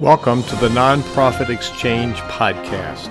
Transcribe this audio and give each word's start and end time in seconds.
Welcome 0.00 0.42
to 0.42 0.56
the 0.56 0.68
Nonprofit 0.68 1.48
Exchange 1.48 2.18
Podcast. 2.18 3.08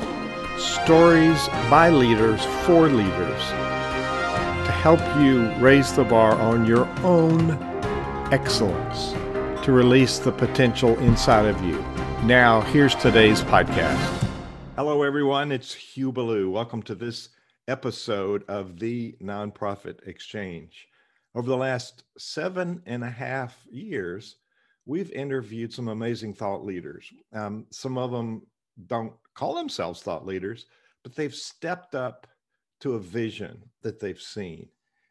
Stories 0.60 1.48
by 1.68 1.90
leaders 1.90 2.46
for 2.64 2.90
leaders 2.90 3.42
to 3.50 4.72
help 4.72 5.00
you 5.20 5.50
raise 5.54 5.94
the 5.94 6.04
bar 6.04 6.34
on 6.34 6.68
your 6.68 6.86
own 7.00 7.54
excellence, 8.32 9.14
to 9.66 9.72
release 9.72 10.20
the 10.20 10.32
potential 10.32 10.96
inside 11.00 11.48
of 11.48 11.60
you. 11.64 11.84
Now, 12.24 12.62
here's 12.62 12.94
today's 12.94 13.42
podcast. 13.42 14.28
Hello, 14.76 15.02
everyone. 15.02 15.52
It's 15.52 15.74
Hugh 15.74 16.12
Ballou. 16.12 16.52
Welcome 16.52 16.84
to 16.84 16.94
this 16.94 17.30
episode 17.68 18.44
of 18.48 18.78
the 18.78 19.16
Nonprofit 19.24 20.08
Exchange. 20.08 20.88
Over 21.34 21.48
the 21.50 21.58
last 21.58 22.04
seven 22.20 22.84
and 22.86 23.04
a 23.04 23.10
half 23.10 23.58
years, 23.72 24.36
we've 24.86 25.12
interviewed 25.12 25.74
some 25.74 25.88
amazing 25.88 26.34
thought 26.34 26.64
leaders. 26.64 27.12
Um, 27.34 27.66
some 27.72 27.98
of 27.98 28.12
them 28.12 28.44
don't 28.88 29.14
call 29.34 29.56
themselves 29.56 30.02
thought 30.02 30.26
leaders, 30.26 30.66
but 31.04 31.16
they've 31.16 31.34
stepped 31.34 31.96
up 31.96 32.28
to 32.82 32.94
a 32.94 33.00
vision 33.00 33.62
that 33.82 34.00
they've 34.00 34.22
seen. 34.22 34.68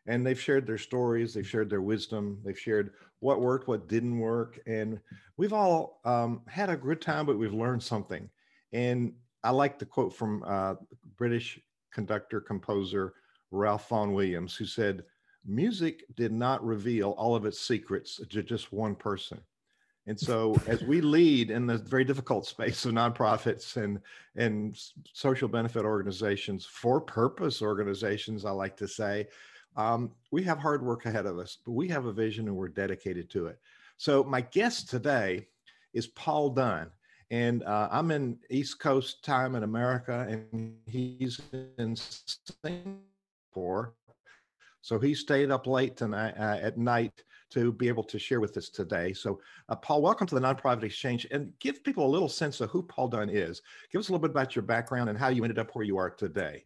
And 0.07 0.25
they've 0.25 0.41
shared 0.41 0.67
their 0.67 0.79
stories, 0.79 1.33
they've 1.33 1.49
shared 1.49 1.71
their 1.71 1.81
wisdom, 1.81 2.39
they've 2.45 2.59
shared 2.59 2.93
what 3.21 3.41
worked, 3.41 3.69
what 3.69 3.89
didn't 3.89 4.19
work. 4.19 4.61
And 4.67 5.01
we've 5.39 5.55
all 5.55 6.01
um, 6.05 6.43
had 6.47 6.69
a 6.69 6.77
good 6.77 7.01
time, 7.01 7.25
but 7.25 7.39
we've 7.39 7.55
learned 7.55 7.83
something. 7.83 8.29
And 8.73 9.15
I 9.43 9.51
like 9.51 9.79
the 9.79 9.87
quote 9.87 10.15
from 10.15 10.45
uh, 10.47 10.75
British 11.17 11.59
conductor, 11.91 12.41
composer 12.41 13.15
Ralph 13.51 13.89
Vaughan 13.89 14.13
Williams, 14.13 14.55
who 14.55 14.67
said, 14.67 15.05
Music 15.47 16.05
did 16.17 16.33
not 16.33 16.65
reveal 16.65 17.11
all 17.13 17.35
of 17.35 17.47
its 17.47 17.61
secrets 17.61 18.21
to 18.31 18.43
just 18.43 18.73
one 18.73 18.95
person. 18.95 19.41
And 20.07 20.19
so, 20.19 20.55
as 20.67 20.83
we 20.83 21.01
lead 21.01 21.51
in 21.51 21.67
the 21.67 21.79
very 21.79 22.05
difficult 22.05 22.47
space 22.47 22.85
of 22.85 22.93
nonprofits 22.93 23.77
and 23.77 24.01
and 24.37 24.79
social 25.13 25.49
benefit 25.49 25.85
organizations, 25.85 26.67
for 26.67 27.01
purpose 27.01 27.63
organizations, 27.63 28.45
I 28.45 28.51
like 28.51 28.77
to 28.79 28.89
say, 28.89 29.29
um, 29.77 30.11
we 30.31 30.43
have 30.43 30.59
hard 30.59 30.85
work 30.85 31.07
ahead 31.07 31.27
of 31.27 31.39
us, 31.39 31.59
but 31.65 31.73
we 31.73 31.89
have 31.89 32.05
a 32.05 32.13
vision 32.13 32.49
and 32.49 32.57
we're 32.57 32.69
dedicated 32.69 33.31
to 33.31 33.47
it. 33.47 33.59
So, 33.97 34.23
my 34.23 34.43
guest 34.43 34.91
today 34.91 35.47
is 35.95 36.09
Paul 36.09 36.51
Dunn, 36.51 36.91
and 37.31 37.63
uh, 37.63 37.89
I'm 37.91 38.11
in 38.11 38.39
East 38.51 38.79
Coast 38.81 39.25
time 39.25 39.55
in 39.55 39.63
America, 39.63 40.27
and 40.29 40.75
he's 40.87 41.41
in 41.79 41.97
Singapore. 42.63 43.95
So 44.83 44.99
he 44.99 45.15
stayed 45.15 45.51
up 45.51 45.67
late 45.67 45.97
tonight 45.97 46.35
uh, 46.39 46.59
at 46.61 46.77
night 46.77 47.23
to 47.55 47.73
be 47.73 47.89
able 47.89 48.05
to 48.05 48.19
share 48.19 48.41
with 48.41 48.57
us 48.57 48.69
today. 48.69 49.13
So, 49.13 49.41
uh, 49.69 49.77
Paul, 49.77 50.03
welcome 50.03 50.27
to 50.27 50.35
the 50.35 50.41
Nonprofit 50.41 50.83
Exchange 50.83 51.27
and 51.31 51.53
give 51.61 51.83
people 51.83 52.07
a 52.07 52.09
little 52.09 52.29
sense 52.29 52.61
of 52.61 52.71
who 52.71 52.83
Paul 52.83 53.09
Dunn 53.09 53.31
is. 53.31 53.63
Give 53.91 54.01
us 54.01 54.09
a 54.09 54.13
little 54.13 54.23
bit 54.23 54.31
about 54.31 54.55
your 54.55 54.65
background 54.65 55.09
and 55.09 55.19
how 55.19 55.29
you 55.29 55.45
ended 55.45 55.59
up 55.59 55.71
where 55.75 55.85
you 55.85 55.97
are 55.97 56.11
today. 56.11 56.65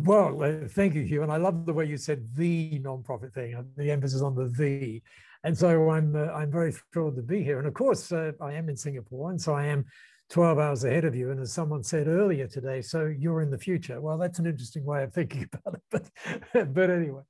Well, 0.00 0.42
uh, 0.42 0.68
thank 0.68 0.94
you, 0.94 1.02
Hugh. 1.02 1.22
And 1.22 1.32
I 1.32 1.36
love 1.36 1.66
the 1.66 1.72
way 1.72 1.84
you 1.84 1.96
said 1.96 2.28
the 2.34 2.80
nonprofit 2.80 3.32
thing, 3.32 3.64
the 3.76 3.90
emphasis 3.90 4.22
on 4.22 4.34
the 4.34 4.46
the. 4.46 5.02
And 5.44 5.56
so 5.56 5.90
I'm 5.90 6.16
uh, 6.16 6.32
I'm 6.32 6.50
very 6.50 6.72
thrilled 6.92 7.16
to 7.16 7.22
be 7.22 7.42
here. 7.42 7.58
And 7.58 7.68
of 7.68 7.74
course, 7.74 8.10
uh, 8.10 8.32
I 8.40 8.54
am 8.54 8.68
in 8.68 8.76
Singapore, 8.76 9.30
and 9.30 9.40
so 9.40 9.54
I 9.54 9.66
am 9.66 9.84
12 10.30 10.58
hours 10.58 10.84
ahead 10.84 11.04
of 11.04 11.14
you. 11.14 11.30
And 11.30 11.40
as 11.40 11.52
someone 11.52 11.82
said 11.82 12.08
earlier 12.08 12.46
today, 12.46 12.82
so 12.82 13.06
you're 13.06 13.42
in 13.42 13.50
the 13.50 13.58
future. 13.58 14.00
Well, 14.00 14.18
that's 14.18 14.38
an 14.38 14.46
interesting 14.46 14.84
way 14.84 15.02
of 15.04 15.12
thinking 15.12 15.48
about 15.52 15.74
it. 15.74 16.10
But, 16.52 16.74
but 16.74 16.90
anyway, 16.90 17.22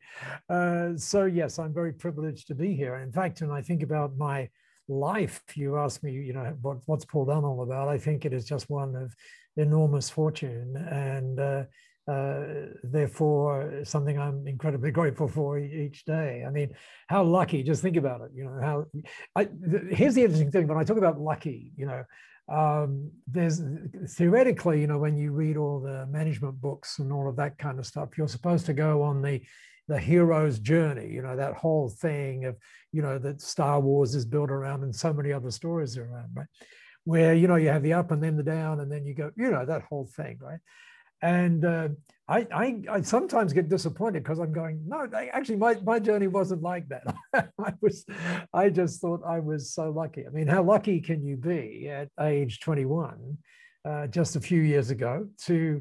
uh, 0.49 0.97
so 0.97 1.25
yes, 1.25 1.59
I'm 1.59 1.75
very 1.75 1.93
privileged 1.93 2.47
to 2.49 2.55
be 2.55 2.75
here. 2.75 2.97
In 2.97 3.13
fact, 3.13 3.41
when 3.41 3.51
I 3.51 3.63
think 3.63 3.83
about 3.83 4.17
my 4.17 4.49
life, 4.89 5.43
you 5.55 5.79
ask 5.79 6.03
me, 6.03 6.13
you 6.13 6.33
know, 6.33 6.57
what, 6.63 6.79
what's 6.87 7.05
Paul 7.05 7.27
Dunn 7.27 7.45
all 7.45 7.63
about? 7.63 7.89
I 7.89 7.99
think 7.99 8.25
it 8.25 8.33
is 8.33 8.45
just 8.45 8.71
one 8.71 8.95
of 8.95 9.15
enormous 9.57 10.11
fortune 10.11 10.77
and 10.77 11.41
uh, 11.41 11.65
uh, 12.11 12.43
therefore 12.83 13.81
something 13.85 14.19
I'm 14.19 14.47
incredibly 14.47 14.91
grateful 14.99 15.29
for 15.29 15.59
each 15.59 16.05
day. 16.05 16.45
I 16.47 16.51
mean, 16.51 16.75
how 17.09 17.25
lucky, 17.25 17.63
just 17.63 17.83
think 17.83 17.97
about 17.97 18.21
it, 18.21 18.31
you 18.35 18.45
know, 18.45 18.59
how, 18.61 18.87
I, 19.35 19.49
here's 19.91 20.15
the 20.15 20.23
interesting 20.23 20.51
thing, 20.51 20.67
when 20.67 20.79
I 20.79 20.85
talk 20.85 20.99
about 20.99 21.21
lucky, 21.21 21.73
you 21.77 21.87
know, 21.87 22.05
um, 22.49 23.11
there's 23.27 23.63
theoretically, 24.09 24.81
you 24.81 24.87
know, 24.87 24.99
when 24.99 25.17
you 25.17 25.33
read 25.33 25.57
all 25.57 25.81
the 25.81 26.07
management 26.07 26.61
books 26.61 26.99
and 26.99 27.13
all 27.13 27.29
of 27.29 27.37
that 27.37 27.57
kind 27.59 27.79
of 27.79 27.87
stuff, 27.87 28.11
you're 28.19 28.29
supposed 28.29 28.67
to 28.67 28.75
go 28.75 29.03
on 29.03 29.23
the 29.23 29.41
the 29.87 29.99
hero's 29.99 30.59
journey, 30.59 31.09
you 31.09 31.21
know, 31.21 31.37
that 31.37 31.55
whole 31.55 31.91
thing 31.91 32.47
of, 32.47 32.57
you 32.91 33.03
know, 33.03 33.19
that 33.19 33.43
Star 33.43 33.81
Wars 33.81 34.15
is 34.15 34.25
built 34.25 34.51
around 34.51 34.83
and 34.83 34.95
so 34.97 35.13
many 35.13 35.31
other 35.31 35.51
stories 35.51 35.99
around, 35.99 36.31
right? 36.35 36.47
Where, 37.05 37.35
you 37.35 37.49
know, 37.49 37.57
you 37.57 37.69
have 37.69 37.83
the 37.83 37.93
up 37.93 38.11
and 38.11 38.23
then 38.23 38.37
the 38.37 38.43
down 38.43 38.81
and 38.81 38.91
then 38.91 39.05
you 39.05 39.15
go, 39.15 39.31
you 39.37 39.51
know, 39.51 39.67
that 39.67 39.83
whole 39.83 40.07
thing, 40.17 40.39
right? 40.41 40.59
And 41.25 41.65
uh, 41.65 41.89
I, 42.29 42.47
I, 42.55 42.83
I, 42.91 43.01
sometimes 43.01 43.55
get 43.55 43.71
disappointed 43.71 44.23
because 44.23 44.39
I'm 44.39 44.53
going, 44.53 44.79
no, 44.87 45.09
actually, 45.33 45.57
my, 45.57 45.75
my 45.83 45.99
journey 45.99 46.27
wasn't 46.27 46.61
like 46.61 46.87
that. 46.91 47.15
I 47.59 47.73
was, 47.81 48.05
I 48.53 48.69
just 48.69 49.01
thought 49.01 49.23
I 49.27 49.41
was 49.41 49.73
so 49.73 49.89
lucky. 49.89 50.27
I 50.27 50.31
mean, 50.31 50.47
how 50.47 50.63
lucky 50.63 51.01
can 51.01 51.25
you 51.25 51.39
be 51.39 51.89
at 51.89 52.11
age 52.21 52.61
21, 52.61 53.39
uh, 53.87 54.07
just 54.09 54.37
a 54.37 54.41
few 54.41 54.61
years 54.61 54.91
ago, 54.91 55.27
to 55.47 55.81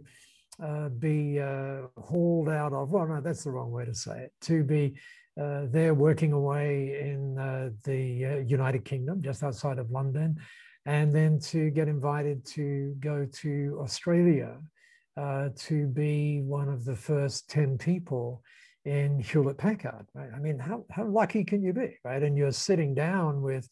uh, 0.64 0.88
be 0.88 1.42
uh, 1.42 1.88
hauled 1.98 2.48
out 2.48 2.72
of? 2.72 2.92
Well, 2.92 3.06
no, 3.06 3.20
that's 3.20 3.44
the 3.44 3.52
wrong 3.52 3.72
way 3.72 3.84
to 3.84 3.94
say 3.94 4.22
it. 4.22 4.31
To 4.44 4.64
be 4.64 4.96
uh, 5.38 5.64
there 5.72 5.94
working 5.94 6.31
away 6.31 7.02
in 7.02 7.38
uh, 7.38 7.72
the 7.84 8.46
United 8.48 8.86
Kingdom, 8.86 9.22
just 9.22 9.44
outside 9.44 9.78
of 9.78 9.92
London, 9.92 10.38
and 10.86 11.14
then 11.14 11.38
to 11.40 11.70
get 11.70 11.90
invited 11.90 12.46
to 12.46 12.96
go 13.02 13.28
to 13.42 13.78
Australia 13.81 14.58
uh, 15.18 15.50
to 15.56 15.88
be 15.88 16.41
one 16.41 16.69
of 16.69 16.85
the 16.85 16.96
first 16.96 17.50
10 17.50 17.78
people 17.78 18.41
in 18.85 19.19
Hewlett 19.19 19.57
Packard, 19.57 20.07
right? 20.13 20.29
I 20.35 20.40
mean, 20.40 20.59
how, 20.59 20.85
how 20.91 21.06
lucky 21.06 21.44
can 21.44 21.63
you 21.63 21.74
be, 21.74 21.97
right? 22.03 22.22
And 22.22 22.38
you're 22.38 22.51
sitting 22.51 22.94
down 22.94 23.41
with, 23.41 23.69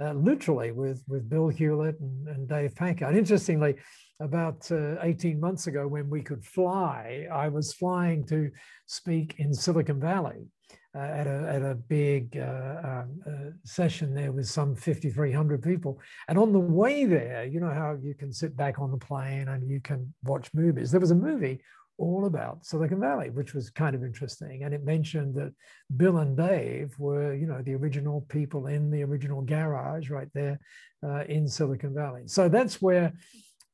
uh, 0.00 0.12
literally 0.12 0.72
with, 0.72 1.02
with 1.06 1.28
Bill 1.28 1.48
Hewlett 1.48 1.98
and, 2.00 2.28
and 2.28 2.48
Dave 2.48 2.74
Packard. 2.74 3.16
Interestingly, 3.16 3.74
about 4.20 4.70
uh, 4.70 4.96
18 5.02 5.40
months 5.40 5.66
ago 5.66 5.86
when 5.86 6.08
we 6.08 6.22
could 6.22 6.44
fly, 6.44 7.26
I 7.30 7.48
was 7.48 7.74
flying 7.74 8.24
to 8.26 8.50
speak 8.86 9.34
in 9.38 9.52
Silicon 9.52 10.00
Valley 10.00 10.46
uh, 10.94 10.98
at, 10.98 11.26
a, 11.26 11.48
at 11.48 11.62
a 11.62 11.74
big 11.74 12.36
uh, 12.36 12.80
um, 12.84 13.20
uh, 13.26 13.50
session 13.64 14.14
there 14.14 14.32
with 14.32 14.46
some 14.46 14.76
5,300 14.76 15.62
people. 15.62 16.00
And 16.28 16.38
on 16.38 16.52
the 16.52 16.60
way 16.60 17.04
there, 17.04 17.44
you 17.44 17.60
know 17.60 17.70
how 17.70 17.96
you 18.00 18.14
can 18.14 18.32
sit 18.32 18.56
back 18.56 18.78
on 18.78 18.90
the 18.90 18.96
plane 18.96 19.48
and 19.48 19.68
you 19.68 19.80
can 19.80 20.14
watch 20.22 20.50
movies. 20.54 20.90
There 20.90 21.00
was 21.00 21.10
a 21.10 21.16
movie 21.16 21.60
all 21.98 22.26
about 22.26 22.64
Silicon 22.64 23.00
Valley, 23.00 23.30
which 23.30 23.54
was 23.54 23.70
kind 23.70 23.94
of 23.94 24.02
interesting. 24.02 24.64
And 24.64 24.74
it 24.74 24.84
mentioned 24.84 25.34
that 25.36 25.52
Bill 25.96 26.18
and 26.18 26.36
Dave 26.36 26.94
were, 26.98 27.34
you 27.34 27.46
know, 27.46 27.62
the 27.62 27.74
original 27.74 28.22
people 28.28 28.66
in 28.66 28.90
the 28.90 29.02
original 29.04 29.42
garage 29.42 30.10
right 30.10 30.28
there 30.34 30.58
uh, 31.04 31.24
in 31.24 31.46
Silicon 31.46 31.94
Valley. 31.94 32.22
So 32.26 32.48
that's 32.48 32.82
where 32.82 33.12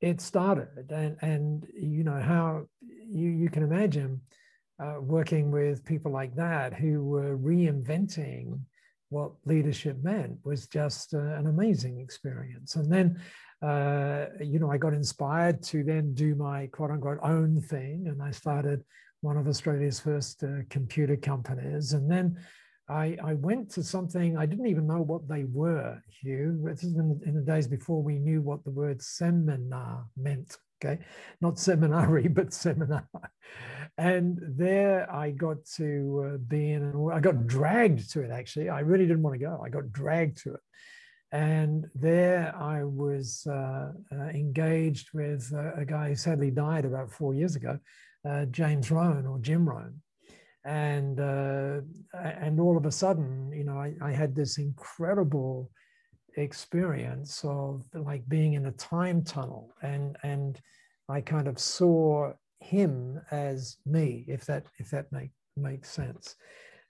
it 0.00 0.20
started. 0.20 0.90
And, 0.90 1.16
and 1.22 1.66
you 1.74 2.04
know, 2.04 2.20
how 2.20 2.66
you, 2.80 3.28
you 3.30 3.48
can 3.48 3.62
imagine 3.62 4.20
uh, 4.82 5.00
working 5.00 5.50
with 5.50 5.84
people 5.84 6.10
like 6.10 6.34
that 6.34 6.72
who 6.72 7.04
were 7.04 7.36
reinventing 7.36 8.58
what 9.10 9.32
leadership 9.44 9.96
meant 10.02 10.38
was 10.44 10.66
just 10.68 11.14
uh, 11.14 11.18
an 11.18 11.46
amazing 11.48 12.00
experience. 12.00 12.76
And 12.76 12.90
then, 12.90 13.20
uh, 13.60 14.26
you 14.40 14.58
know, 14.58 14.70
I 14.70 14.78
got 14.78 14.94
inspired 14.94 15.62
to 15.64 15.82
then 15.82 16.14
do 16.14 16.34
my 16.34 16.68
quote 16.68 16.90
unquote 16.90 17.18
own 17.22 17.60
thing. 17.60 18.06
And 18.06 18.22
I 18.22 18.30
started 18.30 18.82
one 19.20 19.36
of 19.36 19.48
Australia's 19.48 20.00
first 20.00 20.42
uh, 20.44 20.62
computer 20.70 21.16
companies. 21.16 21.92
And 21.92 22.10
then 22.10 22.38
I, 22.88 23.16
I, 23.22 23.34
went 23.34 23.70
to 23.72 23.82
something, 23.82 24.36
I 24.36 24.46
didn't 24.46 24.66
even 24.66 24.86
know 24.86 25.02
what 25.02 25.28
they 25.28 25.44
were, 25.44 26.02
Hugh. 26.08 26.60
This 26.64 26.82
is 26.82 26.96
in, 26.96 27.20
in 27.26 27.34
the 27.34 27.42
days 27.42 27.68
before 27.68 28.02
we 28.02 28.18
knew 28.18 28.40
what 28.40 28.64
the 28.64 28.70
word 28.70 29.02
seminar 29.02 30.06
meant 30.16 30.56
okay? 30.82 31.02
Not 31.40 31.58
seminary 31.58 32.28
but 32.38 32.52
seminar. 32.52 33.08
And 33.98 34.38
there 34.56 35.10
i 35.12 35.30
got 35.30 35.64
to 35.76 36.32
uh, 36.34 36.38
be 36.48 36.72
in 36.72 36.82
and 36.82 37.12
i 37.12 37.20
got 37.20 37.46
dragged 37.46 38.10
to 38.12 38.22
it 38.22 38.30
actually. 38.30 38.68
I 38.68 38.80
really 38.80 39.06
didn't 39.06 39.22
want 39.22 39.34
to 39.34 39.44
go. 39.44 39.62
I 39.64 39.68
got 39.68 39.92
dragged 39.92 40.42
to 40.44 40.54
it. 40.54 40.60
And 41.32 41.86
there 41.94 42.54
i 42.56 42.84
was 42.84 43.46
uh, 43.48 43.92
uh, 44.12 44.28
engaged 44.28 45.08
with 45.12 45.52
a 45.52 45.84
guy 45.84 46.08
who 46.08 46.14
sadly 46.14 46.50
died 46.50 46.84
about 46.84 47.10
four 47.10 47.34
years 47.34 47.56
ago 47.56 47.78
uh, 48.28 48.44
james 48.46 48.90
rohn 48.90 49.26
or 49.26 49.38
jim 49.38 49.68
rohn. 49.68 50.00
And 50.64 51.18
uh, 51.20 51.80
and 52.14 52.60
all 52.60 52.76
of 52.76 52.86
a 52.86 52.92
sudden 52.92 53.52
you 53.52 53.64
know 53.64 53.78
I, 53.78 53.94
I 54.02 54.12
had 54.12 54.34
this 54.34 54.58
incredible 54.58 55.70
experience 56.36 57.44
of 57.44 57.84
like 57.94 58.28
being 58.28 58.54
in 58.54 58.66
a 58.66 58.72
time 58.72 59.22
tunnel 59.22 59.72
and 59.82 60.16
and 60.22 60.60
I 61.08 61.20
kind 61.20 61.48
of 61.48 61.58
saw 61.58 62.32
him 62.60 63.20
as 63.30 63.76
me, 63.84 64.24
if 64.28 64.44
that 64.46 64.66
if 64.78 64.90
that 64.90 65.10
make, 65.10 65.30
makes 65.56 65.90
sense. 65.90 66.36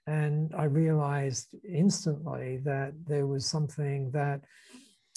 And 0.07 0.53
I 0.55 0.65
realized 0.65 1.55
instantly 1.67 2.57
that 2.63 2.93
there 3.05 3.27
was 3.27 3.45
something 3.45 4.11
that 4.11 4.41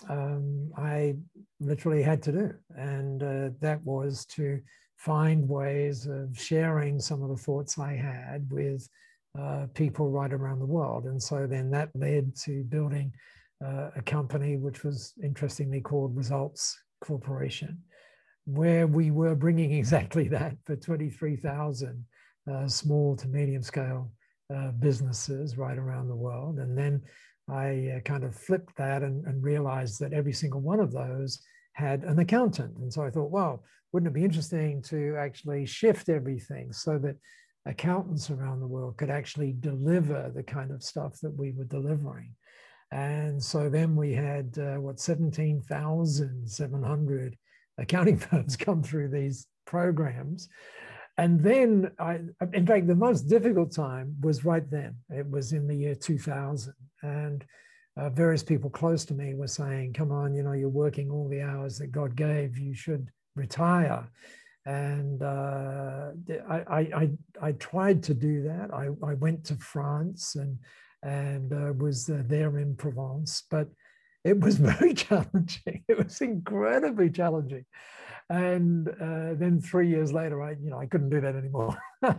um, 0.09 0.71
I 0.77 1.17
literally 1.61 2.03
had 2.03 2.23
to 2.25 2.33
do. 2.33 2.55
And 2.77 3.23
uh, 3.23 3.51
that 3.61 3.83
was 3.85 4.27
to 4.27 4.61
find 4.97 5.49
ways 5.49 6.07
of 6.07 6.39
sharing 6.39 7.01
some 7.01 7.23
of 7.23 7.31
the 7.31 7.43
thoughts 7.43 7.79
I 7.79 7.95
had 7.95 8.47
with 8.51 8.89
uh, 9.39 9.67
people 9.75 10.11
right 10.11 10.33
around 10.33 10.61
the 10.61 10.67
world. 10.67 11.05
And 11.05 11.23
so 11.23 11.47
then 11.47 11.71
that 11.71 11.91
led 11.95 12.37
to 12.45 12.63
building 12.65 13.13
uh, 13.65 13.91
a 13.97 14.03
company 14.03 14.57
which 14.57 14.85
was 14.85 15.13
interestingly 15.23 15.81
called 15.81 16.17
Results 16.17 16.77
Corporation, 17.01 17.79
where 18.47 18.87
we 18.87 19.11
were 19.11 19.35
bringing 19.35 19.73
exactly 19.79 20.29
that 20.29 20.57
for 20.65 20.77
23,000 20.77 22.05
uh, 22.51 22.69
small 22.69 23.17
to 23.17 23.29
medium 23.29 23.63
scale 23.63 24.11
uh, 24.55 24.71
businesses 24.73 25.57
right 25.57 25.79
around 25.79 26.09
the 26.09 26.15
world. 26.15 26.59
And 26.59 26.77
then 26.77 27.03
I 27.49 27.95
uh, 27.97 28.01
kind 28.01 28.25
of 28.25 28.35
flipped 28.35 28.77
that 28.77 29.03
and, 29.03 29.25
and, 29.27 29.43
realized 29.43 30.01
that 30.01 30.13
every 30.13 30.33
single 30.33 30.61
one 30.61 30.81
of 30.81 30.93
those 30.93 31.41
had 31.73 32.05
an 32.05 32.19
accountant. 32.19 32.77
And 32.79 32.93
so 32.93 33.03
I 33.03 33.11
thought, 33.11 33.31
well, 33.31 33.65
wouldn't 33.93 34.11
it 34.11 34.15
be 34.15 34.25
interesting 34.25 34.83
to 34.83 35.17
actually 35.19 35.67
shift 35.67 36.09
everything 36.09 36.73
so 36.73 36.99
that 36.99 37.17
accountants 37.67 38.31
around 38.31 38.61
the 38.61 38.67
world 38.67 38.97
could 38.97 39.11
actually 39.11 39.55
deliver 39.61 40.31
the 40.35 40.43
kind 40.43 40.71
of 40.71 40.83
stuff 40.83 41.19
that 41.21 41.37
we 41.37 41.53
were 41.53 41.65
delivering? 41.65 42.35
And 42.95 43.43
so 43.43 43.69
then 43.69 43.95
we 43.97 44.15
had 44.15 44.57
uh, 44.57 44.77
what 44.77 45.01
17,700 45.01 47.37
accounting 47.77 48.19
firms 48.31 48.57
come 48.57 48.85
through 48.85 49.09
these 49.09 49.49
programs. 49.67 50.49
And 51.19 51.41
then, 51.41 51.91
I, 51.99 52.21
in 52.53 52.65
fact, 52.65 52.87
the 52.87 52.95
most 52.95 53.23
difficult 53.23 53.75
time 53.75 54.15
was 54.21 54.45
right 54.45 54.71
then. 54.71 54.95
It 55.11 55.29
was 55.29 55.53
in 55.53 55.67
the 55.67 55.75
year 55.75 55.97
2000. 55.97 56.73
And 57.03 57.45
uh, 57.97 58.11
various 58.11 58.45
people 58.45 58.71
close 58.71 59.05
to 59.07 59.15
me 59.15 59.35
were 59.35 59.49
saying, 59.49 59.95
come 59.95 60.13
on, 60.13 60.33
you 60.33 60.45
know, 60.45 60.53
you're 60.53 60.69
working 60.69 61.11
all 61.11 61.29
the 61.29 61.43
hours 61.43 61.79
that 61.79 61.91
God 61.91 62.15
gave, 62.15 62.57
you 62.59 62.75
should 62.75 63.09
retire. 63.35 64.09
And 64.67 65.21
uh, 65.21 66.11
I, 66.49 66.89
I, 66.95 67.11
I, 67.43 67.53
tried 67.53 68.03
to 68.05 68.15
do 68.15 68.45
that. 68.45 68.73
I, 68.73 68.89
I 69.05 69.15
went 69.15 69.45
to 69.47 69.57
France 69.57 70.37
and, 70.37 70.59
and 71.05 71.53
uh, 71.53 71.73
was 71.75 72.09
uh, 72.09 72.23
there 72.27 72.59
in 72.59 72.75
Provence, 72.75 73.45
but 73.51 73.69
it 74.25 74.41
was 74.41 74.57
very 74.73 74.95
challenging. 74.95 75.85
It 75.87 75.99
was 75.99 76.21
incredibly 76.21 77.11
challenging. 77.11 77.67
And 78.31 78.89
uh, 78.89 79.35
then 79.35 79.61
three 79.61 79.87
years 79.87 80.11
later 80.11 80.43
i 80.43 80.53
you 80.53 80.71
know 80.71 80.79
i 80.79 80.87
couldn't 80.87 81.11
do 81.11 81.21
that 81.21 81.37
anymore. 81.37 81.77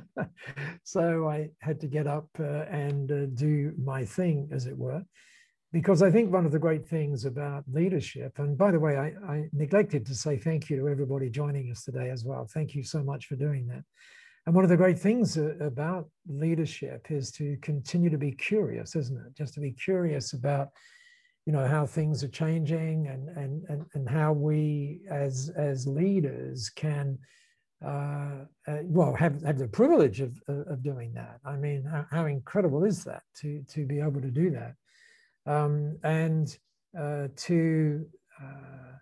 So 0.84 1.28
i 1.28 1.50
had 1.60 1.80
to 1.82 1.88
get 1.88 2.06
up 2.06 2.28
uh, 2.40 2.66
and 2.70 3.12
uh, 3.12 3.26
do 3.34 3.74
my 3.84 4.06
thing 4.06 4.50
as 4.52 4.68
it 4.68 4.78
were 4.78 5.04
because 5.74 6.04
i 6.04 6.12
think 6.12 6.32
one 6.32 6.46
of 6.46 6.52
the 6.52 6.60
great 6.60 6.88
things 6.88 7.26
about 7.26 7.64
leadership 7.72 8.38
and 8.38 8.56
by 8.56 8.70
the 8.72 8.80
way 8.80 8.98
I, 8.98 9.08
I 9.28 9.50
neglected 9.52 10.06
to 10.06 10.16
say 10.16 10.38
thank 10.38 10.70
you 10.70 10.78
to 10.78 10.88
everybody 10.88 11.30
joining 11.30 11.72
us 11.72 11.84
today 11.84 12.12
as 12.12 12.24
well. 12.24 12.46
Thank 12.46 12.76
you 12.76 12.84
so 12.84 13.04
much 13.04 13.26
for 13.26 13.36
doing 13.36 13.68
that 13.68 13.84
and 14.46 14.54
one 14.54 14.64
of 14.64 14.70
the 14.70 14.78
great 14.78 15.00
things 15.00 15.38
about 15.38 16.08
leadership 16.28 17.08
is 17.10 17.32
to 17.32 17.58
continue 17.62 18.10
to 18.10 18.18
be 18.18 18.32
curious 18.32 18.96
isn't 18.96 19.18
it? 19.18 19.36
Just 19.36 19.54
to 19.56 19.60
be 19.60 19.72
curious 19.72 20.34
about 20.34 20.70
you 21.46 21.54
know 21.54 21.68
how 21.68 21.86
things 21.86 22.24
are 22.24 22.30
changing 22.30 23.08
and 23.08 23.30
and 23.30 23.64
and, 23.70 23.86
and 23.94 24.10
how 24.10 24.34
we 24.34 25.02
as 25.10 25.52
as 25.56 25.88
leaders 25.88 26.70
can 26.70 27.18
uh, 27.86 28.46
uh, 28.68 28.78
well 28.84 29.14
have 29.14 29.42
have 29.44 29.60
the 29.60 29.68
privilege 29.68 30.22
of 30.22 30.40
of 30.48 30.82
doing 30.82 31.14
that. 31.14 31.40
I 31.46 31.56
mean 31.56 31.84
how, 31.84 32.06
how, 32.10 32.26
incredible 32.26 32.84
is 32.84 33.04
that 33.04 33.24
to 33.42 33.64
to 33.70 33.86
be 33.86 34.00
able 34.00 34.22
to 34.22 34.32
do 34.32 34.50
that? 34.52 34.74
Um, 35.46 35.98
and 36.04 36.58
uh, 37.00 37.28
to 37.36 38.06
uh, 38.42 38.95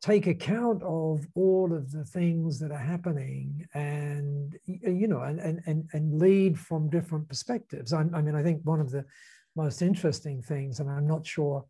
take 0.00 0.26
account 0.26 0.82
of 0.82 1.26
all 1.34 1.74
of 1.74 1.92
the 1.92 2.04
things 2.04 2.58
that 2.58 2.70
are 2.70 2.78
happening 2.78 3.66
and 3.74 4.58
you 4.66 5.06
know 5.06 5.20
and 5.20 5.60
and 5.66 5.88
and 5.92 6.18
lead 6.18 6.58
from 6.58 6.88
different 6.88 7.28
perspectives 7.28 7.92
I, 7.92 8.06
I 8.14 8.22
mean 8.22 8.34
i 8.34 8.42
think 8.42 8.62
one 8.64 8.80
of 8.80 8.90
the 8.90 9.04
most 9.56 9.82
interesting 9.82 10.42
things, 10.42 10.80
and 10.80 10.90
I'm 10.90 11.06
not 11.06 11.26
sure 11.26 11.64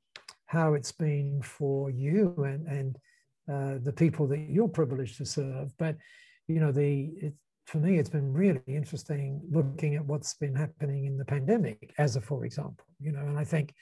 how 0.47 0.75
it's 0.75 0.93
been 0.93 1.41
for 1.43 1.91
you 1.91 2.35
and, 2.38 2.67
and 2.67 2.97
uh, 3.50 3.79
the 3.82 3.93
people 3.93 4.27
that 4.29 4.38
you're 4.38 4.69
privileged 4.69 5.17
to 5.19 5.27
serve. 5.27 5.73
But 5.79 5.97
you 6.49 6.61
know, 6.61 6.73
the 6.73 7.11
it, 7.17 7.35
for 7.67 7.79
me, 7.79 7.99
it's 7.99 8.11
been 8.11 8.32
really 8.32 8.61
interesting 8.67 9.41
looking 9.50 9.94
at 9.94 10.05
what's 10.05 10.35
been 10.35 10.55
happening 10.55 11.05
in 11.05 11.17
the 11.17 11.25
pandemic, 11.25 11.94
as 11.99 12.17
a 12.17 12.21
for 12.21 12.44
example. 12.44 12.87
You 13.00 13.12
know, 13.12 13.21
and 13.21 13.38
I 13.38 13.44
think 13.44 13.75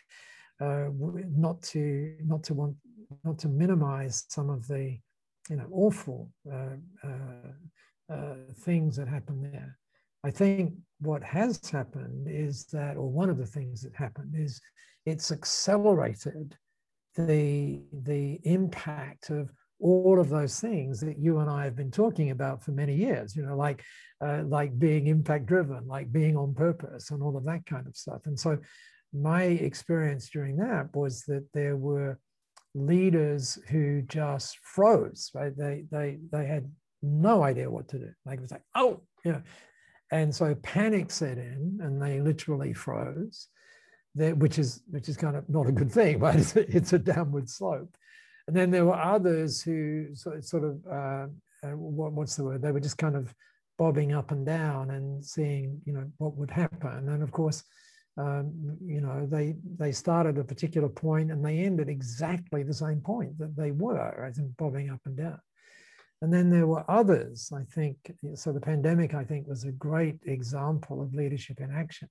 uh, 0.61 0.89
not 1.35 1.62
to 1.62 2.15
not 2.25 2.43
to 2.45 2.55
want 2.55 2.77
not 3.25 3.39
to 3.39 3.49
minimize 3.49 4.25
some 4.29 4.51
of 4.51 4.67
the 4.67 4.99
you 5.51 5.57
know 5.57 5.67
awful 5.73 6.31
uh, 6.53 6.77
uh, 7.05 8.13
uh 8.13 8.35
things 8.61 8.97
that 8.97 9.09
happen 9.09 9.51
there. 9.51 9.79
I 10.25 10.31
think 10.31 10.75
what 11.01 11.23
has 11.23 11.61
happened 11.71 12.27
is 12.29 12.65
that, 12.67 12.97
or 12.97 13.09
one 13.09 13.31
of 13.31 13.39
the 13.39 13.47
things 13.47 13.83
that 13.83 13.95
happened 13.95 14.35
is 14.37 14.61
it's 15.07 15.31
accelerated 15.31 16.57
the, 17.15 17.81
the 18.05 18.41
impact 18.45 19.31
of 19.31 19.51
all 19.81 20.19
of 20.19 20.29
those 20.29 20.59
things 20.61 21.01
that 21.01 21.19
you 21.19 21.39
and 21.39 21.49
I 21.49 21.65
have 21.65 21.77
been 21.77 21.93
talking 21.93 22.31
about 22.31 22.65
for 22.65 22.73
many 22.73 22.95
years, 22.95 23.37
you 23.37 23.43
know, 23.43 23.57
like, 23.57 23.85
uh, 24.21 24.43
like 24.45 24.77
being 24.77 25.07
impact 25.07 25.47
driven, 25.47 25.87
like 25.87 26.11
being 26.11 26.37
on 26.37 26.53
purpose 26.53 27.11
and 27.11 27.23
all 27.23 27.37
of 27.37 27.45
that 27.45 27.65
kind 27.67 27.87
of 27.87 27.97
stuff. 27.97 28.23
And 28.27 28.39
so 28.39 28.59
my 29.13 29.45
experience 29.45 30.29
during 30.31 30.57
that 30.57 30.95
was 30.95 31.23
that 31.23 31.47
there 31.55 31.77
were 31.77 32.19
leaders 32.87 33.59
who 33.69 34.03
just 34.03 34.59
froze, 34.63 35.31
right? 35.35 35.57
They, 35.57 35.85
they, 35.91 36.19
they 36.31 36.47
had 36.47 36.71
no 37.03 37.43
idea 37.43 37.71
what 37.71 37.89
to 37.89 37.99
do. 37.99 38.11
Like 38.25 38.39
it 38.39 38.43
was 38.43 38.51
like, 38.51 38.63
oh, 38.75 39.01
you 39.25 39.33
know, 39.33 39.43
and 40.11 40.35
so 40.35 40.55
panic 40.57 41.11
set 41.11 41.39
in 41.39 41.79
and 41.83 42.01
they 42.01 42.21
literally 42.21 42.73
froze, 42.73 43.49
there, 44.15 44.35
which 44.35 44.59
is 44.59 44.83
which 44.91 45.09
is 45.09 45.17
kind 45.17 45.37
of 45.37 45.49
not 45.49 45.67
a 45.67 45.73
good 45.73 45.93
thing, 45.93 46.19
right? 46.21 46.37
It's 46.37 46.57
a, 46.57 46.77
it's 46.77 46.93
a 46.93 46.99
downward 46.99 47.49
slope. 47.49 47.95
And 48.47 48.57
then 48.57 48.71
there 48.71 48.87
were 48.87 48.99
others 48.99 49.61
who 49.61 50.15
sort, 50.15 50.43
sort 50.45 50.65
of, 50.65 50.79
uh, 50.91 51.27
uh, 51.67 51.77
what, 51.77 52.13
what's 52.13 52.37
the 52.37 52.45
word? 52.45 52.63
They 52.63 52.73
were 52.73 52.81
just 52.81 52.97
kind 52.97 53.15
of 53.15 53.35
bobbing 53.79 54.13
up 54.13 54.31
and 54.31 54.47
down 54.47 54.91
and 54.91 55.23
seeing, 55.25 55.81
you 55.85 55.93
know, 55.93 56.11
what 56.17 56.35
would 56.37 56.51
happen. 56.51 57.11
And 57.11 57.23
of 57.23 57.31
course, 57.31 57.63
um, 58.19 58.76
you 58.85 59.00
know, 59.00 59.26
they 59.31 59.55
they 59.79 59.93
started 59.93 60.38
at 60.38 60.44
a 60.44 60.44
particular 60.44 60.88
point 60.88 61.31
and 61.31 61.44
they 61.44 61.59
ended 61.59 61.88
exactly 61.88 62.65
the 62.65 62.75
same 62.75 63.00
point 63.00 63.38
that 63.38 63.57
they 63.57 63.71
were, 63.71 64.25
as 64.25 64.38
in 64.38 64.54
bobbing 64.59 64.90
up 64.90 65.00
and 65.07 65.16
down. 65.16 65.38
And 66.21 66.33
then 66.33 66.50
there 66.50 66.66
were 66.66 66.85
others, 66.90 67.52
I 67.54 67.62
think. 67.62 67.97
So 68.35 68.52
the 68.52 68.61
pandemic, 68.61 69.14
I 69.14 69.23
think, 69.23 69.47
was 69.47 69.62
a 69.62 69.71
great 69.71 70.19
example 70.26 71.00
of 71.00 71.14
leadership 71.14 71.61
in 71.61 71.71
action, 71.71 72.09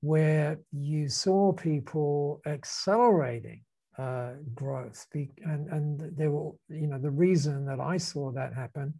where 0.00 0.58
you 0.72 1.10
saw 1.10 1.52
people 1.52 2.40
accelerating 2.46 3.60
uh, 3.98 4.30
growth. 4.54 5.06
And, 5.12 5.68
and 5.68 6.16
there 6.16 6.30
were, 6.30 6.52
you 6.70 6.86
know, 6.86 6.98
the 6.98 7.10
reason 7.10 7.66
that 7.66 7.80
I 7.80 7.98
saw 7.98 8.32
that 8.32 8.54
happen 8.54 8.94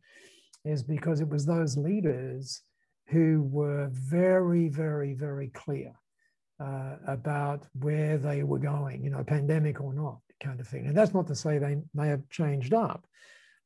is 0.66 0.82
because 0.82 1.22
it 1.22 1.28
was 1.28 1.46
those 1.46 1.78
leaders 1.78 2.60
who 3.06 3.48
were 3.50 3.88
very, 3.90 4.68
very, 4.68 5.14
very 5.14 5.48
clear 5.54 5.94
uh, 6.60 6.96
about 7.06 7.64
where 7.80 8.18
they 8.18 8.42
were 8.42 8.58
going, 8.58 9.02
you 9.02 9.10
know, 9.10 9.22
pandemic 9.22 9.80
or 9.80 9.92
not, 9.92 10.18
kind 10.42 10.60
of 10.60 10.66
thing. 10.66 10.86
And 10.86 10.96
that's 10.96 11.14
not 11.14 11.26
to 11.28 11.34
say 11.34 11.58
they 11.58 11.78
may 11.94 12.08
have 12.08 12.28
changed 12.30 12.74
up, 12.74 13.06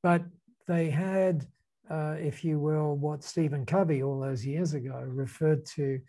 but 0.03 0.23
they 0.67 0.91
had, 0.91 1.47
uh, 1.91 2.17
if 2.19 2.45
you 2.45 2.59
will, 2.59 2.97
what 2.97 3.25
Stephen 3.25 3.65
Covey 3.67 4.03
all 4.03 4.21
those 4.21 4.45
years 4.45 4.75
ago 4.75 5.03
referred 5.07 5.65
to 5.67 6.01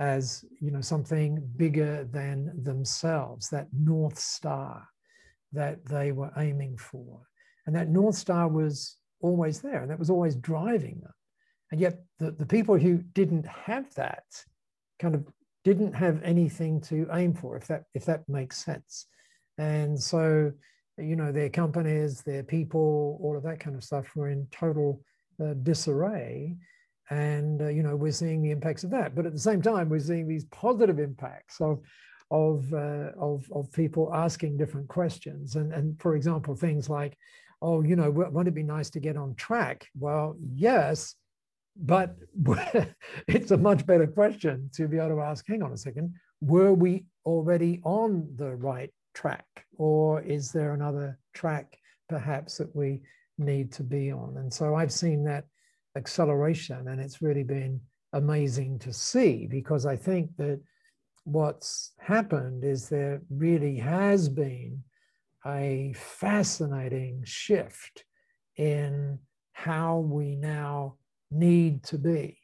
as 0.00 0.44
you 0.60 0.72
know 0.72 0.80
something 0.80 1.40
bigger 1.56 2.04
than 2.10 2.52
themselves, 2.64 3.48
that 3.50 3.68
North 3.72 4.18
Star 4.18 4.88
that 5.52 5.84
they 5.86 6.12
were 6.12 6.32
aiming 6.36 6.76
for. 6.76 7.20
And 7.66 7.74
that 7.76 7.88
North 7.88 8.16
Star 8.16 8.48
was 8.48 8.96
always 9.20 9.60
there 9.60 9.82
and 9.82 9.90
that 9.90 9.98
was 9.98 10.10
always 10.10 10.34
driving 10.36 11.00
them. 11.00 11.14
And 11.70 11.80
yet 11.80 12.02
the, 12.18 12.32
the 12.32 12.46
people 12.46 12.76
who 12.76 12.98
didn't 12.98 13.46
have 13.46 13.92
that 13.94 14.24
kind 14.98 15.14
of 15.14 15.26
didn't 15.64 15.94
have 15.94 16.22
anything 16.22 16.80
to 16.82 17.08
aim 17.12 17.34
for, 17.34 17.56
if 17.56 17.66
that 17.68 17.84
if 17.94 18.04
that 18.04 18.28
makes 18.28 18.64
sense. 18.64 19.06
And 19.58 20.00
so 20.00 20.52
you 20.98 21.16
know, 21.16 21.32
their 21.32 21.48
companies, 21.48 22.22
their 22.22 22.42
people, 22.42 23.18
all 23.22 23.36
of 23.36 23.42
that 23.44 23.60
kind 23.60 23.76
of 23.76 23.84
stuff 23.84 24.14
were 24.14 24.28
in 24.28 24.46
total 24.50 25.00
uh, 25.42 25.54
disarray. 25.62 26.56
And, 27.10 27.60
uh, 27.60 27.68
you 27.68 27.82
know, 27.82 27.96
we're 27.96 28.12
seeing 28.12 28.42
the 28.42 28.50
impacts 28.50 28.84
of 28.84 28.90
that. 28.90 29.14
But 29.14 29.26
at 29.26 29.32
the 29.32 29.38
same 29.38 29.60
time, 29.60 29.88
we're 29.88 30.00
seeing 30.00 30.28
these 30.28 30.44
positive 30.46 30.98
impacts 30.98 31.60
of, 31.60 31.80
of, 32.30 32.72
uh, 32.72 33.10
of, 33.18 33.50
of 33.52 33.72
people 33.72 34.14
asking 34.14 34.56
different 34.56 34.88
questions. 34.88 35.56
And, 35.56 35.72
and 35.72 36.00
for 36.00 36.16
example, 36.16 36.54
things 36.54 36.88
like, 36.88 37.16
oh, 37.60 37.82
you 37.82 37.96
know, 37.96 38.10
wouldn't 38.10 38.48
it 38.48 38.54
be 38.54 38.62
nice 38.62 38.90
to 38.90 39.00
get 39.00 39.16
on 39.16 39.34
track? 39.34 39.88
Well, 39.98 40.36
yes, 40.54 41.14
but 41.76 42.16
it's 43.28 43.50
a 43.50 43.56
much 43.56 43.86
better 43.86 44.06
question 44.06 44.70
to 44.74 44.88
be 44.88 44.98
able 44.98 45.16
to 45.16 45.20
ask, 45.20 45.44
hang 45.46 45.62
on 45.62 45.72
a 45.72 45.76
second, 45.76 46.14
were 46.40 46.72
we 46.72 47.04
already 47.24 47.80
on 47.84 48.28
the 48.36 48.54
right 48.54 48.92
track? 49.14 49.64
or 49.78 50.22
is 50.22 50.52
there 50.52 50.72
another 50.72 51.18
track 51.32 51.78
perhaps 52.08 52.58
that 52.58 52.74
we 52.74 53.00
need 53.38 53.72
to 53.72 53.82
be 53.82 54.12
on? 54.12 54.36
And 54.38 54.52
so 54.52 54.74
I've 54.74 54.92
seen 54.92 55.24
that 55.24 55.44
acceleration, 55.96 56.88
and 56.88 57.00
it's 57.00 57.22
really 57.22 57.42
been 57.42 57.80
amazing 58.12 58.78
to 58.80 58.92
see 58.92 59.46
because 59.46 59.86
I 59.86 59.96
think 59.96 60.36
that 60.36 60.60
what's 61.24 61.92
happened 61.98 62.64
is 62.64 62.88
there 62.88 63.22
really 63.30 63.76
has 63.78 64.28
been 64.28 64.82
a 65.46 65.94
fascinating 65.96 67.22
shift 67.24 68.04
in 68.56 69.18
how 69.52 69.98
we 69.98 70.36
now 70.36 70.96
need 71.34 71.82
to 71.84 71.98
be 71.98 72.38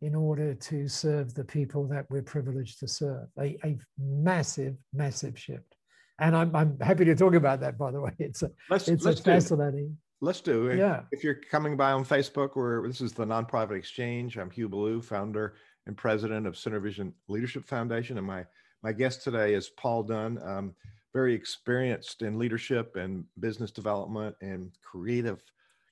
in 0.00 0.14
order 0.14 0.54
to 0.54 0.86
serve 0.86 1.34
the 1.34 1.44
people 1.44 1.86
that 1.88 2.04
we're 2.10 2.22
privileged 2.22 2.78
to 2.80 2.88
serve. 2.88 3.26
A, 3.38 3.56
a 3.64 3.78
massive, 3.98 4.76
massive 4.92 5.38
shift. 5.38 5.76
And 6.20 6.36
I'm, 6.36 6.54
I'm 6.54 6.78
happy 6.80 7.04
to 7.06 7.14
talk 7.14 7.34
about 7.34 7.60
that, 7.60 7.78
by 7.78 7.90
the 7.90 8.00
way. 8.00 8.12
It's 8.18 8.42
a, 8.42 8.50
let's, 8.70 8.88
it's 8.88 9.04
let's 9.04 9.20
a 9.20 9.24
fascinating. 9.24 9.96
Let's 10.20 10.40
do 10.40 10.68
it. 10.68 10.78
Yeah. 10.78 11.02
If 11.10 11.24
you're 11.24 11.40
coming 11.50 11.76
by 11.76 11.92
on 11.92 12.04
Facebook, 12.04 12.56
or 12.56 12.84
this 12.86 13.00
is 13.00 13.12
the 13.12 13.24
Nonprofit 13.24 13.76
Exchange, 13.76 14.36
I'm 14.36 14.50
Hugh 14.50 14.68
Ballou, 14.68 15.02
founder 15.02 15.54
and 15.86 15.96
president 15.96 16.46
of 16.46 16.54
SynerVision 16.54 17.12
Leadership 17.28 17.66
Foundation. 17.66 18.16
And 18.18 18.26
my, 18.26 18.44
my 18.82 18.92
guest 18.92 19.22
today 19.22 19.54
is 19.54 19.70
Paul 19.70 20.02
Dunn, 20.04 20.38
um, 20.42 20.74
very 21.12 21.34
experienced 21.34 22.22
in 22.22 22.38
leadership 22.38 22.96
and 22.96 23.24
business 23.40 23.70
development 23.70 24.34
and 24.40 24.70
creative, 24.82 25.42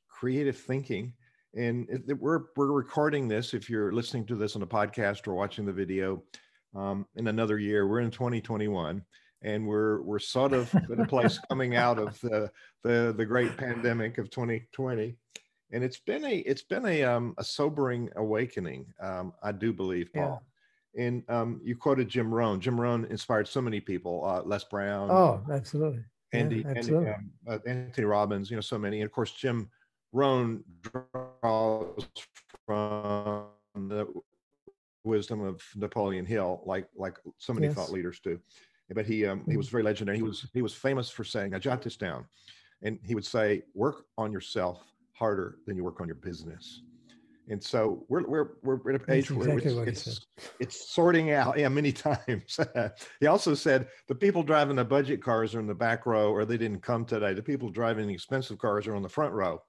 creative 0.09 0.57
thinking. 0.57 1.13
And 1.55 1.89
it, 1.91 2.19
we're, 2.19 2.45
we're 2.57 2.73
recording 2.73 3.29
this. 3.29 3.55
If 3.55 3.69
you're 3.69 3.93
listening 3.93 4.27
to 4.27 4.37
this 4.37 4.57
on 4.57 4.63
a 4.63 4.67
podcast 4.67 5.27
or 5.27 5.35
watching 5.35 5.67
the 5.67 5.73
video 5.73 6.23
um, 6.75 7.07
in 7.17 7.29
another 7.29 7.59
year, 7.59 7.87
we're 7.87 8.01
in 8.01 8.11
2021 8.11 9.03
and 9.45 9.67
we're 9.67 10.01
we're 10.03 10.19
sort 10.19 10.53
of 10.53 10.73
in 10.91 11.01
a 11.01 11.07
place 11.07 11.39
coming 11.49 11.77
out 11.77 11.99
of 11.99 12.19
the, 12.21 12.51
the 12.83 13.15
the 13.17 13.25
great 13.25 13.57
pandemic 13.57 14.19
of 14.19 14.31
2020 14.31 15.15
and 15.73 15.85
it's 15.85 15.99
been 15.99 16.25
a 16.25 16.39
it's 16.39 16.63
been 16.63 16.87
a 16.87 17.03
um, 17.03 17.35
a 17.39 17.45
sobering 17.45 18.09
awakening 18.17 18.87
um, 19.01 19.33
i 19.43 19.53
do 19.53 19.73
believe 19.73 20.13
paul 20.15 20.43
yeah. 20.95 21.05
and 21.05 21.23
um, 21.29 21.61
you 21.63 21.77
quoted 21.77 22.09
jim 22.09 22.33
rohn 22.33 22.61
jim 22.61 22.81
rohn 22.81 23.05
inspired 23.07 23.49
so 23.49 23.61
many 23.61 23.81
people 23.81 24.25
uh, 24.25 24.43
les 24.45 24.65
brown 24.65 25.11
oh 25.11 25.43
absolutely 25.53 26.03
andy, 26.33 26.61
yeah, 26.61 26.73
absolutely. 26.77 27.09
Andy 27.09 27.27
um, 27.49 27.55
uh, 27.55 27.59
anthony 27.67 28.05
robbins 28.05 28.51
you 28.51 28.57
know 28.57 28.63
so 28.63 28.79
many 28.79 29.01
and 29.01 29.07
of 29.07 29.13
course 29.13 29.33
jim 29.33 29.69
rohn 30.13 30.63
draws 32.67 33.47
from 33.75 33.89
the 33.89 34.07
wisdom 35.05 35.43
of 35.43 35.61
napoleon 35.75 36.25
hill 36.25 36.63
like 36.65 36.87
like 36.97 37.19
so 37.39 37.53
many 37.53 37.67
yes. 37.67 37.75
thought 37.75 37.91
leaders 37.91 38.21
do 38.21 38.39
but 38.95 39.07
he 39.07 39.27
um, 39.27 39.45
he 39.49 39.57
was 39.57 39.69
very 39.69 39.83
legendary. 39.83 40.19
He 40.19 40.23
was 40.23 40.47
he 40.53 40.63
was 40.63 40.75
famous 40.75 41.11
for 41.11 41.25
saying, 41.25 41.55
"I 41.55 41.59
jot 41.59 41.83
this 41.83 41.97
down," 41.97 42.27
and 42.83 42.99
he 43.03 43.15
would 43.15 43.25
say, 43.25 43.63
"Work 43.75 44.07
on 44.19 44.33
yourself 44.33 44.83
harder 45.13 45.57
than 45.67 45.77
you 45.77 45.85
work 45.85 46.01
on 46.01 46.07
your 46.07 46.17
business." 46.17 46.83
And 47.49 47.63
so 47.63 48.05
we're 48.09 48.27
we're 48.27 48.49
we're 48.63 48.95
at 48.95 49.03
an 49.03 49.11
age 49.11 49.31
where 49.31 49.59
it's 49.59 50.07
it's, 50.07 50.27
it's, 50.61 50.91
sorting 50.93 51.33
out. 51.33 51.59
Yeah, 51.59 51.69
many 51.69 51.93
times. 51.93 52.59
he 53.21 53.27
also 53.27 53.55
said 53.55 53.89
the 54.09 54.15
people 54.15 54.43
driving 54.43 54.77
the 54.77 54.85
budget 54.85 55.23
cars 55.23 55.55
are 55.55 55.61
in 55.61 55.67
the 55.67 55.75
back 55.75 56.07
row, 56.07 56.31
or 56.31 56.45
they 56.45 56.57
didn't 56.57 56.81
come 56.81 57.05
today. 57.05 57.35
The 57.35 57.43
people 57.43 57.69
driving 57.69 58.07
the 58.07 58.15
expensive 58.15 58.59
cars 58.59 58.87
are 58.87 58.95
on 58.95 59.03
the 59.03 59.09
front 59.09 59.33
row 59.33 59.61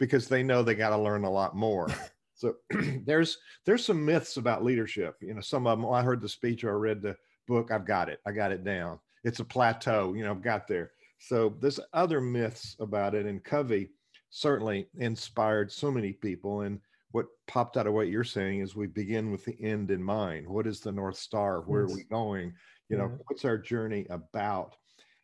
because 0.00 0.26
they 0.26 0.42
know 0.42 0.64
they 0.64 0.74
got 0.74 0.90
to 0.90 0.98
learn 0.98 1.22
a 1.22 1.30
lot 1.30 1.54
more. 1.54 1.88
so 2.34 2.56
there's 3.04 3.38
there's 3.64 3.84
some 3.84 4.04
myths 4.04 4.36
about 4.36 4.64
leadership. 4.64 5.14
You 5.20 5.34
know, 5.34 5.40
some 5.40 5.68
of 5.68 5.78
them. 5.78 5.88
I 5.88 6.02
heard 6.02 6.20
the 6.20 6.28
speech 6.28 6.64
or 6.64 6.70
I 6.70 6.80
read 6.80 7.02
the 7.02 7.16
book, 7.50 7.70
I've 7.70 7.84
got 7.84 8.08
it. 8.08 8.20
I 8.26 8.32
got 8.32 8.52
it 8.52 8.64
down. 8.64 8.98
It's 9.24 9.40
a 9.40 9.44
plateau, 9.44 10.14
you 10.14 10.24
know, 10.24 10.30
I've 10.30 10.42
got 10.42 10.66
there. 10.66 10.92
So 11.18 11.54
there's 11.60 11.80
other 11.92 12.20
myths 12.20 12.76
about 12.80 13.14
it. 13.14 13.26
And 13.26 13.44
Covey 13.44 13.90
certainly 14.30 14.88
inspired 14.96 15.70
so 15.70 15.90
many 15.90 16.12
people. 16.12 16.62
And 16.62 16.80
what 17.10 17.26
popped 17.48 17.76
out 17.76 17.86
of 17.86 17.92
what 17.92 18.08
you're 18.08 18.24
saying 18.24 18.60
is 18.60 18.74
we 18.74 18.86
begin 18.86 19.30
with 19.30 19.44
the 19.44 19.60
end 19.62 19.90
in 19.90 20.02
mind. 20.02 20.48
What 20.48 20.66
is 20.66 20.80
the 20.80 20.92
North 20.92 21.18
Star? 21.18 21.60
Where 21.62 21.82
yes. 21.82 21.90
are 21.90 21.96
we 21.96 22.04
going? 22.04 22.54
You 22.88 22.96
know, 22.96 23.08
yeah. 23.10 23.18
what's 23.26 23.44
our 23.44 23.58
journey 23.58 24.06
about? 24.08 24.76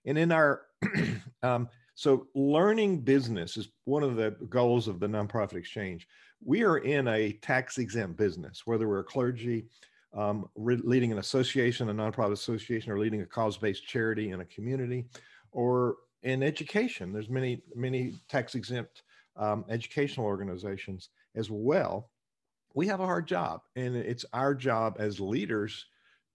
And 0.04 0.18
in 0.18 0.33
our, 0.33 0.62
um, 1.42 1.68
so 1.96 2.26
learning 2.34 3.00
business 3.00 3.56
is 3.56 3.70
one 3.84 4.02
of 4.02 4.16
the 4.16 4.36
goals 4.50 4.86
of 4.86 5.00
the 5.00 5.06
nonprofit 5.06 5.54
exchange. 5.54 6.06
We 6.44 6.62
are 6.62 6.76
in 6.76 7.08
a 7.08 7.32
tax 7.32 7.78
exempt 7.78 8.18
business, 8.18 8.66
whether 8.66 8.86
we're 8.86 9.00
a 9.00 9.04
clergy, 9.04 9.64
um, 10.12 10.50
re- 10.54 10.76
leading 10.76 11.10
an 11.10 11.18
association, 11.18 11.88
a 11.88 11.94
nonprofit 11.94 12.32
association, 12.32 12.92
or 12.92 12.98
leading 12.98 13.22
a 13.22 13.26
cause-based 13.26 13.86
charity 13.86 14.30
in 14.30 14.42
a 14.42 14.44
community, 14.44 15.06
or 15.52 15.96
in 16.22 16.42
education. 16.42 17.14
There's 17.14 17.30
many, 17.30 17.62
many 17.74 18.12
tax-exempt 18.28 19.02
um, 19.36 19.64
educational 19.70 20.26
organizations 20.26 21.08
as 21.34 21.50
well. 21.50 22.10
We 22.74 22.86
have 22.88 23.00
a 23.00 23.06
hard 23.06 23.26
job, 23.26 23.62
and 23.74 23.96
it's 23.96 24.26
our 24.34 24.54
job 24.54 24.96
as 24.98 25.18
leaders 25.18 25.86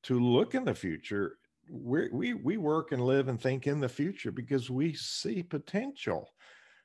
to 0.04 0.20
look 0.20 0.56
in 0.56 0.66
the 0.66 0.74
future. 0.74 1.38
We 1.72 2.10
we 2.12 2.34
we 2.34 2.58
work 2.58 2.92
and 2.92 3.02
live 3.02 3.30
and 3.30 3.40
think 3.40 3.66
in 3.66 3.80
the 3.80 3.90
future 3.90 4.32
because 4.32 4.70
we 4.70 4.94
see 4.94 5.42
potential. 5.42 6.30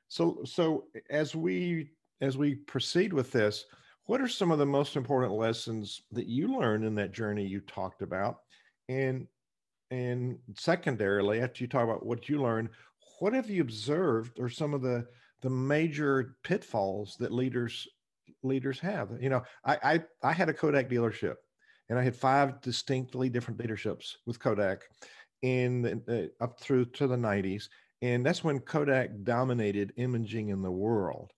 So 0.07 0.39
so 0.45 0.85
as 1.09 1.35
we 1.35 1.91
as 2.21 2.37
we 2.37 2.55
proceed 2.55 3.11
with 3.11 3.31
this, 3.31 3.65
what 4.05 4.21
are 4.21 4.27
some 4.27 4.51
of 4.51 4.59
the 4.59 4.65
most 4.65 4.95
important 4.95 5.33
lessons 5.33 6.01
that 6.13 6.27
you 6.27 6.57
learned 6.57 6.85
in 6.85 6.95
that 6.95 7.11
journey 7.11 7.45
you 7.45 7.59
talked 7.61 8.01
about? 8.01 8.37
And 8.87 9.27
and 9.91 10.37
secondarily 10.55 11.41
after 11.41 11.63
you 11.63 11.67
talk 11.67 11.83
about 11.83 12.05
what 12.05 12.29
you 12.29 12.41
learned 12.41 12.69
what 13.19 13.33
have 13.33 13.49
you 13.49 13.61
observed 13.61 14.39
or 14.39 14.49
some 14.49 14.73
of 14.73 14.81
the 14.81 15.05
the 15.41 15.49
major 15.49 16.35
pitfalls 16.43 17.15
that 17.19 17.31
leaders 17.31 17.87
leaders 18.43 18.79
have? 18.79 19.11
You 19.19 19.29
know 19.29 19.43
i 19.65 19.77
i, 19.83 20.03
I 20.23 20.33
had 20.33 20.49
a 20.49 20.53
kodak 20.53 20.89
dealership 20.89 21.35
and 21.89 21.99
i 21.99 22.03
had 22.03 22.15
five 22.15 22.61
distinctly 22.61 23.29
different 23.29 23.59
leaderships 23.59 24.17
with 24.25 24.39
kodak 24.39 24.83
in 25.41 26.01
uh, 26.09 26.43
up 26.43 26.59
through 26.59 26.85
to 26.85 27.07
the 27.07 27.15
90s 27.15 27.69
and 28.01 28.25
that's 28.25 28.43
when 28.43 28.59
kodak 28.59 29.09
dominated 29.23 29.93
imaging 29.97 30.49
in 30.49 30.61
the 30.61 30.71
world 30.71 31.33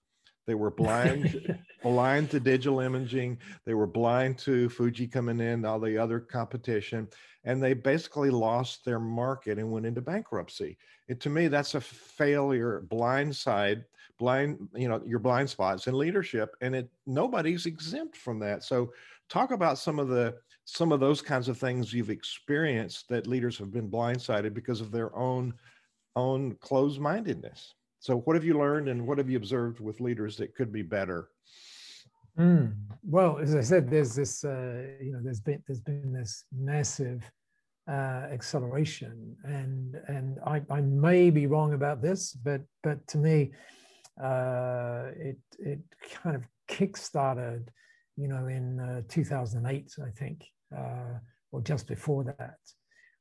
they 0.50 0.56
were 0.56 0.72
blind, 0.72 1.60
blind 1.84 2.32
to 2.32 2.40
digital 2.40 2.80
imaging. 2.80 3.38
They 3.68 3.76
were 3.76 3.86
blind 3.86 4.40
to 4.40 4.68
Fuji 4.68 5.06
coming 5.06 5.40
in, 5.40 5.64
all 5.64 5.80
the 5.80 5.96
other 5.96 6.20
competition, 6.20 7.08
and 7.44 7.62
they 7.62 7.76
basically 7.76 8.32
lost 8.32 8.84
their 8.84 9.00
market 9.00 9.60
and 9.60 9.72
went 9.72 9.86
into 9.86 10.02
bankruptcy. 10.02 10.80
And 11.08 11.22
to 11.22 11.30
me, 11.30 11.50
that's 11.50 11.76
a 11.76 11.82
failure, 11.82 12.82
blind 12.90 13.36
side, 13.36 13.86
blind, 14.18 14.58
you 14.74 14.90
know, 14.90 15.04
your 15.06 15.20
blind 15.20 15.52
spots 15.52 15.86
in 15.86 15.96
leadership, 15.96 16.56
and 16.62 16.76
it 16.76 16.90
nobody's 17.06 17.68
exempt 17.68 18.18
from 18.18 18.40
that. 18.40 18.64
So, 18.64 18.92
talk 19.30 19.52
about 19.52 19.78
some 19.78 20.00
of 20.00 20.08
the 20.08 20.36
some 20.66 20.92
of 20.92 21.00
those 21.00 21.22
kinds 21.22 21.48
of 21.48 21.58
things 21.58 21.94
you've 21.94 22.12
experienced 22.12 23.10
that 23.10 23.26
leaders 23.26 23.58
have 23.58 23.72
been 23.72 23.90
blindsided 23.90 24.54
because 24.54 24.82
of 24.82 24.92
their 24.92 25.16
own 25.16 25.54
own 26.16 26.56
closed 26.62 27.00
mindedness. 27.00 27.74
So, 28.00 28.18
what 28.20 28.36
have 28.36 28.46
you 28.46 28.58
learned, 28.58 28.88
and 28.88 29.06
what 29.06 29.18
have 29.18 29.30
you 29.30 29.38
observed 29.38 29.80
with 29.80 30.00
leaders 30.00 30.38
that 30.38 30.56
could 30.56 30.72
be 30.72 30.82
better? 30.82 31.30
Mm. 32.38 32.74
Well, 33.04 33.38
as 33.40 33.56
I 33.56 33.62
said, 33.62 33.90
there's 33.90 34.16
this, 34.16 34.46
uh, 34.46 34.84
you 35.02 35.12
know, 35.12 35.20
there's 35.22 35.42
been 35.42 35.62
there's 35.68 35.82
been 35.82 36.14
this 36.14 36.46
massive 36.58 37.30
uh, 37.90 38.28
acceleration, 38.32 39.36
and 39.44 39.98
and 40.08 40.40
I, 40.46 40.62
I 40.70 40.82
may 40.82 41.30
be 41.30 41.48
wrong 41.48 41.74
about 41.74 42.02
this, 42.02 42.34
but 42.34 42.62
but 42.84 43.06
to 43.08 43.18
me, 43.18 43.52
uh, 44.24 45.08
it 45.18 45.40
it 45.58 45.80
kind 46.24 46.36
of 46.38 46.44
kickstarted, 46.70 47.68
you 48.20 48.28
know, 48.28 48.48
in 48.48 48.80
uh, 48.80 49.02
2008, 49.08 49.96
I 50.06 50.10
think, 50.12 50.46
uh, 50.78 51.20
or 51.52 51.62
just 51.62 51.88
before 51.88 52.24
that 52.26 52.58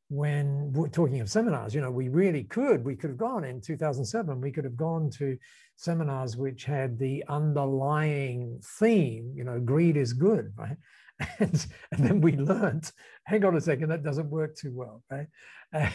when 0.08 0.72
we're 0.72 0.88
talking 0.88 1.20
of 1.20 1.30
seminars, 1.30 1.74
you 1.74 1.82
know, 1.82 1.90
we 1.90 2.08
really 2.08 2.44
could, 2.44 2.82
we 2.82 2.96
could 2.96 3.10
have 3.10 3.18
gone 3.18 3.44
in 3.44 3.60
2007, 3.60 4.40
we 4.40 4.50
could 4.50 4.64
have 4.64 4.76
gone 4.76 5.10
to 5.10 5.36
seminars 5.76 6.36
which 6.36 6.64
had 6.64 6.98
the 6.98 7.22
underlying 7.28 8.58
theme, 8.78 9.30
you 9.34 9.44
know, 9.44 9.60
greed 9.60 9.96
is 9.96 10.12
good, 10.12 10.52
right? 10.56 10.76
And, 11.40 11.66
and 11.90 12.06
then 12.06 12.20
we 12.20 12.36
learned, 12.36 12.92
hang 13.24 13.44
on 13.44 13.56
a 13.56 13.60
second, 13.60 13.88
that 13.88 14.04
doesn't 14.04 14.30
work 14.30 14.56
too 14.56 14.72
well, 14.72 15.02
right? 15.10 15.26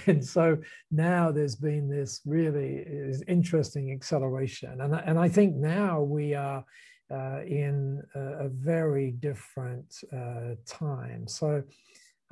And 0.05 0.23
so 0.23 0.57
now 0.91 1.31
there's 1.31 1.55
been 1.55 1.89
this 1.89 2.19
really 2.25 2.85
interesting 3.29 3.93
acceleration. 3.93 4.81
And, 4.81 4.93
and 4.93 5.17
I 5.17 5.29
think 5.29 5.55
now 5.55 6.01
we 6.01 6.35
are 6.35 6.65
uh, 7.13 7.41
in 7.45 8.01
a, 8.15 8.45
a, 8.45 8.49
very 8.49 9.11
different 9.11 9.93
uh, 10.11 10.55
time. 10.65 11.27
So 11.27 11.63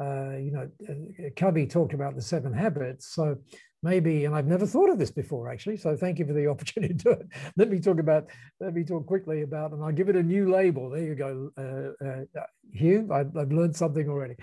uh, 0.02 0.38
you 0.38 0.52
know, 0.52 0.70
uh, 0.90 1.30
Covey 1.36 1.68
talked 1.68 1.94
about 1.94 2.16
the 2.16 2.22
seven 2.22 2.52
habits. 2.52 3.14
So 3.14 3.38
maybe, 3.84 4.26
and 4.26 4.34
I've 4.34 4.48
never 4.48 4.66
thought 4.66 4.90
of 4.90 4.98
this 4.98 5.12
before 5.12 5.52
actually. 5.52 5.78
So 5.78 5.96
thank 5.96 6.18
you 6.18 6.26
for 6.26 6.34
the 6.34 6.48
opportunity 6.54 6.94
to 6.96 7.04
do 7.04 7.12
it. 7.12 7.28
Let 7.56 7.70
me 7.70 7.80
talk 7.80 8.00
about, 8.00 8.28
let 8.60 8.74
me 8.74 8.84
talk 8.84 9.06
quickly 9.06 9.44
about, 9.44 9.72
and 9.72 9.84
I'll 9.84 9.92
give 9.92 10.10
it 10.10 10.16
a 10.16 10.24
new 10.24 10.52
label. 10.52 10.90
There 10.90 11.04
you 11.04 11.16
go, 11.16 11.52
uh, 11.58 12.06
uh, 12.06 12.44
Hugh. 12.74 13.10
I've, 13.12 13.36
I've, 13.38 13.52
learned 13.52 13.76
something 13.76 14.10
already. 14.10 14.36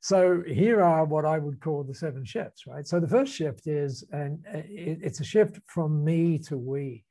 so 0.00 0.42
here 0.46 0.80
are 0.80 1.04
what 1.04 1.24
I 1.24 1.38
would 1.38 1.60
call 1.60 1.82
the 1.82 1.94
seven 1.94 2.24
shifts, 2.24 2.66
right? 2.66 2.86
So 2.86 3.00
the 3.00 3.08
first 3.08 3.34
shift 3.34 3.66
is, 3.66 4.04
and 4.12 4.44
it's 4.46 5.20
a 5.20 5.24
shift 5.24 5.58
from 5.66 6.04
me 6.04 6.38
to 6.40 6.56
we. 6.56 7.04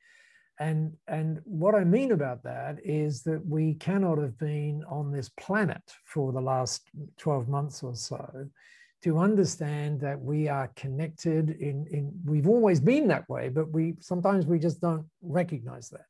And, 0.60 0.94
and 1.08 1.39
what 1.46 1.74
I 1.74 1.86
mean 1.86 2.12
about 2.12 2.44
that 2.44 2.80
is 2.84 3.24
that 3.24 3.46
we 3.46 3.75
cannot 3.75 4.18
have 4.18 4.38
been 4.38 4.84
on 4.89 5.12
this 5.12 5.30
planet 5.30 5.82
for 6.04 6.34
the 6.34 6.42
last 6.42 6.89
12 7.18 7.48
months 7.48 7.82
or 7.82 7.96
so 7.96 8.50
to 9.04 9.18
understand 9.18 10.01
that 10.01 10.20
we 10.20 10.50
are 10.50 10.70
connected 10.75 11.51
in, 11.51 11.88
in 11.89 12.12
we've 12.25 12.50
always 12.50 12.82
been 12.82 13.08
that 13.08 13.30
way, 13.30 13.48
but 13.48 13.72
we 13.72 13.96
sometimes 14.01 14.46
we 14.46 14.60
just 14.60 14.82
don't 14.82 15.06
recognize 15.22 15.89
that. 15.89 16.06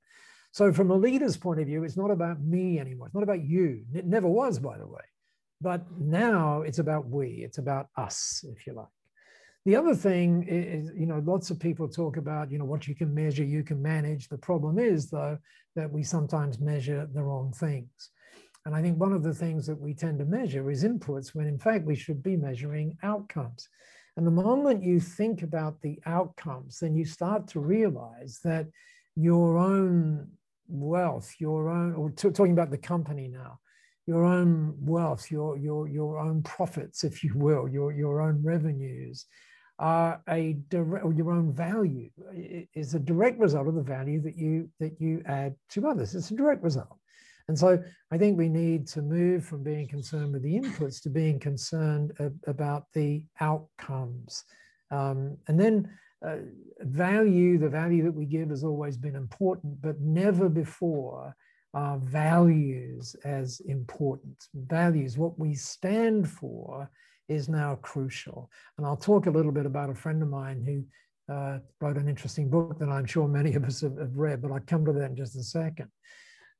So 0.51 0.73
from 0.73 0.89
a 0.89 0.95
leader's 0.95 1.37
point 1.37 1.59
of 1.59 1.67
view, 1.67 1.83
it's 1.83 1.97
not 1.97 2.09
about 2.09 2.41
me 2.41 2.79
anymore. 2.79 3.05
It's 3.05 3.13
not 3.13 3.23
about 3.23 3.43
you. 3.43 3.83
It 3.93 4.07
never 4.07 4.27
was, 4.27 4.57
by 4.57 4.79
the 4.79 4.87
way. 4.87 5.03
But 5.61 5.85
now 5.99 6.61
it's 6.61 6.79
about 6.79 7.07
we, 7.07 7.43
it's 7.45 7.59
about 7.59 7.87
us, 7.95 8.43
if 8.49 8.65
you 8.65 8.73
like. 8.73 8.87
The 9.65 9.75
other 9.75 9.93
thing 9.93 10.45
is, 10.47 10.91
you 10.95 11.05
know, 11.05 11.21
lots 11.25 11.51
of 11.51 11.59
people 11.59 11.87
talk 11.87 12.17
about, 12.17 12.49
you 12.49 12.57
know, 12.57 12.65
what 12.65 12.87
you 12.87 12.95
can 12.95 13.13
measure, 13.13 13.43
you 13.43 13.63
can 13.63 13.81
manage. 13.81 14.29
The 14.29 14.37
problem 14.37 14.79
is, 14.79 15.09
though, 15.09 15.37
that 15.75 15.91
we 15.91 16.01
sometimes 16.01 16.59
measure 16.59 17.07
the 17.13 17.23
wrong 17.23 17.51
things. 17.51 18.11
And 18.65 18.75
I 18.75 18.81
think 18.81 18.99
one 18.99 19.13
of 19.13 19.23
the 19.23 19.33
things 19.33 19.65
that 19.67 19.79
we 19.79 19.93
tend 19.93 20.19
to 20.19 20.25
measure 20.25 20.69
is 20.69 20.83
inputs 20.83 21.33
when 21.33 21.47
in 21.47 21.57
fact 21.57 21.85
we 21.85 21.95
should 21.95 22.21
be 22.21 22.37
measuring 22.37 22.97
outcomes. 23.03 23.67
And 24.17 24.27
the 24.27 24.31
moment 24.31 24.83
you 24.83 24.99
think 24.99 25.43
about 25.43 25.81
the 25.81 25.99
outcomes, 26.05 26.79
then 26.79 26.95
you 26.95 27.05
start 27.05 27.47
to 27.49 27.59
realize 27.59 28.39
that 28.43 28.67
your 29.15 29.57
own 29.57 30.27
wealth, 30.67 31.33
your 31.39 31.69
own, 31.69 31.95
or 31.95 32.11
talking 32.11 32.51
about 32.51 32.69
the 32.69 32.77
company 32.77 33.27
now, 33.27 33.59
your 34.05 34.25
own 34.25 34.75
wealth, 34.79 35.31
your, 35.31 35.57
your, 35.57 35.87
your 35.87 36.17
own 36.17 36.43
profits, 36.43 37.03
if 37.03 37.23
you 37.23 37.33
will, 37.35 37.67
your, 37.67 37.93
your 37.93 38.21
own 38.21 38.41
revenues, 38.43 39.25
are 39.79 40.21
a 40.29 40.57
direct, 40.67 41.05
or 41.05 41.13
your 41.13 41.31
own 41.31 41.53
value 41.53 42.09
is 42.75 42.93
a 42.93 42.99
direct 42.99 43.39
result 43.39 43.67
of 43.67 43.75
the 43.75 43.81
value 43.81 44.21
that 44.21 44.37
you 44.37 44.69
that 44.79 44.99
you 44.99 45.23
add 45.25 45.55
to 45.69 45.87
others. 45.87 46.13
It's 46.13 46.31
a 46.31 46.35
direct 46.35 46.61
result. 46.61 46.97
And 47.47 47.57
so 47.57 47.81
I 48.11 48.17
think 48.17 48.37
we 48.37 48.47
need 48.47 48.87
to 48.89 49.01
move 49.01 49.43
from 49.43 49.63
being 49.63 49.87
concerned 49.87 50.33
with 50.33 50.43
the 50.43 50.59
inputs 50.59 51.01
to 51.01 51.09
being 51.09 51.39
concerned 51.39 52.11
about 52.45 52.83
the 52.93 53.23
outcomes. 53.39 54.43
Um, 54.91 55.37
and 55.47 55.59
then 55.59 55.89
uh, 56.23 56.37
value, 56.81 57.57
the 57.57 57.69
value 57.69 58.03
that 58.03 58.13
we 58.13 58.25
give 58.25 58.49
has 58.49 58.63
always 58.63 58.97
been 58.97 59.15
important, 59.15 59.81
but 59.81 59.99
never 59.99 60.47
before 60.47 61.35
uh, 61.73 61.97
values 61.97 63.15
as 63.23 63.61
important. 63.61 64.37
Values, 64.53 65.17
what 65.17 65.39
we 65.39 65.55
stand 65.55 66.29
for, 66.29 66.89
is 67.29 67.47
now 67.47 67.75
crucial. 67.81 68.49
And 68.77 68.85
I'll 68.85 68.97
talk 68.97 69.27
a 69.27 69.31
little 69.31 69.51
bit 69.51 69.65
about 69.65 69.89
a 69.89 69.95
friend 69.95 70.21
of 70.21 70.29
mine 70.29 70.63
who 70.65 71.33
uh, 71.33 71.59
wrote 71.79 71.97
an 71.97 72.09
interesting 72.09 72.49
book 72.49 72.79
that 72.79 72.89
I'm 72.89 73.05
sure 73.05 73.27
many 73.27 73.53
of 73.53 73.63
us 73.63 73.81
have, 73.81 73.97
have 73.97 74.15
read, 74.15 74.41
but 74.41 74.51
I'll 74.51 74.59
come 74.65 74.83
to 74.85 74.93
that 74.93 75.11
in 75.11 75.15
just 75.15 75.35
a 75.35 75.43
second. 75.43 75.89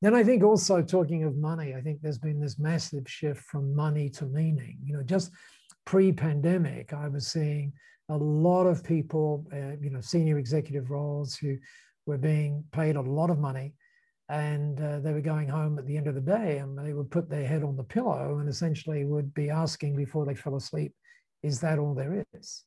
Then 0.01 0.13
I 0.13 0.23
think 0.23 0.43
also 0.43 0.81
talking 0.81 1.23
of 1.23 1.35
money, 1.35 1.73
I 1.75 1.81
think 1.81 2.01
there's 2.01 2.19
been 2.19 2.39
this 2.39 2.59
massive 2.59 3.03
shift 3.07 3.41
from 3.41 3.75
money 3.75 4.09
to 4.11 4.25
meaning. 4.25 4.77
You 4.83 4.97
know, 4.97 5.03
just 5.03 5.31
pre-pandemic, 5.85 6.93
I 6.93 7.07
was 7.09 7.27
seeing 7.27 7.73
a 8.09 8.15
lot 8.15 8.65
of 8.65 8.83
people, 8.83 9.45
uh, 9.51 9.75
you 9.81 9.89
know, 9.89 10.01
senior 10.01 10.38
executive 10.38 10.89
roles 10.89 11.35
who 11.35 11.57
were 12.05 12.17
being 12.17 12.63
paid 12.71 12.95
a 12.95 13.01
lot 13.01 13.29
of 13.29 13.39
money 13.39 13.73
and 14.29 14.79
uh, 14.79 15.00
they 15.00 15.12
were 15.12 15.21
going 15.21 15.48
home 15.48 15.79
at 15.79 15.88
the 15.88 15.98
end 15.98 16.07
of 16.07 16.13
the 16.13 16.21
day 16.21 16.59
and 16.59 16.77
they 16.77 16.93
would 16.93 17.09
put 17.09 17.29
their 17.29 17.48
head 17.48 17.63
on 17.63 17.75
the 17.75 17.83
pillow 17.83 18.38
and 18.39 18.48
essentially 18.48 19.03
would 19.03 19.33
be 19.33 19.50
asking 19.50 19.95
before 19.95 20.25
they 20.25 20.36
fell 20.36 20.55
asleep 20.55 20.93
is 21.41 21.59
that 21.62 21.79
all 21.79 21.95
there 21.95 22.25
is? 22.33 22.63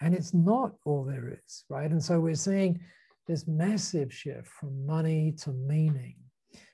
And 0.00 0.14
it's 0.14 0.34
not 0.34 0.72
all 0.84 1.04
there 1.04 1.38
is 1.46 1.64
right? 1.68 1.90
And 1.90 2.02
so 2.02 2.18
we're 2.18 2.34
seeing 2.34 2.80
this 3.28 3.46
massive 3.46 4.12
shift 4.12 4.48
from 4.48 4.84
money 4.84 5.34
to 5.42 5.52
meaning. 5.52 6.16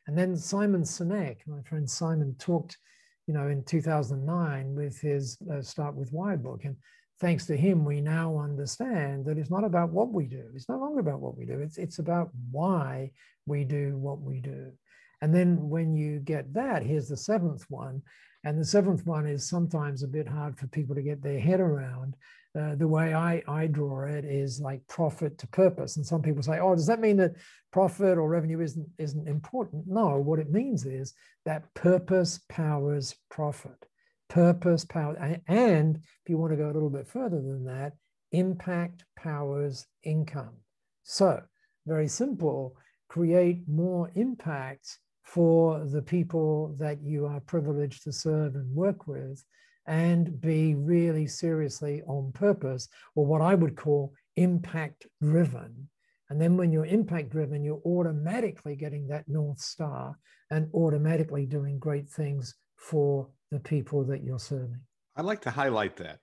And 0.07 0.17
then 0.17 0.37
simon 0.37 0.83
sinek 0.83 1.39
my 1.47 1.61
friend 1.63 1.89
simon 1.89 2.35
talked 2.39 2.79
you 3.27 3.35
know 3.35 3.49
in 3.49 3.63
2009 3.65 4.75
with 4.75 4.99
his 4.99 5.37
uh, 5.53 5.61
start 5.61 5.95
with 5.95 6.11
why 6.13 6.35
book 6.35 6.65
and 6.65 6.77
thanks 7.21 7.47
to 7.47 7.57
him, 7.57 7.85
we 7.85 8.01
now 8.01 8.39
understand 8.39 9.25
that 9.27 9.39
it's 9.39 9.51
not 9.51 9.65
about 9.65 9.91
what 9.91 10.13
we 10.13 10.27
do. 10.27 10.45
It's 10.55 10.69
no 10.69 10.79
longer 10.79 11.01
about 11.01 11.21
what 11.21 11.37
we 11.37 11.45
do. 11.45 11.61
It's, 11.61 11.79
it's 11.79 11.99
about 11.99 12.31
why 12.51 13.11
we 13.47 13.65
do 13.65 13.97
what 13.97 14.21
we 14.21 14.41
do. 14.41 14.73
And 15.21 15.35
then 15.35 15.69
when 15.69 15.95
you 15.95 16.21
get 16.21 16.55
that, 16.55 16.85
here's 16.85 17.09
the 17.09 17.17
seventh 17.17 17.65
one. 17.69 18.03
And 18.45 18.59
the 18.59 18.65
seventh 18.65 19.05
one 19.05 19.27
is 19.27 19.49
sometimes 19.49 20.03
a 20.03 20.09
bit 20.09 20.29
hard 20.29 20.57
for 20.57 20.69
people 20.69 20.95
to 20.95 21.03
get 21.03 21.23
their 21.23 21.41
head 21.41 21.59
around. 21.59 22.15
Uh, 22.59 22.77
the 22.77 22.87
way 22.87 23.13
I, 23.13 23.43
I 23.49 23.67
draw 23.67 24.05
it 24.05 24.25
is 24.25 24.61
like 24.61 24.87
profit 24.87 25.39
to 25.39 25.47
purpose. 25.49 25.97
And 25.97 26.07
some 26.07 26.23
people 26.23 26.43
say, 26.43 26.61
oh, 26.61 26.75
does 26.75 26.87
that 26.87 27.01
mean 27.01 27.17
that 27.17 27.35
profit 27.73 28.17
or 28.17 28.29
revenue 28.29 28.61
isn't, 28.61 28.89
isn't 28.99 29.29
important? 29.29 29.85
No, 29.89 30.19
what 30.19 30.39
it 30.39 30.53
means 30.53 30.87
is 30.87 31.15
that 31.45 31.75
purpose 31.75 32.41
powers 32.49 33.15
profit 33.29 33.88
purpose, 34.29 34.85
power, 34.85 35.17
and 35.49 35.97
if 35.97 36.29
you 36.29 36.39
want 36.39 36.53
to 36.53 36.57
go 36.57 36.71
a 36.71 36.73
little 36.73 36.91
bit 36.91 37.09
further 37.09 37.41
than 37.41 37.65
that, 37.65 37.93
impact 38.33 39.05
powers 39.17 39.87
income. 40.03 40.55
So, 41.03 41.43
very 41.87 42.09
simple, 42.09 42.77
create 43.09 43.63
more 43.67 44.11
impact 44.15 44.99
for 45.25 45.85
the 45.85 46.03
people 46.03 46.75
that 46.79 47.03
you 47.03 47.27
are 47.27 47.41
privileged 47.41 48.05
to 48.05 48.13
serve 48.13 48.55
and 48.55 48.75
work 48.75 49.07
with, 49.07 49.43
and 49.87 50.39
be 50.41 50.75
really 50.75 51.27
seriously 51.27 52.03
on 52.07 52.33
purpose, 52.33 52.89
or 53.15 53.25
what 53.25 53.41
I 53.41 53.55
would 53.55 53.77
call 53.77 54.13
impact 54.37 55.07
driven. 55.23 55.89
And 56.31 56.41
then 56.41 56.57
when 56.59 56.73
you're 56.73 56.87
impact 56.87 57.31
driven, 57.31 57.65
you're 57.65 57.81
automatically 57.87 58.77
getting 58.77 59.09
that 59.09 59.29
North 59.29 59.61
Star 59.61 60.19
and 60.51 60.69
automatically 60.75 61.47
doing 61.47 61.79
great 61.79 62.09
things 62.09 62.55
for 62.77 63.29
the 63.51 63.61
people 63.61 64.05
that 64.05 64.23
you're 64.23 64.39
serving. 64.39 64.81
I'd 65.17 65.25
like 65.25 65.41
to 65.43 65.51
highlight 65.51 65.97
that. 65.97 66.21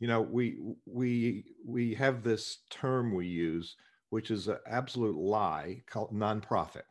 You 0.00 0.06
know, 0.06 0.20
we 0.20 0.58
we 0.86 1.44
we 1.66 1.94
have 1.94 2.22
this 2.22 2.58
term 2.70 3.14
we 3.14 3.26
use, 3.26 3.76
which 4.10 4.30
is 4.30 4.48
an 4.48 4.58
absolute 4.66 5.16
lie 5.16 5.82
called 5.90 6.12
nonprofit. 6.12 6.82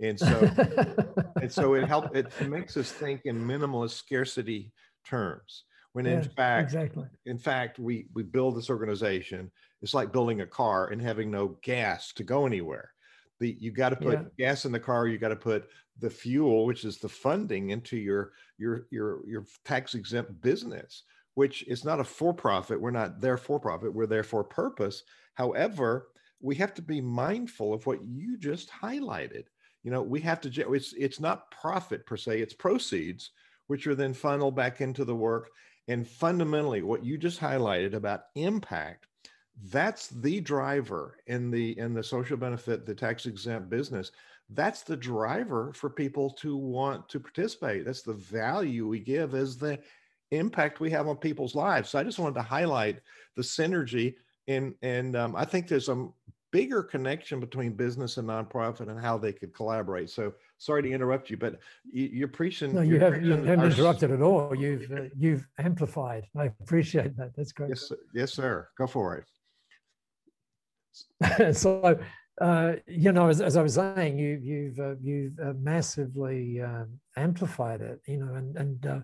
And 0.00 0.18
so 0.18 0.50
and 1.42 1.52
so 1.52 1.74
it 1.74 1.88
helps 1.88 2.16
it 2.16 2.32
makes 2.48 2.76
us 2.76 2.92
think 2.92 3.22
in 3.24 3.44
minimalist 3.44 3.92
scarcity 3.92 4.72
terms. 5.04 5.64
When 5.94 6.06
in 6.06 6.22
fact, 6.22 6.66
exactly. 6.66 7.06
in 7.26 7.38
fact, 7.38 7.80
we 7.80 8.06
we 8.14 8.22
build 8.22 8.56
this 8.56 8.70
organization. 8.70 9.50
It's 9.82 9.94
like 9.94 10.12
building 10.12 10.42
a 10.42 10.46
car 10.46 10.88
and 10.88 11.02
having 11.02 11.30
no 11.30 11.56
gas 11.62 12.12
to 12.14 12.22
go 12.22 12.46
anywhere 12.46 12.92
the 13.40 13.56
you 13.60 13.70
got 13.70 13.90
to 13.90 13.96
put 13.96 14.18
yeah. 14.18 14.46
gas 14.46 14.64
in 14.64 14.72
the 14.72 14.80
car 14.80 15.06
you 15.06 15.18
got 15.18 15.28
to 15.28 15.36
put 15.36 15.68
the 16.00 16.10
fuel 16.10 16.64
which 16.64 16.84
is 16.84 16.98
the 16.98 17.08
funding 17.08 17.70
into 17.70 17.96
your 17.96 18.32
your 18.58 18.86
your 18.90 19.26
your 19.26 19.44
tax 19.64 19.94
exempt 19.94 20.40
business 20.40 21.02
which 21.34 21.66
is 21.68 21.84
not 21.84 22.00
a 22.00 22.04
for 22.04 22.34
profit 22.34 22.80
we're 22.80 22.90
not 22.90 23.20
there 23.20 23.36
for 23.36 23.60
profit 23.60 23.94
we're 23.94 24.06
there 24.06 24.24
for 24.24 24.42
purpose. 24.42 25.04
However 25.34 26.08
we 26.40 26.54
have 26.56 26.74
to 26.74 26.82
be 26.82 27.00
mindful 27.00 27.74
of 27.74 27.86
what 27.86 28.04
you 28.04 28.38
just 28.38 28.70
highlighted. 28.70 29.44
You 29.82 29.90
know 29.90 30.02
we 30.02 30.20
have 30.20 30.40
to 30.42 30.72
it's 30.72 30.92
it's 30.94 31.20
not 31.20 31.50
profit 31.50 32.06
per 32.06 32.16
se 32.16 32.40
it's 32.40 32.54
proceeds 32.54 33.30
which 33.68 33.86
are 33.86 33.94
then 33.94 34.14
funneled 34.14 34.56
back 34.56 34.80
into 34.80 35.04
the 35.04 35.14
work. 35.14 35.50
And 35.88 36.06
fundamentally 36.06 36.82
what 36.82 37.04
you 37.04 37.18
just 37.18 37.40
highlighted 37.40 37.94
about 37.94 38.22
impact 38.34 39.06
that's 39.64 40.08
the 40.08 40.40
driver 40.40 41.18
in 41.26 41.50
the 41.50 41.76
in 41.78 41.92
the 41.94 42.02
social 42.02 42.36
benefit 42.36 42.86
the 42.86 42.94
tax 42.94 43.26
exempt 43.26 43.68
business. 43.68 44.12
That's 44.50 44.82
the 44.82 44.96
driver 44.96 45.72
for 45.74 45.90
people 45.90 46.30
to 46.30 46.56
want 46.56 47.08
to 47.10 47.20
participate. 47.20 47.84
That's 47.84 48.02
the 48.02 48.14
value 48.14 48.86
we 48.86 49.00
give 49.00 49.34
as 49.34 49.58
the 49.58 49.78
impact 50.30 50.80
we 50.80 50.90
have 50.90 51.08
on 51.08 51.16
people's 51.16 51.54
lives. 51.54 51.90
So 51.90 51.98
i 51.98 52.04
just 52.04 52.18
wanted 52.18 52.34
to 52.34 52.42
highlight 52.42 53.00
the 53.34 53.42
synergy 53.42 54.14
and 54.46 54.74
and 54.82 55.16
um, 55.16 55.34
i 55.34 55.44
think 55.44 55.66
there's 55.66 55.88
a 55.88 56.08
bigger 56.50 56.82
connection 56.82 57.40
between 57.40 57.72
business 57.72 58.16
and 58.16 58.28
nonprofit 58.28 58.88
and 58.88 58.98
how 58.98 59.18
they 59.18 59.34
could 59.34 59.52
collaborate. 59.52 60.08
So 60.08 60.32
sorry 60.56 60.82
to 60.82 60.90
interrupt 60.90 61.28
you 61.28 61.36
but 61.36 61.58
you, 61.90 62.24
are 62.24 62.28
preaching 62.28 62.74
no 62.74 62.80
you, 62.80 62.98
have, 63.00 63.22
you 63.22 63.32
haven't 63.32 63.72
interrupted 63.72 64.10
at 64.12 64.22
all. 64.22 64.54
You've 64.54 64.90
uh, 64.92 65.02
you've 65.16 65.46
amplified. 65.58 66.26
I 66.36 66.46
appreciate 66.60 67.16
that. 67.16 67.32
That's 67.36 67.52
great. 67.52 67.70
Yes, 67.70 67.92
yes 68.14 68.32
sir. 68.32 68.68
Go 68.78 68.86
for 68.86 69.16
it 69.16 69.24
so, 71.52 71.98
uh, 72.40 72.72
you 72.86 73.12
know, 73.12 73.28
as, 73.28 73.40
as, 73.40 73.56
I 73.56 73.62
was 73.62 73.74
saying, 73.74 74.18
you, 74.18 74.40
you've 74.42 74.78
uh, 74.78 74.94
you've 75.00 75.38
uh, 75.40 75.54
massively 75.60 76.60
um, 76.60 76.98
amplified 77.16 77.80
it. 77.80 78.00
You 78.06 78.18
know, 78.18 78.34
and 78.34 78.56
and 78.56 78.86
uh, 78.86 79.00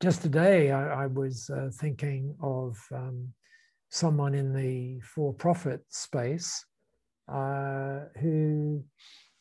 just 0.00 0.22
today 0.22 0.70
I, 0.70 1.04
I 1.04 1.06
was 1.06 1.50
uh, 1.50 1.70
thinking 1.72 2.34
of 2.42 2.76
um, 2.94 3.28
someone 3.90 4.34
in 4.34 4.52
the 4.52 5.00
for-profit 5.00 5.82
space 5.88 6.64
who, 7.26 8.84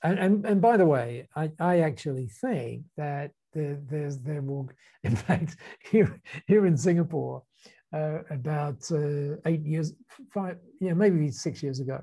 and, 0.03 0.19
and 0.19 0.45
and 0.45 0.61
by 0.61 0.77
the 0.77 0.85
way, 0.85 1.27
I 1.35 1.51
I 1.59 1.79
actually 1.79 2.27
think 2.41 2.83
that 2.95 3.31
there, 3.53 3.79
there's 3.89 4.19
there 4.19 4.41
will, 4.41 4.69
in 5.03 5.15
fact, 5.15 5.57
here 5.91 6.21
here 6.47 6.65
in 6.65 6.77
Singapore, 6.77 7.43
uh, 7.93 8.19
about 8.29 8.89
uh, 8.91 9.35
eight 9.45 9.65
years, 9.65 9.93
five, 10.33 10.57
yeah, 10.79 10.93
maybe 10.93 11.31
six 11.31 11.63
years 11.63 11.79
ago, 11.79 11.99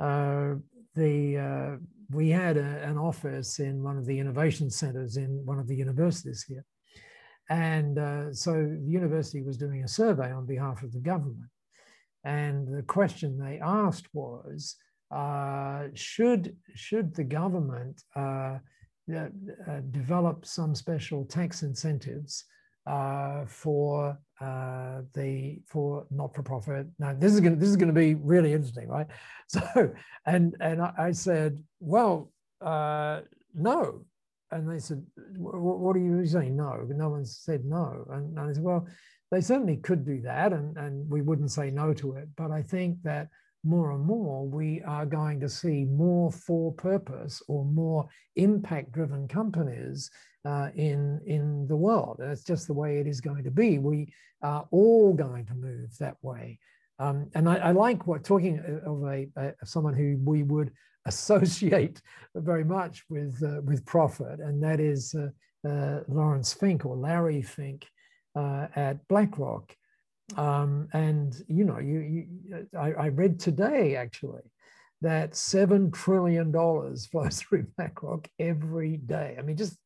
uh, 0.00 0.54
the 0.94 1.38
uh, 1.38 1.76
we 2.10 2.30
had 2.30 2.56
a, 2.56 2.82
an 2.82 2.98
office 2.98 3.60
in 3.60 3.82
one 3.82 3.96
of 3.96 4.06
the 4.06 4.18
innovation 4.18 4.70
centers 4.70 5.16
in 5.16 5.44
one 5.44 5.58
of 5.58 5.68
the 5.68 5.76
universities 5.76 6.42
here, 6.42 6.64
and 7.50 7.98
uh, 7.98 8.32
so 8.32 8.52
the 8.52 8.90
university 8.90 9.42
was 9.42 9.56
doing 9.56 9.84
a 9.84 9.88
survey 9.88 10.32
on 10.32 10.46
behalf 10.46 10.82
of 10.82 10.92
the 10.92 11.00
government, 11.00 11.50
and 12.24 12.66
the 12.66 12.82
question 12.82 13.38
they 13.38 13.60
asked 13.60 14.08
was, 14.14 14.76
uh, 15.10 15.88
should 15.94 16.56
should 16.74 17.14
the 17.14 17.24
government 17.24 18.02
uh, 18.16 18.58
develop 19.90 20.46
some 20.46 20.74
special 20.74 21.24
tax 21.24 21.62
incentives 21.62 22.44
uh, 22.86 23.44
for 23.46 24.18
uh, 24.40 25.02
the 25.14 25.60
for 25.66 26.06
not-for-profit. 26.10 26.86
Now 26.98 27.14
this 27.14 27.32
is 27.34 27.40
gonna 27.40 27.56
this 27.56 27.68
is 27.68 27.76
to 27.76 27.92
be 27.92 28.14
really 28.14 28.52
interesting, 28.52 28.88
right? 28.88 29.06
So 29.48 29.92
and 30.26 30.54
and 30.60 30.80
I, 30.80 31.10
said, 31.10 31.60
well, 31.80 32.30
uh, 32.60 33.22
no, 33.52 34.04
and 34.52 34.70
they 34.70 34.78
said, 34.78 35.04
what 35.36 35.96
are 35.96 35.98
you 35.98 36.24
saying? 36.24 36.56
No, 36.56 36.86
no 36.88 37.08
one 37.08 37.24
said 37.24 37.64
no, 37.64 38.06
and, 38.10 38.38
and 38.38 38.50
I 38.50 38.52
said, 38.52 38.62
well, 38.62 38.86
they 39.32 39.40
certainly 39.40 39.78
could 39.78 40.06
do 40.06 40.20
that, 40.22 40.52
and 40.52 40.76
and 40.76 41.10
we 41.10 41.20
wouldn't 41.20 41.50
say 41.50 41.70
no 41.70 41.92
to 41.94 42.12
it, 42.12 42.28
but 42.36 42.52
I 42.52 42.62
think 42.62 43.02
that 43.02 43.28
more 43.64 43.90
and 43.92 44.04
more, 44.04 44.46
we 44.46 44.82
are 44.82 45.04
going 45.04 45.40
to 45.40 45.48
see 45.48 45.84
more 45.84 46.32
for 46.32 46.72
purpose 46.72 47.42
or 47.48 47.64
more 47.64 48.08
impact 48.36 48.92
driven 48.92 49.28
companies 49.28 50.10
uh, 50.44 50.68
in, 50.74 51.20
in 51.26 51.66
the 51.66 51.76
world. 51.76 52.20
it's 52.20 52.44
just 52.44 52.66
the 52.66 52.72
way 52.72 52.98
it 52.98 53.06
is 53.06 53.20
going 53.20 53.44
to 53.44 53.50
be. 53.50 53.78
We 53.78 54.12
are 54.42 54.66
all 54.70 55.12
going 55.12 55.46
to 55.46 55.54
move 55.54 55.96
that 55.98 56.16
way. 56.22 56.58
Um, 56.98 57.30
and 57.34 57.48
I, 57.48 57.56
I, 57.56 57.70
like 57.72 58.06
what 58.06 58.24
talking 58.24 58.58
of 58.84 59.02
a, 59.04 59.26
a, 59.36 59.54
someone 59.64 59.94
who 59.94 60.18
we 60.22 60.42
would 60.42 60.70
associate 61.06 62.00
very 62.34 62.64
much 62.64 63.04
with 63.08 63.42
uh, 63.42 63.62
with 63.62 63.86
profit, 63.86 64.38
and 64.38 64.62
that 64.62 64.80
is 64.80 65.14
uh, 65.14 65.30
uh 65.66 66.00
Lawrence 66.08 66.52
Fink 66.52 66.84
or 66.84 66.96
Larry 66.96 67.40
Fink 67.40 67.86
uh, 68.36 68.66
at 68.76 69.06
BlackRock. 69.08 69.74
Um, 70.36 70.88
and 70.92 71.34
you 71.48 71.64
know, 71.64 71.78
you, 71.78 72.00
you 72.00 72.66
I, 72.78 72.92
I, 72.92 73.08
read 73.08 73.40
today 73.40 73.96
actually 73.96 74.42
that 75.00 75.34
seven 75.34 75.90
trillion 75.90 76.52
dollars 76.52 77.06
flows 77.10 77.40
through 77.40 77.66
BlackRock 77.76 78.28
every 78.38 78.98
day. 78.98 79.36
I 79.38 79.42
mean, 79.42 79.56
just 79.56 79.76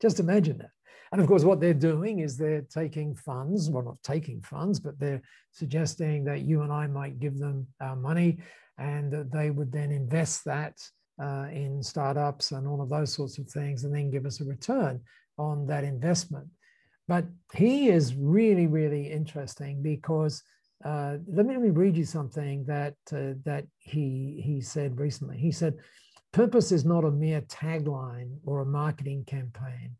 just 0.00 0.20
imagine 0.20 0.58
that. 0.58 0.70
And 1.12 1.20
of 1.20 1.28
course, 1.28 1.44
what 1.44 1.60
they're 1.60 1.74
doing 1.74 2.18
is 2.18 2.36
they're 2.36 2.66
taking 2.68 3.14
funds, 3.14 3.70
well, 3.70 3.84
not 3.84 4.02
taking 4.02 4.42
funds, 4.42 4.80
but 4.80 4.98
they're 4.98 5.22
suggesting 5.52 6.24
that 6.24 6.42
you 6.42 6.62
and 6.62 6.72
I 6.72 6.86
might 6.86 7.20
give 7.20 7.38
them 7.38 7.66
our 7.80 7.96
money 7.96 8.38
and 8.78 9.12
that 9.12 9.32
they 9.32 9.50
would 9.50 9.72
then 9.72 9.92
invest 9.92 10.44
that 10.44 10.76
uh, 11.22 11.46
in 11.52 11.82
startups 11.82 12.52
and 12.52 12.66
all 12.66 12.82
of 12.82 12.90
those 12.90 13.12
sorts 13.12 13.38
of 13.38 13.48
things 13.48 13.84
and 13.84 13.94
then 13.94 14.10
give 14.10 14.26
us 14.26 14.40
a 14.40 14.44
return 14.44 15.00
on 15.38 15.66
that 15.66 15.84
investment. 15.84 16.46
But 17.08 17.24
he 17.54 17.88
is 17.88 18.14
really, 18.14 18.66
really 18.66 19.10
interesting 19.10 19.82
because 19.82 20.42
uh, 20.84 21.16
let, 21.28 21.46
me, 21.46 21.54
let 21.54 21.62
me 21.62 21.70
read 21.70 21.96
you 21.96 22.04
something 22.04 22.64
that, 22.66 22.96
uh, 23.12 23.38
that 23.44 23.64
he, 23.78 24.42
he 24.44 24.60
said 24.60 24.98
recently. 24.98 25.38
He 25.38 25.52
said, 25.52 25.76
Purpose 26.32 26.72
is 26.72 26.84
not 26.84 27.04
a 27.04 27.10
mere 27.10 27.40
tagline 27.42 28.36
or 28.44 28.60
a 28.60 28.66
marketing 28.66 29.24
campaign. 29.24 29.96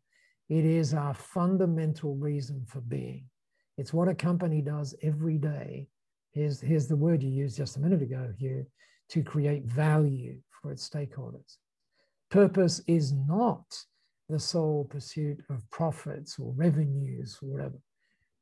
It 0.49 0.65
is 0.65 0.93
our 0.93 1.13
fundamental 1.13 2.15
reason 2.15 2.65
for 2.67 2.81
being. 2.81 3.25
It's 3.77 3.93
what 3.93 4.07
a 4.07 4.15
company 4.15 4.61
does 4.61 4.95
every 5.01 5.37
day. 5.37 5.87
Here's, 6.31 6.61
here's 6.61 6.87
the 6.87 6.95
word 6.95 7.23
you 7.23 7.29
used 7.29 7.57
just 7.57 7.77
a 7.77 7.79
minute 7.79 8.01
ago 8.01 8.31
here 8.37 8.65
to 9.09 9.23
create 9.23 9.65
value 9.65 10.37
for 10.61 10.71
its 10.71 10.87
stakeholders. 10.87 11.57
Purpose 12.29 12.81
is 12.87 13.13
not 13.13 13.65
the 14.29 14.39
sole 14.39 14.85
pursuit 14.89 15.39
of 15.49 15.69
profits 15.71 16.37
or 16.37 16.53
revenues 16.55 17.37
or 17.41 17.49
whatever, 17.49 17.79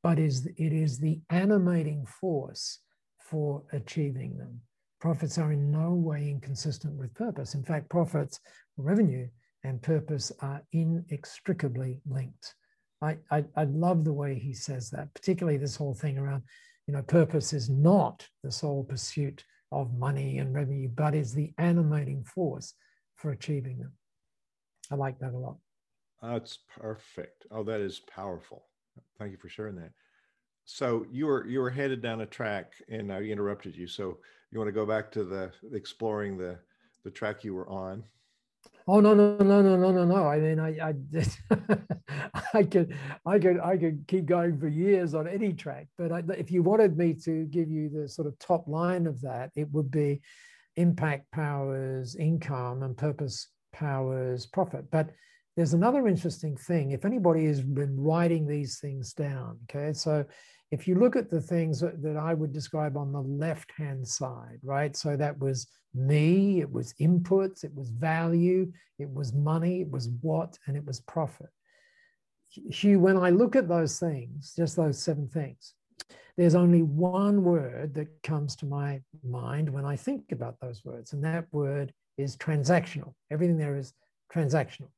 but 0.01 0.17
is 0.17 0.45
it 0.45 0.73
is 0.73 0.97
the 0.97 1.21
animating 1.29 2.05
force 2.05 2.79
for 3.19 3.63
achieving 3.71 4.37
them. 4.37 4.61
Profits 5.05 5.37
are 5.37 5.51
in 5.51 5.69
no 5.69 5.93
way 5.93 6.31
inconsistent 6.31 6.95
with 6.95 7.13
purpose. 7.13 7.53
In 7.53 7.61
fact, 7.61 7.91
profits, 7.91 8.39
revenue, 8.75 9.27
and 9.63 9.79
purpose 9.79 10.31
are 10.41 10.63
inextricably 10.73 12.01
linked. 12.09 12.55
I, 13.03 13.17
I, 13.29 13.45
I 13.55 13.65
love 13.65 14.03
the 14.03 14.11
way 14.11 14.33
he 14.33 14.51
says 14.51 14.89
that, 14.89 15.13
particularly 15.13 15.59
this 15.59 15.75
whole 15.75 15.93
thing 15.93 16.17
around, 16.17 16.41
you 16.87 16.93
know, 16.95 17.03
purpose 17.03 17.53
is 17.53 17.69
not 17.69 18.27
the 18.41 18.51
sole 18.51 18.83
pursuit 18.83 19.43
of 19.71 19.93
money 19.93 20.39
and 20.39 20.55
revenue, 20.55 20.89
but 20.89 21.13
is 21.13 21.35
the 21.35 21.53
animating 21.59 22.23
force 22.23 22.73
for 23.15 23.29
achieving 23.29 23.77
them. 23.77 23.91
I 24.91 24.95
like 24.95 25.19
that 25.19 25.33
a 25.33 25.37
lot. 25.37 25.57
That's 26.23 26.57
perfect. 26.79 27.45
Oh, 27.51 27.63
that 27.65 27.79
is 27.79 27.99
powerful. 27.99 28.65
Thank 29.19 29.33
you 29.33 29.37
for 29.37 29.49
sharing 29.49 29.75
that. 29.75 29.91
So 30.67 31.05
you 31.11 31.27
were 31.27 31.45
you 31.45 31.59
were 31.59 31.69
headed 31.69 32.01
down 32.01 32.21
a 32.21 32.25
track, 32.25 32.73
and 32.89 33.13
I 33.13 33.21
interrupted 33.21 33.75
you. 33.75 33.85
So 33.85 34.17
you 34.55 34.59
want 34.59 34.69
to 34.69 34.79
go 34.79 34.85
back 34.85 35.11
to 35.11 35.25
the 35.25 35.51
exploring 35.73 36.37
the 36.37 36.57
the 37.03 37.11
track 37.11 37.43
you 37.43 37.53
were 37.53 37.67
on? 37.69 38.03
Oh 38.87 39.01
no 39.01 39.13
no 39.13 39.35
no 39.37 39.61
no 39.61 39.75
no 39.75 39.91
no 39.91 40.05
no! 40.05 40.27
I 40.27 40.39
mean, 40.39 40.59
I 40.59 40.77
I 40.81 40.93
just, 41.11 41.39
I 42.53 42.63
could 42.63 42.95
I 43.25 43.37
could 43.37 43.59
I 43.59 43.75
could 43.75 44.05
keep 44.07 44.25
going 44.25 44.57
for 44.57 44.69
years 44.69 45.13
on 45.13 45.27
any 45.27 45.51
track, 45.51 45.87
but 45.97 46.13
I, 46.13 46.23
if 46.37 46.51
you 46.51 46.63
wanted 46.63 46.97
me 46.97 47.13
to 47.25 47.45
give 47.45 47.69
you 47.69 47.89
the 47.89 48.07
sort 48.07 48.27
of 48.27 48.39
top 48.39 48.65
line 48.67 49.07
of 49.07 49.19
that, 49.21 49.51
it 49.55 49.69
would 49.71 49.91
be 49.91 50.21
impact 50.77 51.29
powers 51.31 52.15
income 52.15 52.83
and 52.83 52.95
purpose 52.95 53.49
powers 53.73 54.45
profit. 54.45 54.89
But 54.89 55.09
there's 55.57 55.73
another 55.73 56.07
interesting 56.07 56.55
thing. 56.55 56.91
If 56.91 57.03
anybody 57.03 57.45
has 57.47 57.61
been 57.61 57.99
writing 57.99 58.47
these 58.47 58.79
things 58.79 59.13
down, 59.13 59.59
okay, 59.63 59.91
so 59.91 60.25
if 60.71 60.87
you 60.87 60.95
look 60.95 61.15
at 61.15 61.29
the 61.29 61.41
things 61.41 61.79
that 61.79 62.17
I 62.19 62.33
would 62.33 62.51
describe 62.51 62.97
on 62.97 63.11
the 63.11 63.21
left 63.21 63.71
hand 63.77 64.07
side, 64.07 64.59
right, 64.63 64.95
so 64.95 65.15
that 65.15 65.39
was 65.39 65.67
me, 65.93 66.59
it 66.59 66.71
was 66.71 66.93
inputs, 66.99 67.63
it 67.63 67.73
was 67.73 67.89
value, 67.89 68.71
it 68.99 69.09
was 69.09 69.33
money, 69.33 69.81
it 69.81 69.91
was 69.91 70.09
what, 70.21 70.57
and 70.67 70.75
it 70.75 70.85
was 70.85 70.99
profit. 71.01 71.49
Hugh, 72.49 72.99
when 72.99 73.17
I 73.17 73.29
look 73.29 73.55
at 73.55 73.67
those 73.67 73.99
things, 73.99 74.53
just 74.55 74.75
those 74.75 74.97
seven 74.97 75.27
things, 75.27 75.73
there's 76.37 76.55
only 76.55 76.81
one 76.81 77.43
word 77.43 77.93
that 77.93 78.07
comes 78.23 78.55
to 78.57 78.65
my 78.65 79.01
mind 79.23 79.69
when 79.69 79.85
I 79.85 79.95
think 79.95 80.31
about 80.31 80.59
those 80.59 80.83
words, 80.83 81.13
and 81.13 81.23
that 81.23 81.45
word 81.51 81.93
is 82.17 82.35
transactional. 82.35 83.13
Everything 83.31 83.57
there 83.57 83.77
is 83.77 83.93
transactional. 84.33 84.89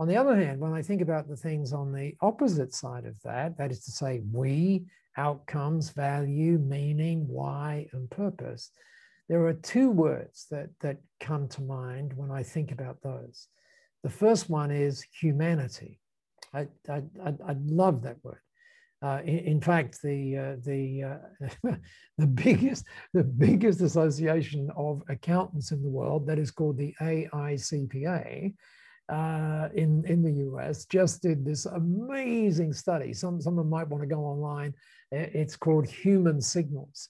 On 0.00 0.08
the 0.08 0.16
other 0.16 0.34
hand, 0.34 0.60
when 0.60 0.72
I 0.72 0.82
think 0.82 1.00
about 1.00 1.28
the 1.28 1.36
things 1.36 1.72
on 1.72 1.92
the 1.92 2.14
opposite 2.20 2.74
side 2.74 3.04
of 3.04 3.20
that, 3.22 3.56
that 3.58 3.70
is 3.70 3.84
to 3.84 3.92
say, 3.92 4.22
we, 4.32 4.84
outcomes, 5.16 5.90
value, 5.90 6.58
meaning, 6.58 7.26
why, 7.28 7.86
and 7.92 8.10
purpose, 8.10 8.70
there 9.28 9.46
are 9.46 9.54
two 9.54 9.90
words 9.90 10.46
that, 10.50 10.68
that 10.80 10.98
come 11.20 11.48
to 11.48 11.62
mind 11.62 12.12
when 12.14 12.30
I 12.30 12.42
think 12.42 12.72
about 12.72 13.02
those. 13.02 13.46
The 14.02 14.10
first 14.10 14.50
one 14.50 14.70
is 14.70 15.06
humanity. 15.18 16.00
I, 16.52 16.68
I, 16.88 17.02
I, 17.24 17.56
love 17.64 18.02
that 18.02 18.16
word. 18.22 18.40
Uh, 19.02 19.20
in, 19.24 19.38
in, 19.38 19.60
fact, 19.60 20.00
the 20.02 20.36
uh, 20.36 20.56
the 20.64 21.02
uh, 21.02 21.74
the 22.18 22.26
biggest 22.26 22.84
the 23.12 23.24
biggest 23.24 23.80
association 23.80 24.70
of 24.76 25.02
accountants 25.08 25.72
in 25.72 25.82
the 25.82 25.88
world 25.88 26.26
that 26.26 26.38
is 26.38 26.50
called 26.50 26.78
the 26.78 26.94
AICPA 27.00 28.54
uh, 29.08 29.68
in, 29.74 30.04
in 30.06 30.22
the 30.22 30.32
US 30.48 30.86
just 30.86 31.22
did 31.22 31.44
this 31.44 31.66
amazing 31.66 32.72
study. 32.72 33.12
Some, 33.12 33.40
someone 33.40 33.68
might 33.68 33.88
want 33.88 34.02
to 34.02 34.08
go 34.08 34.20
online. 34.20 34.74
It's 35.10 35.56
called 35.56 35.86
Human 35.86 36.40
Signals. 36.40 37.08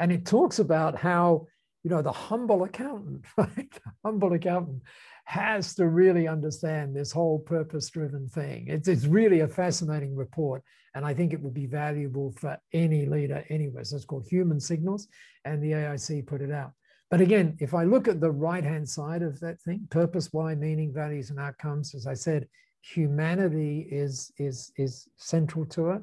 And 0.00 0.10
it 0.10 0.26
talks 0.26 0.58
about 0.58 0.96
how, 0.96 1.46
you 1.84 1.90
know, 1.90 2.02
the 2.02 2.12
humble 2.12 2.64
accountant, 2.64 3.24
right? 3.36 3.70
The 3.70 3.92
humble 4.04 4.32
accountant 4.32 4.82
has 5.24 5.74
to 5.76 5.86
really 5.86 6.26
understand 6.26 6.96
this 6.96 7.12
whole 7.12 7.38
purpose 7.38 7.88
driven 7.90 8.28
thing. 8.28 8.66
It's, 8.68 8.88
it's 8.88 9.06
really 9.06 9.40
a 9.40 9.48
fascinating 9.48 10.16
report. 10.16 10.62
And 10.94 11.06
I 11.06 11.14
think 11.14 11.32
it 11.32 11.40
would 11.40 11.54
be 11.54 11.66
valuable 11.66 12.32
for 12.32 12.58
any 12.72 13.06
leader 13.06 13.44
anywhere. 13.48 13.84
So 13.84 13.94
it's 13.94 14.04
called 14.04 14.26
Human 14.28 14.58
Signals, 14.58 15.06
and 15.44 15.62
the 15.62 15.70
AIC 15.70 16.26
put 16.26 16.40
it 16.40 16.50
out. 16.50 16.72
But 17.10 17.20
again, 17.20 17.56
if 17.58 17.74
I 17.74 17.84
look 17.84 18.06
at 18.06 18.20
the 18.20 18.30
right 18.30 18.62
hand 18.62 18.88
side 18.88 19.22
of 19.22 19.40
that 19.40 19.60
thing, 19.60 19.88
purpose, 19.90 20.28
why, 20.32 20.54
meaning, 20.54 20.92
values, 20.92 21.30
and 21.30 21.40
outcomes, 21.40 21.94
as 21.94 22.06
I 22.06 22.14
said, 22.14 22.46
humanity 22.82 23.88
is, 23.90 24.32
is, 24.38 24.72
is 24.76 25.08
central 25.16 25.66
to 25.66 25.90
it. 25.90 26.02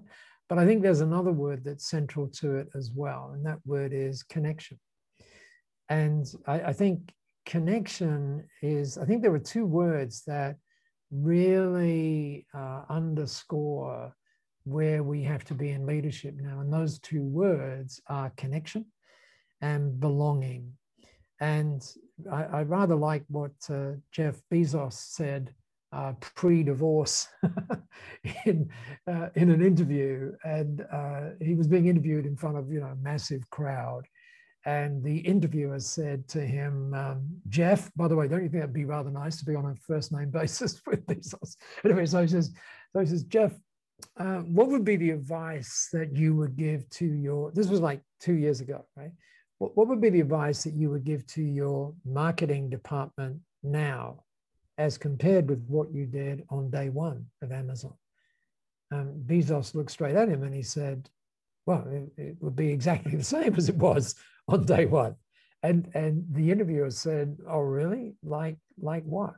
But 0.49 0.57
I 0.57 0.65
think 0.65 0.81
there's 0.81 1.01
another 1.01 1.31
word 1.31 1.63
that's 1.63 1.89
central 1.89 2.27
to 2.39 2.57
it 2.57 2.69
as 2.75 2.91
well, 2.93 3.31
and 3.33 3.45
that 3.45 3.59
word 3.65 3.93
is 3.93 4.23
connection. 4.23 4.79
And 5.89 6.25
I, 6.45 6.61
I 6.61 6.73
think 6.73 7.13
connection 7.45 8.43
is, 8.61 8.97
I 8.97 9.05
think 9.05 9.21
there 9.21 9.33
are 9.33 9.39
two 9.39 9.65
words 9.65 10.23
that 10.27 10.57
really 11.11 12.45
uh, 12.53 12.81
underscore 12.89 14.13
where 14.65 15.03
we 15.03 15.23
have 15.23 15.45
to 15.45 15.53
be 15.53 15.71
in 15.71 15.85
leadership 15.85 16.35
now. 16.37 16.59
And 16.59 16.71
those 16.71 16.99
two 16.99 17.23
words 17.23 18.01
are 18.07 18.33
connection 18.35 18.85
and 19.61 19.97
belonging. 19.99 20.73
And 21.39 21.85
I, 22.31 22.43
I 22.43 22.61
rather 22.63 22.95
like 22.95 23.23
what 23.27 23.51
uh, 23.69 23.91
Jeff 24.11 24.41
Bezos 24.51 24.93
said 24.93 25.53
uh, 25.91 26.13
pre-divorce 26.35 27.27
in 28.45 28.69
uh, 29.07 29.29
in 29.35 29.49
an 29.49 29.61
interview, 29.61 30.33
and 30.43 30.85
uh, 30.91 31.29
he 31.41 31.55
was 31.55 31.67
being 31.67 31.87
interviewed 31.87 32.25
in 32.25 32.35
front 32.35 32.57
of 32.57 32.71
you 32.71 32.79
know 32.79 32.87
a 32.87 32.95
massive 32.95 33.49
crowd, 33.51 34.05
and 34.65 35.03
the 35.03 35.17
interviewer 35.19 35.79
said 35.79 36.27
to 36.27 36.41
him, 36.41 36.93
um, 36.93 37.27
"Jeff, 37.47 37.89
by 37.95 38.07
the 38.07 38.15
way, 38.15 38.27
don't 38.27 38.43
you 38.43 38.49
think 38.49 38.61
that'd 38.61 38.73
be 38.73 38.85
rather 38.85 39.09
nice 39.09 39.37
to 39.37 39.45
be 39.45 39.55
on 39.55 39.65
a 39.65 39.75
first 39.75 40.11
name 40.11 40.29
basis 40.31 40.81
with 40.85 41.05
Bezos?" 41.05 41.55
Anyway, 41.85 42.05
so 42.05 42.21
he 42.21 42.27
says, 42.27 42.51
so 42.91 42.99
he 42.99 43.05
says, 43.05 43.23
Jeff, 43.23 43.53
uh, 44.17 44.39
what 44.39 44.67
would 44.67 44.83
be 44.83 44.97
the 44.97 45.11
advice 45.11 45.89
that 45.93 46.15
you 46.15 46.35
would 46.35 46.57
give 46.57 46.89
to 46.91 47.05
your? 47.05 47.51
This 47.51 47.67
was 47.67 47.79
like 47.79 48.01
two 48.19 48.33
years 48.33 48.59
ago, 48.59 48.85
right? 48.97 49.11
What, 49.59 49.75
what 49.75 49.87
would 49.87 50.01
be 50.01 50.09
the 50.09 50.21
advice 50.21 50.63
that 50.63 50.73
you 50.73 50.89
would 50.91 51.03
give 51.03 51.25
to 51.27 51.41
your 51.41 51.93
marketing 52.05 52.69
department 52.69 53.39
now 53.63 54.23
as 54.77 54.97
compared 54.97 55.49
with 55.49 55.63
what 55.67 55.91
you 55.91 56.05
did 56.05 56.43
on 56.49 56.69
day 56.69 56.89
one 56.89 57.25
of 57.41 57.51
Amazon. 57.51 57.93
Um, 58.91 59.23
Bezos 59.25 59.73
looked 59.75 59.91
straight 59.91 60.15
at 60.15 60.29
him 60.29 60.43
and 60.43 60.53
he 60.53 60.61
said, 60.61 61.09
well, 61.65 61.85
it, 61.89 62.21
it, 62.21 62.37
would 62.39 62.55
be 62.55 62.71
exactly 62.71 63.11
the 63.15 63.23
same 63.23 63.55
as 63.55 63.69
it 63.69 63.75
was 63.75 64.15
on 64.47 64.65
day 64.65 64.85
one. 64.85 65.15
And, 65.63 65.89
and 65.95 66.23
the 66.31 66.51
interviewer 66.51 66.91
said, 66.91 67.37
oh, 67.49 67.59
really? 67.59 68.15
Like, 68.23 68.57
like 68.79 69.03
what? 69.03 69.33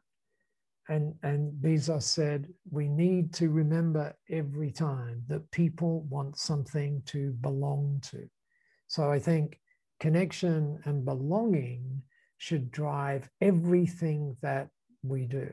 And, 0.89 1.15
and 1.23 1.53
Bezos 1.53 2.03
said, 2.03 2.47
we 2.69 2.89
need 2.89 3.33
to 3.35 3.49
remember 3.49 4.13
every 4.29 4.71
time 4.71 5.23
that 5.27 5.49
people 5.51 6.01
want 6.09 6.37
something 6.37 7.01
to 7.05 7.31
belong 7.41 8.01
to. 8.11 8.27
So 8.87 9.09
I 9.09 9.19
think 9.19 9.59
connection 9.99 10.79
and 10.85 11.05
belonging 11.05 12.01
should 12.37 12.71
drive 12.71 13.29
everything 13.41 14.35
that 14.41 14.69
we 15.03 15.25
do 15.25 15.51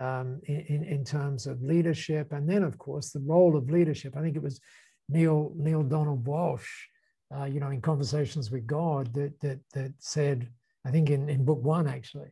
um, 0.00 0.40
in, 0.44 0.84
in 0.84 1.04
terms 1.04 1.46
of 1.46 1.62
leadership. 1.62 2.32
And 2.32 2.48
then, 2.48 2.62
of 2.62 2.78
course, 2.78 3.10
the 3.10 3.20
role 3.20 3.56
of 3.56 3.70
leadership. 3.70 4.16
I 4.16 4.22
think 4.22 4.36
it 4.36 4.42
was 4.42 4.60
Neale, 5.08 5.52
Neale 5.56 5.82
Donald 5.82 6.24
Walsch, 6.24 6.68
uh, 7.34 7.44
you 7.44 7.60
know, 7.60 7.70
in 7.70 7.80
Conversations 7.80 8.50
with 8.50 8.66
God 8.66 9.12
that, 9.14 9.38
that, 9.40 9.58
that 9.74 9.92
said, 9.98 10.48
I 10.84 10.90
think 10.90 11.10
in, 11.10 11.28
in 11.28 11.44
book 11.44 11.62
one, 11.62 11.86
actually, 11.86 12.28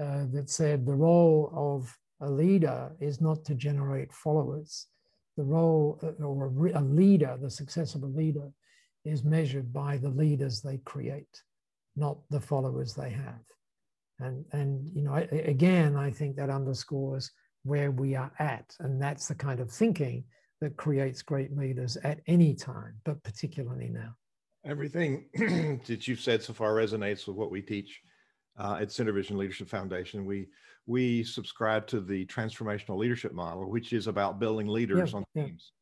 uh, 0.00 0.24
that 0.32 0.50
said 0.50 0.84
the 0.84 0.94
role 0.94 1.50
of 1.54 1.96
a 2.20 2.30
leader 2.30 2.90
is 3.00 3.20
not 3.20 3.44
to 3.44 3.54
generate 3.54 4.12
followers. 4.12 4.86
The 5.36 5.44
role 5.44 6.00
or 6.20 6.46
a, 6.46 6.80
a 6.80 6.82
leader, 6.82 7.38
the 7.40 7.50
success 7.50 7.94
of 7.94 8.02
a 8.02 8.06
leader, 8.06 8.48
is 9.08 9.24
measured 9.24 9.72
by 9.72 9.96
the 9.96 10.08
leaders 10.08 10.60
they 10.60 10.78
create, 10.78 11.42
not 11.96 12.18
the 12.30 12.40
followers 12.40 12.94
they 12.94 13.10
have. 13.10 13.40
And, 14.20 14.44
and 14.52 14.88
you 14.94 15.02
know, 15.02 15.14
I, 15.14 15.20
again, 15.30 15.96
I 15.96 16.10
think 16.10 16.36
that 16.36 16.50
underscores 16.50 17.30
where 17.64 17.90
we 17.90 18.14
are 18.14 18.32
at. 18.38 18.74
And 18.80 19.00
that's 19.00 19.28
the 19.28 19.34
kind 19.34 19.60
of 19.60 19.70
thinking 19.70 20.24
that 20.60 20.76
creates 20.76 21.22
great 21.22 21.56
leaders 21.56 21.96
at 21.98 22.20
any 22.26 22.54
time, 22.54 22.94
but 23.04 23.22
particularly 23.22 23.88
now. 23.88 24.14
Everything 24.64 25.26
that 25.86 26.08
you've 26.08 26.20
said 26.20 26.42
so 26.42 26.52
far 26.52 26.74
resonates 26.74 27.26
with 27.26 27.36
what 27.36 27.50
we 27.50 27.62
teach 27.62 28.00
uh, 28.58 28.78
at 28.80 28.88
SynerVision 28.88 29.36
Leadership 29.36 29.68
Foundation. 29.68 30.24
We 30.24 30.48
we 30.86 31.22
subscribe 31.22 31.86
to 31.88 32.00
the 32.00 32.24
transformational 32.26 32.96
leadership 32.96 33.32
model, 33.34 33.70
which 33.70 33.92
is 33.92 34.06
about 34.06 34.40
building 34.40 34.66
leaders 34.66 35.12
yeah, 35.12 35.16
on 35.18 35.24
yeah. 35.34 35.44
teams. 35.44 35.72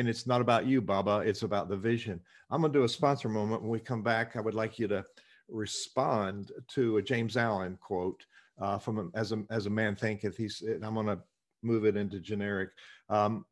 And 0.00 0.08
it's 0.08 0.26
not 0.26 0.40
about 0.40 0.64
you, 0.64 0.80
Baba. 0.80 1.18
It's 1.26 1.42
about 1.42 1.68
the 1.68 1.76
vision. 1.76 2.22
I'm 2.50 2.62
going 2.62 2.72
to 2.72 2.78
do 2.78 2.84
a 2.84 2.88
sponsor 2.88 3.28
moment. 3.28 3.60
When 3.60 3.70
we 3.70 3.78
come 3.78 4.02
back, 4.02 4.34
I 4.34 4.40
would 4.40 4.54
like 4.54 4.78
you 4.78 4.88
to 4.88 5.04
respond 5.46 6.52
to 6.68 6.96
a 6.96 7.02
James 7.02 7.36
Allen 7.36 7.76
quote 7.82 8.24
uh, 8.58 8.78
from 8.78 9.12
as 9.14 9.32
a 9.32 9.44
as 9.50 9.66
a 9.66 9.70
man 9.70 9.94
thinketh. 9.94 10.38
He's 10.38 10.62
I'm 10.82 10.94
going 10.94 11.04
to 11.04 11.18
move 11.62 11.84
it 11.84 11.98
into 11.98 12.18
generic. 12.18 12.70
Um, 13.10 13.44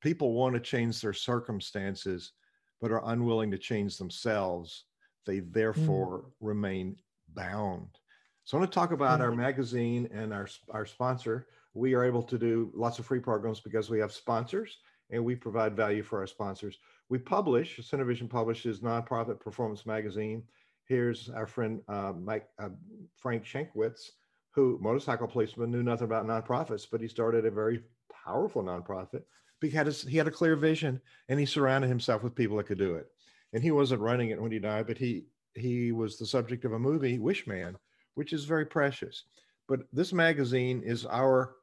people 0.00 0.32
want 0.32 0.54
to 0.54 0.60
change 0.60 1.02
their 1.02 1.12
circumstances, 1.12 2.32
but 2.80 2.90
are 2.90 3.02
unwilling 3.10 3.50
to 3.50 3.58
change 3.58 3.98
themselves. 3.98 4.84
They 5.26 5.40
therefore 5.40 6.20
mm. 6.20 6.24
remain 6.40 6.96
bound. 7.34 7.98
So 8.44 8.56
I 8.56 8.60
want 8.60 8.72
to 8.72 8.74
talk 8.74 8.92
about 8.92 9.20
mm. 9.20 9.24
our 9.24 9.32
magazine 9.32 10.08
and 10.10 10.32
our 10.32 10.48
our 10.70 10.86
sponsor. 10.86 11.48
We 11.74 11.92
are 11.92 12.02
able 12.02 12.22
to 12.22 12.38
do 12.38 12.72
lots 12.72 12.98
of 12.98 13.04
free 13.04 13.20
programs 13.20 13.60
because 13.60 13.90
we 13.90 13.98
have 13.98 14.10
sponsors 14.10 14.78
and 15.10 15.24
we 15.24 15.36
provide 15.36 15.76
value 15.76 16.02
for 16.02 16.20
our 16.20 16.26
sponsors. 16.26 16.78
We 17.08 17.18
publish, 17.18 17.78
SynerVision 17.78 18.28
publishes 18.28 18.80
Nonprofit 18.80 19.40
Performance 19.40 19.86
Magazine 19.86 20.42
here's 20.86 21.28
our 21.30 21.46
friend 21.46 21.80
uh, 21.88 22.12
Mike 22.12 22.48
uh, 22.58 22.68
Frank 23.16 23.44
Shankwitz, 23.44 24.10
who 24.52 24.78
motorcycle 24.80 25.26
policeman 25.26 25.70
knew 25.70 25.82
nothing 25.82 26.06
about 26.06 26.26
nonprofits, 26.26 26.86
but 26.90 27.00
he 27.00 27.08
started 27.08 27.44
a 27.44 27.50
very 27.50 27.82
powerful 28.24 28.62
nonprofit 28.62 29.22
He 29.60 29.68
because 29.68 30.02
he 30.02 30.16
had 30.16 30.28
a 30.28 30.32
clear 30.32 30.56
vision 30.56 31.00
and 31.28 31.38
he 31.38 31.46
surrounded 31.46 31.88
himself 31.88 32.22
with 32.22 32.34
people 32.34 32.56
that 32.56 32.66
could 32.66 32.78
do 32.78 32.94
it. 32.94 33.06
And 33.52 33.62
he 33.62 33.70
wasn't 33.70 34.00
running 34.00 34.30
it 34.30 34.40
when 34.40 34.52
he 34.52 34.58
died, 34.58 34.86
but 34.86 34.98
he 34.98 35.26
he 35.54 35.92
was 35.92 36.18
the 36.18 36.26
subject 36.26 36.64
of 36.64 36.72
a 36.72 36.78
movie, 36.78 37.18
Wishman, 37.18 37.76
which 38.14 38.32
is 38.32 38.44
very 38.44 38.66
precious. 38.66 39.24
But 39.68 39.80
this 39.92 40.12
magazine 40.12 40.82
is 40.84 41.06
our 41.06 41.56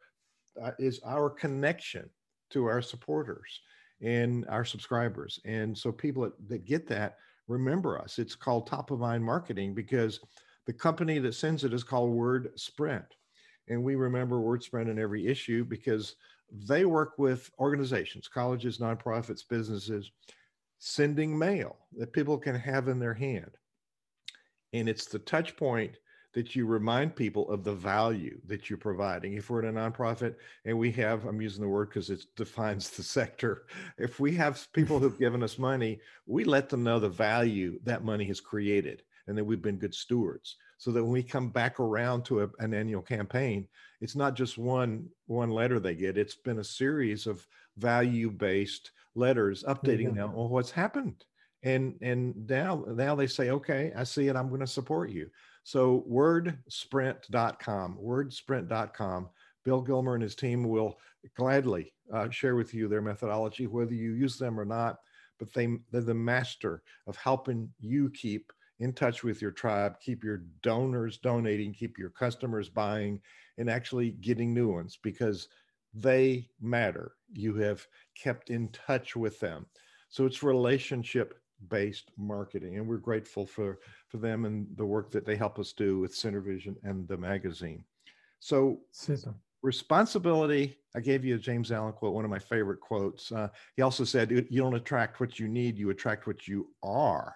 uh, 0.62 0.71
is 0.79 0.99
our 1.06 1.29
connection 1.29 2.10
to 2.54 2.66
our 2.66 2.82
supporters 2.82 3.62
and 4.02 4.46
our 4.50 4.66
subscribers. 4.66 5.39
And 5.46 5.78
so 5.78 5.92
people 5.92 6.24
that, 6.24 6.50
that 6.50 6.66
get 6.66 6.88
that 6.88 7.18
remember 7.48 8.00
us. 8.00 8.20
It's 8.20 8.36
called 8.36 8.68
Top 8.68 8.92
of 8.92 9.00
Mind 9.00 9.24
Marketing 9.24 9.74
because 9.74 10.20
the 10.66 10.74
company 10.74 11.20
that 11.20 11.36
sends 11.36 11.63
it 11.63 11.74
is 11.74 11.84
called 11.84 12.12
Word 12.12 12.52
Sprint. 12.56 13.06
And 13.70 13.84
we 13.84 13.96
remember 13.96 14.39
Word 14.39 14.63
Sprint 14.63 14.89
in 14.89 15.00
every 15.00 15.28
issue 15.28 15.63
because 15.63 16.16
they 16.52 16.86
work 16.86 17.13
with 17.18 17.50
organizations, 17.60 18.28
colleges, 18.28 18.78
nonprofits, 18.78 19.48
businesses, 19.48 20.12
sending 20.80 21.38
mail 21.38 21.78
that 21.98 22.13
people 22.13 22.38
can 22.38 22.56
have 22.56 22.88
in 22.88 23.00
their 23.00 23.13
hand. 23.13 23.52
And 24.74 24.89
it's 24.89 25.06
the 25.06 25.20
touch 25.20 25.56
point 25.56 25.98
that 26.34 26.56
you 26.56 26.65
remind 26.65 27.15
people 27.15 27.50
of 27.50 27.63
the 27.63 27.74
value 27.74 28.39
that 28.48 28.69
you're 28.69 28.78
providing. 28.78 29.34
If 29.34 29.50
we're 29.50 29.63
in 29.63 29.78
a 29.78 29.80
nonprofit 29.80 30.36
and 30.65 30.78
we 30.78 30.91
have, 30.93 31.26
I'm 31.26 31.41
using 31.41 31.62
the 31.62 31.69
word 31.69 31.89
because 31.89 32.10
it 32.10 32.26
defines 32.36 32.89
the 32.89 33.04
sector. 33.17 33.63
If 33.98 34.19
we 34.19 34.34
have 34.36 34.67
people 34.74 35.00
who've 35.00 35.19
given 35.19 35.43
us 35.43 35.60
money, 35.60 36.00
we 36.26 36.43
let 36.43 36.69
them 36.69 36.84
know 36.84 37.00
the 37.00 37.10
value 37.10 37.80
that 37.84 38.04
money 38.04 38.26
has 38.26 38.41
created 38.41 39.04
and 39.28 39.38
that 39.38 39.43
we've 39.43 39.62
been 39.62 39.78
good 39.78 39.93
stewards. 39.93 40.58
So 40.78 40.91
that 40.91 41.04
when 41.04 41.13
we 41.13 41.24
come 41.24 41.50
back 41.50 41.80
around 41.80 42.26
to 42.26 42.43
a, 42.43 42.50
an 42.60 42.74
annual 42.74 43.02
campaign, 43.02 43.67
it's 44.02 44.15
not 44.15 44.36
just 44.36 44.58
one 44.58 45.08
one 45.28 45.50
letter 45.50 45.80
they 45.80 45.96
get. 45.96 46.17
It's 46.17 46.36
been 46.36 46.60
a 46.60 46.63
series 46.63 47.26
of 47.26 47.48
value-based 47.78 48.91
letters 49.15 49.63
updating 49.63 50.13
them 50.13 50.32
on 50.36 50.50
what's 50.50 50.72
happened. 50.72 51.24
And 51.63 51.96
and 52.02 52.50
now 52.50 52.84
now 52.89 53.15
they 53.15 53.28
say, 53.28 53.52
okay, 53.52 53.93
I 53.96 54.04
see 54.04 54.28
it. 54.28 54.36
I'm 54.36 54.50
going 54.50 54.60
to 54.60 54.67
support 54.67 55.10
you. 55.10 55.30
So 55.63 56.06
wordsprint.com, 56.10 57.97
wordsprint.com. 58.02 59.30
Bill 59.63 59.82
Gilmer 59.82 60.15
and 60.15 60.23
his 60.23 60.36
team 60.36 60.67
will 60.67 60.99
gladly 61.38 61.93
uh, 62.13 62.30
share 62.30 62.56
with 62.56 62.73
you 62.73 62.88
their 62.88 63.02
methodology, 63.02 63.67
whether 63.67 63.93
you 63.93 64.12
use 64.13 64.38
them 64.38 64.60
or 64.60 64.65
not. 64.65 64.97
But 65.39 65.54
they, 65.54 65.67
they're 65.91 66.02
the 66.02 66.13
master 66.13 66.84
of 67.08 67.15
helping 67.15 67.69
you 67.80 68.10
keep 68.12 68.52
in 68.80 68.93
touch 68.93 69.23
with 69.23 69.41
your 69.41 69.52
tribe, 69.52 69.99
keep 69.99 70.23
your 70.23 70.43
donors 70.62 71.17
donating, 71.17 71.73
keep 71.73 71.97
your 71.97 72.10
customers 72.10 72.69
buying, 72.69 73.21
and 73.58 73.69
actually 73.69 74.12
getting 74.12 74.54
new 74.54 74.71
ones 74.71 74.99
because 75.02 75.47
they 75.93 76.49
matter. 76.60 77.13
You 77.32 77.54
have 77.56 77.86
kept 78.21 78.49
in 78.49 78.69
touch 78.69 79.15
with 79.15 79.39
them. 79.39 79.65
So 80.10 80.26
it's 80.26 80.43
relationship 80.43 81.39
based 81.69 82.12
marketing 82.17 82.78
and 82.78 82.88
we're 82.88 82.97
grateful 82.97 83.45
for 83.45 83.80
for 84.08 84.17
them 84.17 84.45
and 84.45 84.67
the 84.76 84.86
work 84.86 85.12
that 85.12 85.26
they 85.26 85.36
help 85.36 85.60
us 85.60 85.73
do 85.73 85.99
with 85.99 86.13
SynerVision 86.13 86.76
and 86.84 87.08
the 87.08 87.17
magazine. 87.17 87.84
So 88.39 88.80
Super. 88.91 89.36
responsibility 89.62 90.78
i 90.95 90.99
gave 90.99 91.23
you 91.23 91.36
a 91.36 91.38
james 91.38 91.71
allen 91.71 91.93
quote 91.93 92.13
one 92.13 92.26
of 92.26 92.32
my 92.32 92.39
favorite 92.39 92.80
quotes. 92.80 93.32
Uh, 93.32 93.47
he 93.76 93.82
also 93.82 94.04
said 94.04 94.32
you 94.32 94.62
don't 94.62 94.76
attract 94.76 95.19
what 95.19 95.39
you 95.39 95.47
need 95.47 95.78
you 95.78 95.89
attract 95.89 96.28
what 96.28 96.47
you 96.47 96.69
are. 96.82 97.36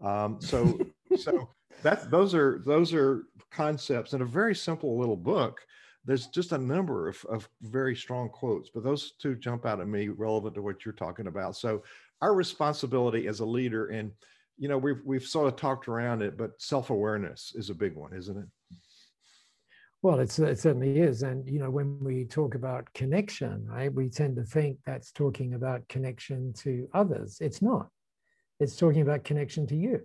Um, 0.00 0.38
so 0.40 0.78
so 1.16 1.50
that 1.82 2.10
those 2.10 2.34
are 2.34 2.62
those 2.64 2.92
are 2.94 3.24
concepts 3.50 4.12
in 4.12 4.22
a 4.22 4.26
very 4.26 4.54
simple 4.54 4.98
little 4.98 5.16
book. 5.16 5.60
There's 6.04 6.28
just 6.28 6.52
a 6.52 6.58
number 6.58 7.08
of, 7.08 7.22
of 7.28 7.48
very 7.62 7.94
strong 7.94 8.30
quotes 8.30 8.70
but 8.70 8.82
those 8.82 9.12
two 9.20 9.34
jump 9.34 9.66
out 9.66 9.80
at 9.80 9.88
me 9.88 10.08
relevant 10.08 10.54
to 10.54 10.62
what 10.62 10.84
you're 10.84 10.94
talking 10.94 11.26
about. 11.26 11.56
So 11.56 11.82
our 12.20 12.34
responsibility 12.34 13.26
as 13.26 13.40
a 13.40 13.46
leader 13.46 13.88
and 13.88 14.10
you 14.56 14.68
know 14.68 14.78
we've 14.78 15.00
we've 15.04 15.24
sort 15.24 15.46
of 15.46 15.56
talked 15.56 15.88
around 15.88 16.22
it 16.22 16.36
but 16.36 16.50
self-awareness 16.58 17.52
is 17.54 17.70
a 17.70 17.74
big 17.74 17.94
one 17.94 18.12
isn't 18.12 18.38
it 18.38 18.48
Well, 20.00 20.20
it 20.20 20.30
certainly 20.30 21.00
is. 21.00 21.22
And, 21.24 21.48
you 21.48 21.58
know, 21.58 21.70
when 21.70 21.98
we 21.98 22.24
talk 22.24 22.54
about 22.54 22.92
connection, 22.94 23.66
right, 23.66 23.92
we 23.92 24.08
tend 24.08 24.36
to 24.36 24.44
think 24.44 24.78
that's 24.86 25.10
talking 25.10 25.54
about 25.54 25.88
connection 25.88 26.52
to 26.58 26.88
others. 26.94 27.38
It's 27.40 27.60
not. 27.60 27.88
It's 28.60 28.76
talking 28.76 29.02
about 29.02 29.24
connection 29.24 29.66
to 29.66 29.76
you. 29.76 30.02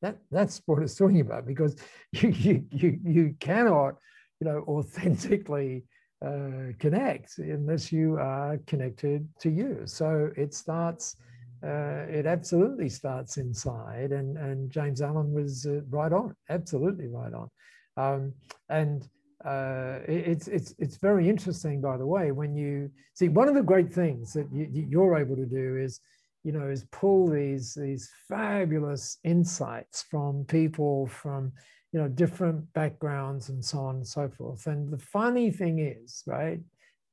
That, 0.00 0.16
that's 0.30 0.62
what 0.64 0.82
it's 0.82 0.94
talking 0.94 1.20
about 1.20 1.46
because 1.46 1.76
you, 2.12 2.30
you, 2.30 2.64
you, 2.70 2.98
you 3.04 3.34
cannot, 3.38 3.96
you 4.40 4.46
know, 4.48 4.64
authentically 4.66 5.84
uh, 6.24 6.72
connect 6.78 7.36
unless 7.36 7.92
you 7.92 8.16
are 8.16 8.58
connected 8.66 9.28
to 9.40 9.50
you. 9.50 9.82
So 9.84 10.30
it 10.36 10.54
starts, 10.54 11.16
uh, 11.64 12.06
it 12.08 12.26
absolutely 12.26 12.88
starts 12.88 13.36
inside. 13.36 14.12
And, 14.12 14.36
and 14.36 14.70
James 14.70 15.00
Allen 15.00 15.32
was 15.32 15.66
uh, 15.66 15.80
right 15.88 16.12
on, 16.12 16.34
absolutely 16.48 17.06
right 17.08 17.32
on. 17.32 17.48
Um, 17.96 18.32
and 18.68 19.08
uh, 19.44 20.00
it's 20.08 20.48
it's 20.48 20.74
it's 20.78 20.96
very 20.96 21.28
interesting, 21.28 21.80
by 21.80 21.96
the 21.96 22.06
way, 22.06 22.32
when 22.32 22.56
you 22.56 22.90
see 23.14 23.28
one 23.28 23.48
of 23.48 23.54
the 23.54 23.62
great 23.62 23.92
things 23.92 24.32
that 24.32 24.48
you, 24.52 24.68
you're 24.88 25.16
able 25.16 25.36
to 25.36 25.46
do 25.46 25.76
is, 25.76 26.00
you 26.42 26.50
know, 26.50 26.68
is 26.68 26.84
pull 26.90 27.28
these 27.28 27.74
these 27.74 28.10
fabulous 28.28 29.18
insights 29.22 30.02
from 30.10 30.44
people 30.46 31.06
from 31.06 31.52
you 31.92 32.00
know 32.00 32.08
different 32.08 32.72
backgrounds 32.72 33.48
and 33.48 33.64
so 33.64 33.78
on 33.78 33.96
and 33.96 34.06
so 34.06 34.28
forth. 34.28 34.66
And 34.66 34.90
the 34.92 34.98
funny 34.98 35.52
thing 35.52 35.78
is, 35.78 36.24
right? 36.26 36.60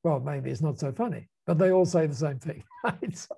Well, 0.02 0.18
maybe 0.18 0.50
it's 0.50 0.62
not 0.62 0.80
so 0.80 0.92
funny, 0.92 1.28
but 1.46 1.58
they 1.58 1.70
all 1.70 1.86
say 1.86 2.06
the 2.06 2.14
same 2.14 2.38
thing, 2.38 2.64
right? 2.84 3.16
So, 3.16 3.36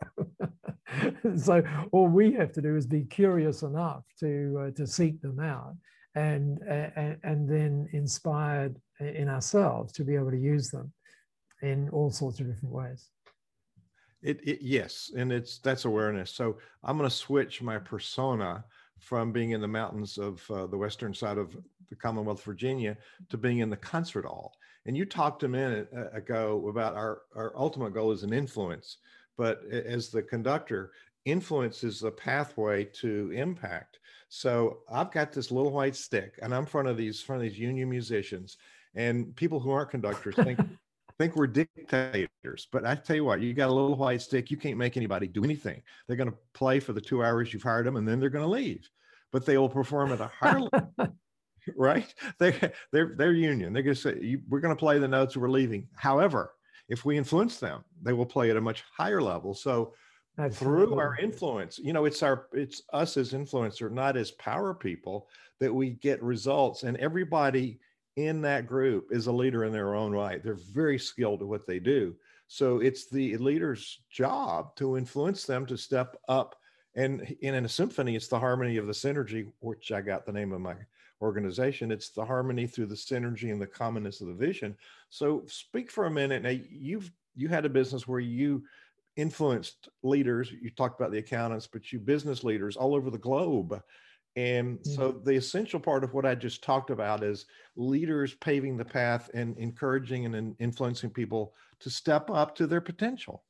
so 1.37 1.63
all 1.93 2.09
we 2.09 2.33
have 2.33 2.53
to 2.53 2.63
do 2.63 2.77
is 2.77 2.87
be 2.87 3.05
curious 3.05 3.63
enough 3.63 4.05
to 4.21 4.69
uh, 4.69 4.71
to 4.73 4.87
seek 4.87 5.21
them 5.21 5.41
out 5.41 5.75
and, 6.15 6.59
and, 6.63 7.17
and 7.23 7.49
then 7.49 7.89
inspired 7.93 8.81
in 9.01 9.29
ourselves 9.29 9.93
to 9.93 10.05
be 10.05 10.15
able 10.15 10.31
to 10.31 10.39
use 10.39 10.71
them 10.71 10.93
in 11.63 11.89
all 11.91 12.11
sorts 12.11 12.41
of 12.41 12.47
different 12.47 12.75
ways. 12.75 13.11
It, 14.23 14.41
it, 14.43 14.59
yes, 14.61 15.13
and 15.17 15.31
it's 15.31 15.59
that's 15.59 15.85
awareness. 15.85 16.33
So 16.33 16.59
I'm 16.83 16.97
going 16.99 17.09
to 17.09 17.15
switch 17.15 17.63
my 17.63 17.79
persona 17.79 18.65
from 18.99 19.31
being 19.31 19.53
in 19.53 19.61
the 19.61 19.69
mountains 19.69 20.19
of 20.19 20.45
uh, 20.51 20.67
the 20.67 20.77
western 20.77 21.15
side 21.15 21.39
of 21.39 21.57
the 21.89 21.95
Commonwealth 21.95 22.41
of 22.41 22.45
Virginia 22.45 22.97
to 23.29 23.37
being 23.37 23.59
in 23.59 23.71
the 23.71 23.77
concert 23.77 24.25
hall. 24.25 24.55
And 24.87 24.97
you 24.97 25.05
talked 25.05 25.43
a 25.43 25.49
minute 25.49 25.89
uh, 25.95 26.11
ago 26.11 26.67
about 26.69 26.95
our 26.95 27.23
our 27.35 27.53
ultimate 27.57 27.93
goal 27.93 28.13
is 28.13 28.23
an 28.23 28.33
influence, 28.33 28.99
but 29.37 29.63
as 29.71 30.11
the 30.11 30.23
conductor, 30.23 30.93
influence 31.25 31.85
is 31.85 32.01
the 32.01 32.11
pathway 32.11 32.85
to 32.85 33.31
impact. 33.33 33.99
So 34.29 34.79
I've 34.91 35.11
got 35.11 35.33
this 35.33 35.51
little 35.51 35.73
white 35.73 35.97
stick, 35.97 36.39
and 36.43 36.55
I'm 36.55 36.61
in 36.61 36.67
front 36.67 36.89
of 36.89 36.97
these 36.97 37.21
front 37.21 37.43
of 37.43 37.49
these 37.49 37.59
union 37.59 37.89
musicians, 37.89 38.57
and 38.95 39.35
people 39.37 39.61
who 39.61 39.71
aren't 39.71 39.91
conductors 39.91 40.35
think 40.37 40.59
think 41.19 41.35
we're 41.37 41.49
dictators. 41.49 42.69
But 42.71 42.87
I 42.87 42.95
tell 42.95 43.17
you 43.17 43.25
what, 43.25 43.41
you 43.41 43.53
got 43.53 43.71
a 43.71 43.75
little 43.75 43.97
white 43.97 44.23
stick, 44.23 44.51
you 44.51 44.57
can't 44.57 44.79
make 44.79 44.97
anybody 44.97 45.27
do 45.27 45.45
anything. 45.45 45.83
They're 46.07 46.17
going 46.17 46.31
to 46.31 46.39
play 46.55 46.81
for 46.81 46.93
the 46.93 47.01
two 47.01 47.25
hours 47.25 47.53
you've 47.53 47.63
hired 47.63 47.87
them, 47.87 47.97
and 47.97 48.07
then 48.07 48.21
they're 48.21 48.31
going 48.31 48.45
to 48.45 48.51
leave. 48.51 48.89
But 49.33 49.45
they 49.45 49.59
will 49.59 49.69
perform 49.69 50.13
at 50.13 50.21
a 50.21 50.29
higher 50.29 50.61
level. 50.61 50.93
Right? 51.77 52.13
They 52.39 52.53
they're 52.93 53.15
they're 53.17 53.33
union. 53.33 53.73
They're 53.73 53.83
going 53.83 53.97
to 53.97 54.01
say 54.01 54.39
we're 54.49 54.61
going 54.61 54.75
to 54.75 54.79
play 54.79 54.99
the 54.99 55.09
notes. 55.09 55.37
We're 55.37 55.51
leaving. 55.51 55.89
However, 55.95 56.55
if 56.89 57.05
we 57.05 57.17
influence 57.17 57.59
them, 57.59 57.85
they 58.03 58.13
will 58.13 58.27
play 58.27 58.51
at 58.51 58.57
a 58.57 58.61
much 58.61 58.85
higher 58.97 59.23
level. 59.23 59.55
So 59.55 59.93
Absolutely. 60.39 60.87
through 60.87 60.99
our 61.01 61.17
influence 61.17 61.79
you 61.79 61.93
know 61.93 62.05
it's 62.05 62.23
our 62.23 62.47
it's 62.53 62.83
us 62.93 63.17
as 63.17 63.33
influencer 63.33 63.91
not 63.91 64.17
as 64.17 64.31
power 64.33 64.73
people 64.73 65.27
that 65.59 65.75
we 65.75 65.91
get 65.91 66.23
results 66.23 66.85
and 66.85 66.97
everybody 66.99 67.81
in 68.15 68.41
that 68.43 68.67
group 68.67 69.09
is 69.11 69.27
a 69.27 69.33
leader 69.33 69.65
in 69.65 69.73
their 69.73 69.97
own 69.97 70.13
right 70.13 70.45
they're 70.45 70.59
very 70.73 70.97
skilled 70.97 71.43
at 71.43 71.49
what 71.49 71.67
they 71.67 71.81
do 71.81 72.15
so 72.47 72.79
it's 72.79 73.11
the 73.11 73.37
leader's 73.39 74.03
job 74.11 74.77
to 74.77 74.97
influence 74.97 75.45
them 75.45 75.67
to 75.67 75.77
step 75.77 76.17
up 76.29 76.55
and 76.95 77.37
in 77.41 77.65
a 77.65 77.69
symphony 77.69 78.15
it's 78.15 78.29
the 78.29 78.39
harmony 78.39 78.77
of 78.77 78.87
the 78.87 78.93
synergy 78.93 79.51
which 79.59 79.91
i 79.91 80.01
got 80.01 80.25
the 80.25 80.33
name 80.33 80.53
of 80.53 80.61
my 80.61 80.77
organization 81.21 81.91
it's 81.91 82.11
the 82.11 82.25
harmony 82.25 82.67
through 82.67 82.87
the 82.87 82.95
synergy 82.95 83.51
and 83.51 83.61
the 83.61 83.67
commonness 83.67 84.21
of 84.21 84.29
the 84.29 84.35
vision 84.35 84.77
so 85.11 85.43
speak 85.47 85.91
for 85.91 86.07
a 86.07 86.11
minute 86.11 86.43
now 86.43 86.55
you've 86.71 87.11
you 87.35 87.49
had 87.49 87.65
a 87.65 87.69
business 87.71 88.07
where 88.07 88.21
you 88.21 88.63
influenced 89.19 89.89
leaders. 90.03 90.51
You 90.51 90.71
talked 90.71 90.99
about 90.99 91.11
the 91.11 91.19
accountants, 91.19 91.67
but 91.67 91.93
you 91.93 91.99
business 91.99 92.45
leaders 92.45 92.77
all 92.77 92.95
over 92.95 93.11
the 93.11 93.19
globe. 93.19 93.83
And 94.37 94.79
mm-hmm. 94.79 94.91
so 94.93 95.11
the 95.11 95.35
essential 95.35 95.81
part 95.81 96.05
of 96.05 96.15
what 96.15 96.25
I 96.25 96.37
just 96.37 96.63
talked 96.63 96.91
about 96.91 97.25
is 97.25 97.47
leaders 97.77 98.35
paving 98.35 98.77
the 98.77 98.85
path 98.85 99.29
and 99.35 99.59
encouraging 99.59 100.33
and 100.33 100.55
influencing 100.61 101.11
people 101.11 101.53
to 101.81 101.91
step 101.91 102.31
up 102.31 102.55
to 102.57 102.67
their 102.67 102.81
potential. 102.81 103.43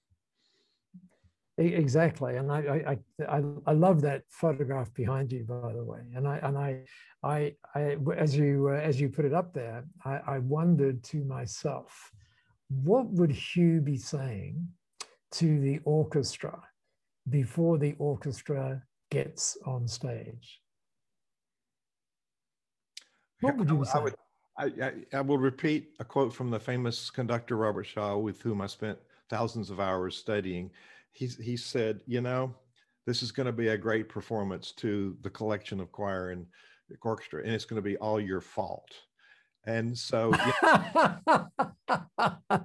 Exactly, 1.58 2.36
and 2.36 2.52
I, 2.52 2.98
I 3.18 3.24
I 3.28 3.42
I 3.66 3.72
love 3.72 4.00
that 4.02 4.22
photograph 4.30 4.94
behind 4.94 5.32
you, 5.32 5.42
by 5.42 5.72
the 5.72 5.84
way. 5.84 6.02
And 6.14 6.28
I 6.28 6.36
and 6.38 6.56
I 6.56 6.84
I, 7.24 7.56
I 7.74 7.96
as 8.16 8.36
you 8.36 8.68
uh, 8.68 8.74
as 8.74 9.00
you 9.00 9.08
put 9.08 9.24
it 9.24 9.34
up 9.34 9.52
there, 9.52 9.84
I, 10.04 10.20
I 10.24 10.38
wondered 10.38 11.02
to 11.04 11.24
myself, 11.24 12.12
what 12.68 13.06
would 13.10 13.32
Hugh 13.32 13.80
be 13.80 13.96
saying 13.96 14.68
to 15.32 15.60
the 15.60 15.80
orchestra 15.84 16.62
before 17.28 17.76
the 17.76 17.96
orchestra 17.98 18.80
gets 19.10 19.58
on 19.66 19.88
stage? 19.88 20.60
What 23.40 23.56
would 23.56 23.68
you 23.68 23.84
say? 23.84 23.90
I, 23.94 24.02
would, 24.02 24.14
I, 24.56 24.64
I, 24.64 24.92
I 25.12 25.20
will 25.22 25.38
repeat 25.38 25.90
a 25.98 26.04
quote 26.04 26.32
from 26.32 26.50
the 26.50 26.60
famous 26.60 27.10
conductor 27.10 27.56
Robert 27.56 27.84
Shaw, 27.84 28.16
with 28.16 28.40
whom 28.42 28.60
I 28.60 28.68
spent 28.68 28.98
thousands 29.28 29.70
of 29.70 29.80
hours 29.80 30.16
studying. 30.16 30.70
He, 31.12 31.26
he 31.26 31.56
said, 31.56 32.00
You 32.06 32.20
know, 32.20 32.54
this 33.06 33.22
is 33.22 33.32
going 33.32 33.46
to 33.46 33.52
be 33.52 33.68
a 33.68 33.78
great 33.78 34.08
performance 34.08 34.72
to 34.72 35.16
the 35.22 35.30
collection 35.30 35.80
of 35.80 35.92
choir 35.92 36.30
and 36.30 36.46
orchestra, 37.02 37.42
and 37.42 37.52
it's 37.52 37.64
going 37.64 37.82
to 37.82 37.88
be 37.88 37.96
all 37.96 38.20
your 38.20 38.40
fault. 38.40 38.90
And 39.64 39.96
so, 39.96 40.32
yeah. 40.34 41.44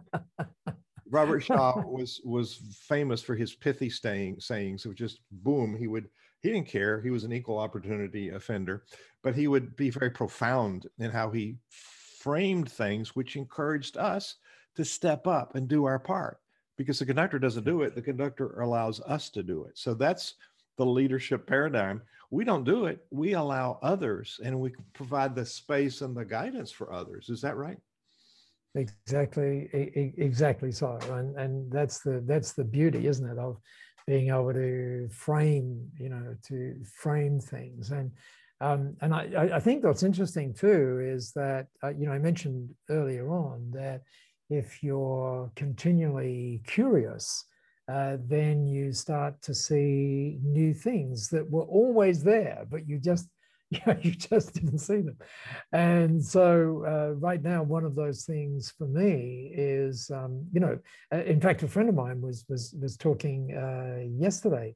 Robert 1.10 1.42
Shaw 1.42 1.80
was 1.86 2.22
was 2.26 2.60
famous 2.88 3.22
for 3.22 3.36
his 3.36 3.54
pithy 3.54 3.90
saying, 3.90 4.40
sayings 4.40 4.86
of 4.86 4.96
just 4.96 5.20
boom. 5.32 5.76
He 5.78 5.88
would 5.88 6.10
he 6.42 6.52
didn't 6.52 6.68
care. 6.68 7.02
He 7.02 7.10
was 7.10 7.24
an 7.24 7.32
equal 7.32 7.60
opportunity 7.60 8.30
offender, 8.30 8.84
but 9.22 9.36
he 9.36 9.48
would 9.48 9.76
be 9.76 9.90
very 9.92 10.10
profound 10.10 10.88
in 11.00 11.12
how 11.12 11.30
he 11.30 11.58
framed 11.70 12.72
things, 12.72 13.16
which 13.16 13.36
encouraged 13.36 13.96
us 13.96 14.36
to 14.76 14.84
step 14.84 15.28
up 15.28 15.56
and 15.56 15.68
do 15.68 15.86
our 15.86 16.00
part. 16.00 16.40
Because 16.78 17.00
the 17.00 17.06
conductor 17.06 17.40
doesn't 17.40 17.66
do 17.66 17.84
it, 17.84 17.96
the 17.96 18.02
conductor 18.02 18.60
allows 18.60 19.00
us 19.02 19.30
to 19.32 19.44
do 19.44 19.66
it. 19.66 19.78
So 19.78 19.94
that's 19.94 20.36
the 20.78 20.86
leadership 20.86 21.46
paradigm. 21.46 22.02
We 22.32 22.44
don't 22.44 22.64
do 22.64 22.86
it. 22.86 23.06
We 23.12 23.34
allow 23.34 23.78
others, 23.84 24.40
and 24.44 24.60
we 24.60 24.74
provide 24.94 25.36
the 25.36 25.46
space 25.46 26.02
and 26.02 26.18
the 26.18 26.26
guidance 26.26 26.72
for 26.72 26.92
others. 26.92 27.30
Is 27.30 27.42
that 27.42 27.58
right? 27.58 27.78
Exactly, 28.76 29.70
exactly 30.18 30.72
so, 30.72 30.98
and 31.12 31.38
and 31.38 31.72
that's 31.72 32.00
the 32.00 32.24
that's 32.26 32.54
the 32.54 32.64
beauty, 32.64 33.06
isn't 33.06 33.30
it, 33.30 33.38
of 33.38 33.60
being 34.08 34.30
able 34.30 34.52
to 34.52 35.08
frame, 35.12 35.88
you 36.00 36.10
know, 36.10 36.36
to 36.48 36.84
frame 36.84 37.40
things, 37.40 37.92
and 37.92 38.12
um, 38.62 38.96
and 39.02 39.14
I, 39.14 39.52
I 39.54 39.60
think 39.60 39.84
what's 39.84 40.02
interesting 40.02 40.56
too 40.56 41.02
is 41.04 41.34
that 41.34 41.68
uh, 41.84 41.90
you 41.90 42.08
know 42.08 42.14
I 42.14 42.20
mentioned 42.20 42.70
earlier 42.90 43.30
on 43.30 43.70
that 43.76 44.02
if 44.50 44.84
you're 44.84 45.52
continually 45.56 46.62
curious, 46.66 47.46
uh, 47.92 48.18
then 48.26 48.66
you 48.68 48.94
start 48.94 49.42
to 49.42 49.54
see 49.54 50.40
new 50.44 50.74
things 50.74 51.30
that 51.30 51.50
were 51.50 51.64
always 51.64 52.24
there, 52.24 52.66
but 52.70 52.88
you 52.88 52.98
just 53.00 53.28
yeah, 53.70 53.96
you 54.02 54.12
just 54.12 54.54
didn't 54.54 54.78
see 54.78 55.02
them. 55.02 55.18
And 55.72 56.24
so, 56.24 56.84
uh, 56.86 57.16
right 57.16 57.42
now, 57.42 57.64
one 57.64 57.86
of 57.86 57.96
those 57.96 58.24
things 58.24 58.72
for 58.78 58.88
me 58.88 59.52
is, 59.52 60.12
um, 60.12 60.46
you 60.52 60.60
know, 60.60 60.78
uh, 61.12 61.24
in 61.24 61.42
fact, 61.42 61.64
a 61.64 61.68
friend 61.68 61.90
of 61.90 61.96
mine 61.96 62.22
was 62.22 62.46
was 62.48 62.76
was 62.80 62.98
talking 62.98 63.56
uh, 63.56 64.04
yesterday 64.16 64.76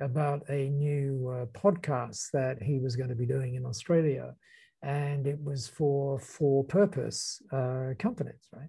about 0.00 0.48
a 0.48 0.68
new 0.68 1.28
uh, 1.28 1.46
podcast 1.58 2.30
that 2.32 2.62
he 2.62 2.78
was 2.78 2.94
going 2.94 3.08
to 3.08 3.16
be 3.16 3.26
doing 3.26 3.56
in 3.56 3.66
Australia, 3.66 4.34
and 4.82 5.26
it 5.26 5.42
was 5.42 5.66
for 5.66 6.20
for 6.20 6.62
purpose 6.64 7.42
uh, 7.52 7.94
companies, 7.98 8.48
right? 8.54 8.68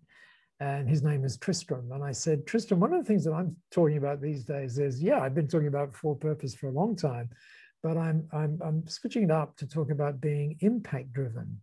And 0.60 0.90
his 0.90 1.04
name 1.04 1.24
is 1.24 1.38
Tristram. 1.38 1.92
And 1.92 2.04
I 2.04 2.12
said, 2.12 2.48
Tristram, 2.48 2.80
one 2.80 2.94
of 2.94 3.00
the 3.00 3.08
things 3.08 3.24
that 3.26 3.34
I'm 3.34 3.56
talking 3.72 3.98
about 3.98 4.22
these 4.22 4.44
days 4.44 4.80
is, 4.80 5.02
yeah, 5.02 5.20
I've 5.20 5.36
been 5.36 5.48
talking 5.48 5.68
about 5.68 5.96
for 5.96 6.16
purpose 6.16 6.56
for 6.56 6.68
a 6.68 6.72
long 6.72 6.96
time 6.96 7.30
but 7.84 7.98
I'm, 7.98 8.28
I'm, 8.34 8.60
I'm 8.64 8.88
switching 8.88 9.24
it 9.24 9.32
up 9.32 9.56
to 9.58 9.68
talk 9.68 9.92
about 9.92 10.20
being 10.20 10.58
impact 10.62 11.14
driven. 11.14 11.62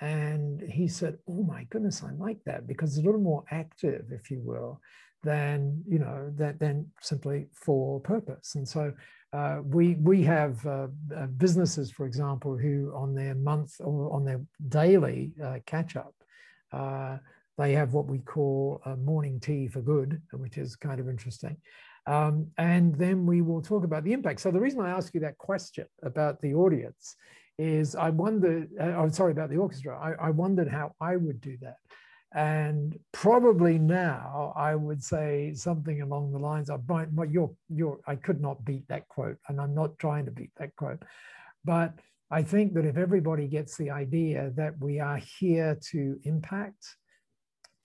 And 0.00 0.60
he 0.60 0.88
said, 0.88 1.18
Oh 1.28 1.42
my 1.42 1.64
goodness, 1.70 2.02
I 2.02 2.12
like 2.12 2.38
that 2.46 2.66
because 2.66 2.90
it's 2.90 3.02
a 3.02 3.06
little 3.06 3.20
more 3.20 3.44
active, 3.50 4.06
if 4.10 4.30
you 4.30 4.40
will, 4.42 4.80
than, 5.22 5.82
you 5.88 5.98
know, 5.98 6.32
that 6.36 6.58
than 6.58 6.90
simply 7.00 7.46
for 7.52 8.00
purpose. 8.00 8.56
And 8.56 8.68
so 8.68 8.92
uh, 9.32 9.60
we, 9.64 9.94
we 9.94 10.22
have 10.22 10.64
uh, 10.66 10.88
uh, 11.16 11.26
businesses, 11.26 11.90
for 11.90 12.06
example, 12.06 12.56
who 12.56 12.92
on 12.94 13.14
their 13.14 13.34
month 13.34 13.76
or 13.80 14.12
on 14.12 14.24
their 14.24 14.42
daily 14.68 15.32
uh, 15.42 15.58
catch 15.66 15.96
up 15.96 16.14
Uh, 16.72 17.18
they 17.58 17.72
have 17.72 17.92
what 17.92 18.06
we 18.06 18.18
call 18.18 18.80
morning 18.98 19.40
tea 19.40 19.68
for 19.68 19.80
good, 19.80 20.20
which 20.32 20.58
is 20.58 20.76
kind 20.76 21.00
of 21.00 21.08
interesting. 21.08 21.56
Um, 22.06 22.48
and 22.58 22.94
then 22.96 23.24
we 23.24 23.40
will 23.40 23.62
talk 23.62 23.84
about 23.84 24.04
the 24.04 24.12
impact. 24.12 24.40
So 24.40 24.50
the 24.50 24.60
reason 24.60 24.80
I 24.80 24.90
ask 24.90 25.14
you 25.14 25.20
that 25.20 25.38
question 25.38 25.86
about 26.02 26.40
the 26.42 26.54
audience 26.54 27.16
is 27.58 27.94
I 27.94 28.10
wonder, 28.10 28.66
uh, 28.80 28.84
I'm 28.84 29.12
sorry 29.12 29.32
about 29.32 29.50
the 29.50 29.56
orchestra. 29.56 29.98
I, 29.98 30.26
I 30.26 30.30
wondered 30.30 30.68
how 30.68 30.92
I 31.00 31.16
would 31.16 31.40
do 31.40 31.56
that. 31.62 31.76
And 32.34 32.98
probably 33.12 33.78
now 33.78 34.52
I 34.56 34.74
would 34.74 35.02
say 35.02 35.52
something 35.54 36.02
along 36.02 36.32
the 36.32 36.38
lines 36.38 36.68
of, 36.68 36.86
my, 36.88 37.06
my, 37.06 37.24
your, 37.24 37.52
your, 37.68 38.00
I 38.08 38.16
could 38.16 38.40
not 38.40 38.64
beat 38.64 38.86
that 38.88 39.06
quote, 39.08 39.36
and 39.48 39.60
I'm 39.60 39.74
not 39.74 39.98
trying 40.00 40.24
to 40.24 40.32
beat 40.32 40.50
that 40.56 40.74
quote. 40.74 41.00
But 41.64 41.94
I 42.32 42.42
think 42.42 42.74
that 42.74 42.86
if 42.86 42.96
everybody 42.96 43.46
gets 43.46 43.76
the 43.76 43.90
idea 43.92 44.50
that 44.56 44.74
we 44.80 44.98
are 44.98 45.20
here 45.38 45.78
to 45.92 46.18
impact 46.24 46.84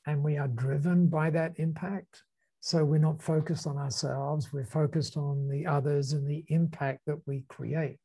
and 0.06 0.24
we 0.24 0.38
are 0.38 0.48
driven 0.48 1.08
by 1.08 1.30
that 1.32 1.54
impact, 1.58 2.24
so 2.62 2.84
we're 2.84 2.98
not 2.98 3.22
focused 3.22 3.68
on 3.68 3.78
ourselves, 3.78 4.52
we're 4.52 4.66
focused 4.66 5.18
on 5.18 5.48
the 5.48 5.66
others 5.66 6.14
and 6.14 6.28
the 6.30 6.44
impact 6.50 7.02
that 7.08 7.20
we 7.26 7.44
create. 7.48 8.00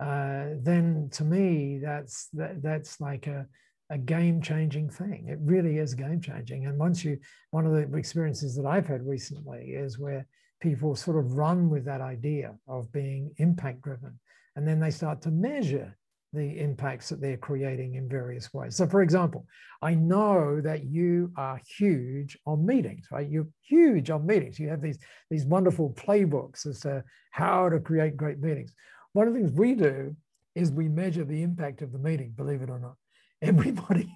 Uh, 0.00 0.50
then 0.62 1.08
to 1.12 1.24
me, 1.24 1.80
that's 1.82 2.28
that, 2.32 2.62
that's 2.62 3.00
like 3.00 3.26
a, 3.26 3.46
a 3.90 3.98
game 3.98 4.40
changing 4.40 4.88
thing. 4.88 5.26
It 5.28 5.38
really 5.42 5.78
is 5.78 5.94
game 5.94 6.20
changing. 6.20 6.66
And 6.66 6.78
once 6.78 7.04
you, 7.04 7.18
one 7.50 7.66
of 7.66 7.72
the 7.72 7.96
experiences 7.96 8.54
that 8.56 8.66
I've 8.66 8.86
had 8.86 9.04
recently 9.06 9.70
is 9.70 9.98
where 9.98 10.26
people 10.60 10.94
sort 10.94 11.16
of 11.16 11.32
run 11.32 11.68
with 11.68 11.84
that 11.86 12.00
idea 12.00 12.54
of 12.68 12.92
being 12.92 13.32
impact 13.38 13.82
driven. 13.82 14.18
And 14.54 14.66
then 14.66 14.78
they 14.78 14.90
start 14.90 15.22
to 15.22 15.30
measure 15.30 15.96
the 16.32 16.58
impacts 16.58 17.08
that 17.08 17.20
they're 17.20 17.36
creating 17.36 17.94
in 17.94 18.08
various 18.08 18.52
ways. 18.52 18.76
So, 18.76 18.86
for 18.86 19.02
example, 19.02 19.46
I 19.80 19.94
know 19.94 20.60
that 20.60 20.84
you 20.84 21.32
are 21.36 21.60
huge 21.78 22.38
on 22.46 22.66
meetings, 22.66 23.06
right? 23.10 23.28
You're 23.28 23.48
huge 23.62 24.10
on 24.10 24.26
meetings. 24.26 24.58
You 24.58 24.68
have 24.68 24.82
these, 24.82 24.98
these 25.30 25.44
wonderful 25.44 25.90
playbooks 25.90 26.66
as 26.66 26.80
to 26.80 27.04
how 27.30 27.68
to 27.68 27.80
create 27.80 28.16
great 28.16 28.40
meetings. 28.40 28.72
One 29.12 29.26
of 29.26 29.34
the 29.34 29.40
things 29.40 29.52
we 29.52 29.74
do 29.74 30.14
is 30.54 30.70
we 30.70 30.88
measure 30.88 31.24
the 31.24 31.42
impact 31.42 31.82
of 31.82 31.92
the 31.92 31.98
meeting, 31.98 32.32
believe 32.36 32.62
it 32.62 32.70
or 32.70 32.78
not. 32.78 32.94
Everybody, 33.42 34.12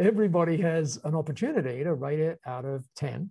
everybody 0.00 0.56
has 0.56 0.98
an 1.04 1.14
opportunity 1.14 1.84
to 1.84 1.94
rate 1.94 2.18
it 2.18 2.40
out 2.44 2.64
of 2.64 2.84
10 2.96 3.30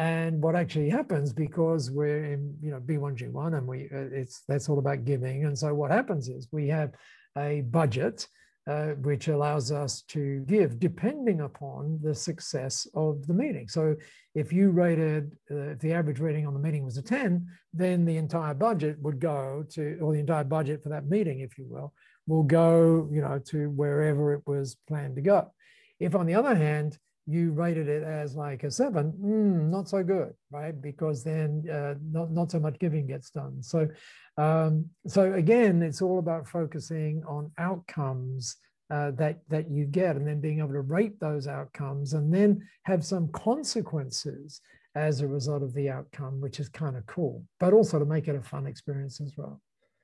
and 0.00 0.40
what 0.42 0.56
actually 0.56 0.88
happens 0.88 1.30
because 1.30 1.90
we're 1.90 2.24
in 2.24 2.56
you 2.62 2.70
know 2.70 2.80
b1g1 2.80 3.58
and 3.58 3.66
we 3.66 3.84
uh, 3.94 4.08
it's 4.20 4.42
that's 4.48 4.68
all 4.70 4.78
about 4.78 5.04
giving 5.04 5.44
and 5.44 5.56
so 5.58 5.74
what 5.74 5.90
happens 5.90 6.28
is 6.28 6.48
we 6.50 6.66
have 6.68 6.90
a 7.36 7.60
budget 7.62 8.26
uh, 8.66 8.88
which 9.08 9.28
allows 9.28 9.70
us 9.70 10.02
to 10.02 10.40
give 10.46 10.78
depending 10.78 11.40
upon 11.42 11.98
the 12.02 12.14
success 12.14 12.86
of 12.94 13.26
the 13.26 13.32
meeting. 13.32 13.66
So 13.68 13.96
if 14.34 14.52
you 14.52 14.70
rated, 14.70 15.32
uh, 15.50 15.72
if 15.72 15.78
the 15.80 15.94
average 15.94 16.20
rating 16.20 16.46
on 16.46 16.52
the 16.52 16.60
meeting 16.60 16.84
was 16.84 16.98
a 16.98 17.02
10, 17.02 17.46
then 17.72 18.04
the 18.04 18.18
entire 18.18 18.54
budget 18.54 18.96
would 19.00 19.18
go 19.18 19.64
to, 19.70 19.98
or 20.00 20.12
the 20.12 20.20
entire 20.20 20.44
budget 20.44 20.82
for 20.82 20.90
that 20.90 21.08
meeting, 21.08 21.40
if 21.40 21.56
you 21.56 21.66
will, 21.68 21.94
will 22.26 22.42
go, 22.42 23.08
you 23.10 23.22
know, 23.22 23.40
to 23.46 23.70
wherever 23.70 24.34
it 24.34 24.42
was 24.46 24.76
planned 24.86 25.16
to 25.16 25.22
go. 25.22 25.50
If 25.98 26.14
on 26.14 26.26
the 26.26 26.34
other 26.34 26.54
hand, 26.54 26.98
you 27.30 27.52
rated 27.52 27.88
it 27.88 28.02
as 28.02 28.34
like 28.34 28.64
a 28.64 28.70
seven, 28.70 29.12
mm, 29.12 29.70
not 29.70 29.88
so 29.88 30.02
good, 30.02 30.34
right? 30.50 30.80
Because 30.80 31.22
then 31.22 31.64
uh, 31.72 31.94
not, 32.10 32.32
not 32.32 32.50
so 32.50 32.58
much 32.58 32.78
giving 32.80 33.06
gets 33.06 33.30
done. 33.30 33.62
So, 33.62 33.88
um, 34.36 34.86
so 35.06 35.32
again, 35.34 35.80
it's 35.82 36.02
all 36.02 36.18
about 36.18 36.48
focusing 36.48 37.22
on 37.28 37.52
outcomes 37.58 38.56
uh, 38.90 39.12
that, 39.12 39.38
that 39.48 39.70
you 39.70 39.84
get 39.84 40.16
and 40.16 40.26
then 40.26 40.40
being 40.40 40.58
able 40.58 40.72
to 40.72 40.80
rate 40.80 41.20
those 41.20 41.46
outcomes 41.46 42.14
and 42.14 42.34
then 42.34 42.66
have 42.82 43.04
some 43.04 43.28
consequences 43.28 44.60
as 44.96 45.20
a 45.20 45.28
result 45.28 45.62
of 45.62 45.72
the 45.74 45.88
outcome, 45.88 46.40
which 46.40 46.58
is 46.58 46.68
kind 46.68 46.96
of 46.96 47.06
cool, 47.06 47.44
but 47.60 47.72
also 47.72 48.00
to 48.00 48.04
make 48.04 48.26
it 48.26 48.34
a 48.34 48.42
fun 48.42 48.66
experience 48.66 49.20
as 49.20 49.34
well. 49.36 49.60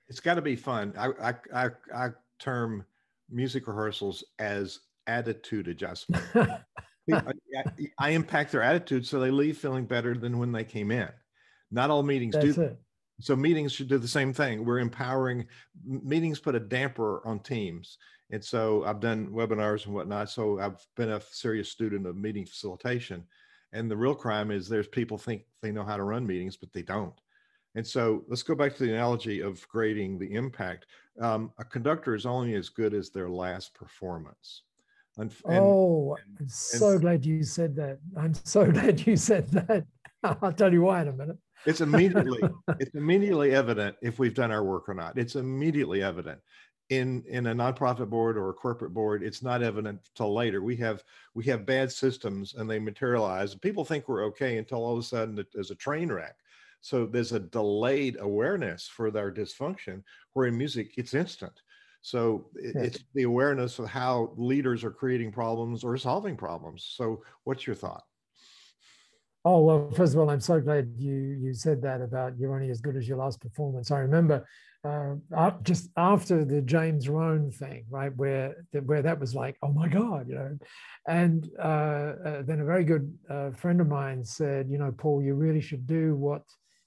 It's 0.08 0.20
got 0.20 0.34
to 0.34 0.42
be 0.42 0.54
fun. 0.54 0.94
I, 0.96 1.08
I, 1.20 1.34
I, 1.52 1.70
I 1.92 2.08
term 2.38 2.84
music 3.28 3.66
rehearsals 3.66 4.22
as 4.38 4.78
attitude 5.08 5.66
adjustment. 5.66 6.24
I, 7.12 7.32
I, 7.98 8.10
impact 8.10 8.52
their 8.52 8.62
attitude 8.62 9.06
so 9.06 9.20
they 9.20 9.30
leave 9.30 9.58
feeling 9.58 9.84
better 9.84 10.14
than 10.14 10.38
when 10.38 10.52
they 10.52 10.64
came 10.64 10.90
in. 10.90 11.08
Not 11.70 11.90
all 11.90 12.02
meetings 12.02 12.34
That's 12.34 12.54
do. 12.54 12.62
It. 12.62 12.78
So 13.20 13.34
meetings 13.34 13.72
should 13.72 13.88
do 13.88 13.98
the 13.98 14.08
same 14.08 14.32
thing. 14.32 14.64
We're 14.64 14.80
empowering 14.80 15.46
meetings 15.84 16.38
put 16.38 16.54
a 16.54 16.60
damper 16.60 17.26
on 17.26 17.40
teams. 17.40 17.98
And 18.30 18.44
so 18.44 18.84
I've 18.84 19.00
done 19.00 19.28
webinars 19.28 19.86
and 19.86 19.94
whatnot. 19.94 20.30
So 20.30 20.58
I've 20.58 20.84
been 20.96 21.10
a 21.10 21.20
serious 21.20 21.70
student 21.70 22.06
of 22.06 22.16
meeting 22.16 22.44
facilitation. 22.44 23.24
And 23.72 23.90
the 23.90 23.96
real 23.96 24.14
crime 24.14 24.50
is 24.50 24.68
there's 24.68 24.88
people 24.88 25.18
think 25.18 25.42
they 25.62 25.70
know 25.70 25.84
how 25.84 25.96
to 25.96 26.02
run 26.02 26.26
meetings, 26.26 26.56
but 26.56 26.72
they 26.72 26.82
don't. 26.82 27.14
And 27.74 27.86
so 27.86 28.24
let's 28.26 28.42
go 28.42 28.54
back 28.54 28.74
to 28.74 28.84
the 28.84 28.92
analogy 28.92 29.40
of 29.40 29.66
grading 29.68 30.18
the 30.18 30.32
impact. 30.32 30.86
Um, 31.20 31.52
a 31.58 31.64
conductor 31.64 32.14
is 32.14 32.26
only 32.26 32.54
as 32.54 32.68
good 32.68 32.94
as 32.94 33.10
their 33.10 33.28
last 33.28 33.74
performance. 33.74 34.62
And, 35.18 35.34
oh, 35.46 36.14
and, 36.14 36.36
I'm 36.40 36.48
so 36.48 36.90
and, 36.90 37.00
glad 37.00 37.24
you 37.24 37.42
said 37.42 37.74
that. 37.76 37.98
I'm 38.16 38.34
so 38.34 38.70
glad 38.72 39.06
you 39.06 39.16
said 39.16 39.48
that. 39.48 39.86
I'll 40.22 40.52
tell 40.52 40.72
you 40.72 40.82
why 40.82 41.02
in 41.02 41.08
a 41.08 41.12
minute. 41.12 41.38
it's 41.64 41.80
immediately 41.80 42.40
it's 42.80 42.94
immediately 42.94 43.54
evident 43.54 43.96
if 44.02 44.18
we've 44.18 44.34
done 44.34 44.50
our 44.50 44.64
work 44.64 44.88
or 44.88 44.94
not. 44.94 45.16
It's 45.18 45.36
immediately 45.36 46.02
evident. 46.02 46.40
In 46.90 47.24
in 47.26 47.46
a 47.46 47.54
nonprofit 47.54 48.08
board 48.10 48.36
or 48.36 48.50
a 48.50 48.54
corporate 48.54 48.94
board, 48.94 49.22
it's 49.22 49.42
not 49.42 49.62
evident 49.62 50.00
till 50.14 50.32
later. 50.34 50.62
We 50.62 50.76
have 50.76 51.02
we 51.34 51.44
have 51.44 51.66
bad 51.66 51.90
systems 51.90 52.54
and 52.54 52.68
they 52.68 52.78
materialize. 52.78 53.54
People 53.54 53.84
think 53.84 54.08
we're 54.08 54.24
okay 54.26 54.58
until 54.58 54.84
all 54.84 54.92
of 54.92 54.98
a 54.98 55.02
sudden 55.02 55.44
there's 55.52 55.70
a 55.70 55.76
train 55.76 56.12
wreck. 56.12 56.36
So 56.82 57.06
there's 57.06 57.32
a 57.32 57.40
delayed 57.40 58.16
awareness 58.20 58.86
for 58.86 59.10
their 59.10 59.32
dysfunction. 59.32 60.02
Where 60.34 60.46
in 60.46 60.58
music, 60.58 60.94
it's 60.96 61.14
instant 61.14 61.62
so 62.02 62.48
it's 62.54 62.98
the 63.14 63.24
awareness 63.24 63.78
of 63.78 63.86
how 63.86 64.32
leaders 64.36 64.84
are 64.84 64.90
creating 64.90 65.32
problems 65.32 65.84
or 65.84 65.96
solving 65.96 66.36
problems. 66.36 66.92
So 66.96 67.22
what's 67.44 67.66
your 67.66 67.76
thought? 67.76 68.02
Oh 69.44 69.60
well, 69.60 69.90
first 69.92 70.12
of 70.12 70.18
all, 70.18 70.30
I'm 70.30 70.40
so 70.40 70.60
glad 70.60 70.92
you 70.98 71.14
you 71.40 71.54
said 71.54 71.80
that 71.82 72.00
about 72.00 72.36
you're 72.36 72.54
only 72.54 72.70
as 72.70 72.80
good 72.80 72.96
as 72.96 73.06
your 73.06 73.18
last 73.18 73.40
performance. 73.40 73.92
I 73.92 73.98
remember 73.98 74.44
uh, 74.84 75.52
just 75.62 75.90
after 75.96 76.44
the 76.44 76.60
James 76.62 77.08
Rohn 77.08 77.50
thing, 77.50 77.84
right, 77.88 78.14
where 78.16 78.54
where 78.84 79.02
that 79.02 79.20
was 79.20 79.34
like, 79.34 79.56
oh 79.62 79.72
my 79.72 79.88
God, 79.88 80.28
you 80.28 80.34
know, 80.34 80.58
and 81.06 81.48
uh, 81.58 81.62
uh, 81.62 82.42
then 82.42 82.60
a 82.60 82.64
very 82.64 82.84
good 82.84 83.16
uh, 83.30 83.50
friend 83.50 83.80
of 83.80 83.88
mine 83.88 84.24
said, 84.24 84.68
you 84.68 84.78
know, 84.78 84.92
Paul, 84.92 85.22
you 85.22 85.34
really 85.34 85.60
should 85.60 85.86
do 85.86 86.16
what 86.16 86.42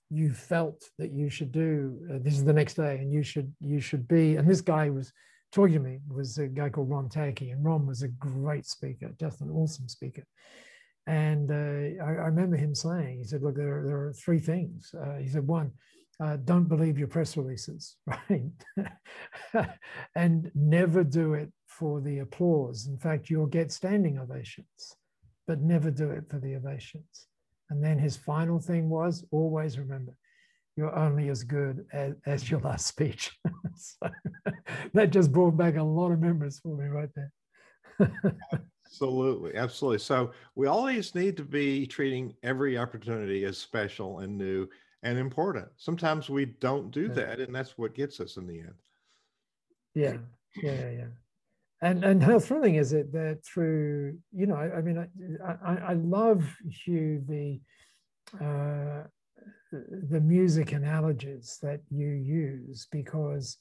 you 0.10 0.34
felt 0.34 0.84
that 0.98 1.12
you 1.12 1.30
should 1.30 1.52
do 1.52 1.98
uh, 2.12 2.18
this 2.22 2.34
is 2.34 2.44
the 2.44 2.54
next 2.54 2.76
day 2.76 2.98
and 2.98 3.12
you 3.12 3.24
should 3.24 3.54
you 3.60 3.80
should 3.80 4.08
be 4.08 4.36
and 4.38 4.50
this 4.50 4.62
guy 4.62 4.90
was 4.90 5.14
talking 5.52 5.76
to 5.76 5.80
me 5.80 6.00
was 6.08 6.38
a 6.38 6.48
guy 6.48 6.70
called 6.70 6.90
ron 6.90 7.10
tacky 7.10 7.52
and 7.52 7.64
ron 7.64 7.86
was 7.86 8.02
a 8.02 8.08
great 8.08 8.66
speaker 8.66 9.12
just 9.20 9.42
an 9.42 9.50
awesome 9.52 9.88
speaker. 9.88 10.24
And 11.08 11.50
uh, 11.50 12.04
I, 12.04 12.08
I, 12.08 12.28
remember 12.28 12.56
him 12.56 12.76
saying 12.76 13.18
he 13.18 13.24
said 13.24 13.42
look 13.42 13.56
there, 13.56 13.84
there 13.84 13.98
are 13.98 14.14
three 14.14 14.38
things. 14.38 14.94
Uh, 14.94 15.16
he 15.16 15.28
said 15.28 15.48
one 15.48 15.72
uh, 16.22 16.38
don't 16.44 16.68
believe 16.68 17.00
your 17.00 17.08
press 17.08 17.38
releases 17.38 17.96
right? 18.30 19.70
And 20.16 20.52
never 20.54 21.04
do 21.04 21.34
it 21.34 21.52
for 21.66 22.02
the 22.02 22.20
applause. 22.20 22.88
In 22.88 22.98
fact 22.98 23.30
you'll 23.30 23.48
get 23.48 23.72
standing 23.72 24.20
ovations 24.20 24.96
but 25.48 25.62
never 25.62 25.90
do 25.90 26.12
it 26.12 26.26
for 26.30 26.40
the 26.40 26.56
ovations 26.56 27.29
and 27.70 27.84
then 27.84 28.00
his 28.00 28.18
final 28.18 28.60
thing 28.60 28.90
was 28.90 29.24
always 29.32 29.78
remember, 29.78 30.14
you're 30.76 30.96
only 30.96 31.30
as 31.30 31.44
good 31.44 31.86
as, 31.94 32.14
as 32.26 32.50
your 32.50 32.60
last 32.62 32.88
speech. 32.88 33.38
so 33.76 34.10
that 34.94 35.12
just 35.12 35.32
brought 35.32 35.58
back 35.58 35.78
a 35.78 35.84
lot 35.84 36.12
of 36.12 36.20
memories 36.20 36.60
for 36.60 36.76
me 36.76 36.86
right 36.86 37.10
there. 37.16 37.32
absolutely. 38.86 39.56
Absolutely. 39.56 40.00
So 40.00 40.32
we 40.56 40.68
always 40.68 41.14
need 41.16 41.38
to 41.38 41.44
be 41.44 41.86
treating 41.86 42.34
every 42.44 42.78
opportunity 42.78 43.46
as 43.46 43.58
special 43.58 44.20
and 44.20 44.38
new 44.38 44.68
and 45.04 45.18
important. 45.18 45.68
Sometimes 45.78 46.30
we 46.30 46.46
don't 46.46 46.92
do 46.92 47.08
that, 47.10 47.40
and 47.40 47.56
that's 47.56 47.78
what 47.78 47.94
gets 47.94 48.20
us 48.20 48.38
in 48.38 48.48
the 48.48 48.60
end. 48.60 48.74
Yeah. 49.96 50.18
Yeah. 50.62 50.90
Yeah 50.90 51.06
and 51.82 52.04
and 52.04 52.22
how 52.22 52.40
thrilling 52.40 52.76
is 52.76 52.94
it 52.94 53.12
that 53.14 53.44
through 53.46 54.18
you 54.34 54.46
know 54.46 54.56
I, 54.56 54.78
I 54.78 54.82
mean 54.82 54.98
I, 55.46 55.52
I, 55.64 55.76
I 55.76 55.94
love 55.94 56.44
Hugh 56.70 57.24
the 57.28 57.60
uh, 58.44 59.04
the 59.72 60.20
music 60.20 60.72
analogies 60.72 61.60
that 61.62 61.82
you 61.90 62.08
use 62.08 62.88
because 62.92 63.58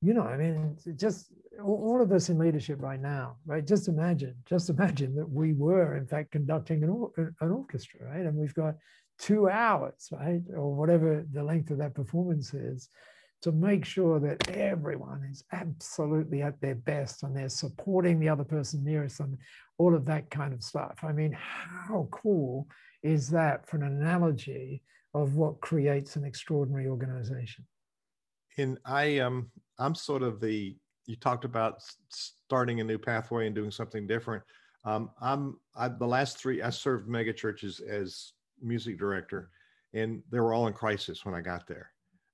you 0.00 0.14
know 0.14 0.22
I 0.22 0.36
mean 0.36 0.76
just 0.96 1.32
all 1.64 2.00
of 2.00 2.12
us 2.12 2.28
in 2.28 2.38
leadership 2.38 2.80
right 2.80 3.00
now 3.00 3.36
right? 3.46 3.66
Just 3.66 3.88
imagine 3.88 4.34
just 4.46 4.70
imagine 4.70 5.14
that 5.16 5.28
we 5.28 5.52
were 5.52 5.96
in 5.96 6.06
fact 6.06 6.32
conducting 6.32 6.84
an, 6.84 7.34
an 7.40 7.50
orchestra 7.50 8.06
right? 8.06 8.26
And 8.26 8.36
we've 8.36 8.54
got 8.54 8.74
two 9.18 9.48
hours 9.48 10.08
right? 10.12 10.42
Or 10.56 10.74
whatever 10.74 11.26
the 11.32 11.42
length 11.42 11.70
of 11.70 11.78
that 11.78 11.94
performance 11.94 12.54
is 12.54 12.88
to 13.42 13.52
make 13.52 13.84
sure 13.84 14.18
that 14.18 14.50
everyone 14.50 15.22
is 15.30 15.44
absolutely 15.52 16.42
at 16.42 16.60
their 16.60 16.74
best 16.74 17.22
and 17.22 17.36
they're 17.36 17.48
supporting 17.48 18.18
the 18.18 18.28
other 18.28 18.44
person 18.44 18.84
nearest 18.84 19.18
them, 19.18 19.38
all 19.78 19.94
of 19.94 20.04
that 20.06 20.28
kind 20.30 20.52
of 20.52 20.62
stuff. 20.62 20.98
I 21.02 21.12
mean, 21.12 21.36
how 21.38 22.08
cool 22.10 22.66
is 23.02 23.28
that 23.30 23.68
for 23.68 23.76
an 23.76 23.84
analogy 23.84 24.82
of 25.14 25.36
what 25.36 25.60
creates 25.60 26.16
an 26.16 26.24
extraordinary 26.24 26.88
organization? 26.88 27.64
And 28.56 28.78
I 28.84 29.18
um 29.18 29.50
I'm 29.78 29.94
sort 29.94 30.22
of 30.22 30.40
the 30.40 30.76
you 31.06 31.16
talked 31.16 31.44
about 31.44 31.80
starting 32.10 32.80
a 32.80 32.84
new 32.84 32.98
pathway 32.98 33.46
and 33.46 33.54
doing 33.54 33.70
something 33.70 34.06
different. 34.06 34.42
Um, 34.84 35.10
I'm 35.20 35.58
I, 35.76 35.88
the 35.88 36.06
last 36.06 36.38
three 36.38 36.60
I 36.60 36.70
served 36.70 37.08
mega 37.08 37.32
churches 37.32 37.80
as 37.80 38.32
music 38.60 38.98
director, 38.98 39.50
and 39.94 40.22
they 40.30 40.40
were 40.40 40.52
all 40.52 40.66
in 40.66 40.72
crisis 40.72 41.24
when 41.24 41.34
I 41.34 41.40
got 41.40 41.66
there. 41.66 41.90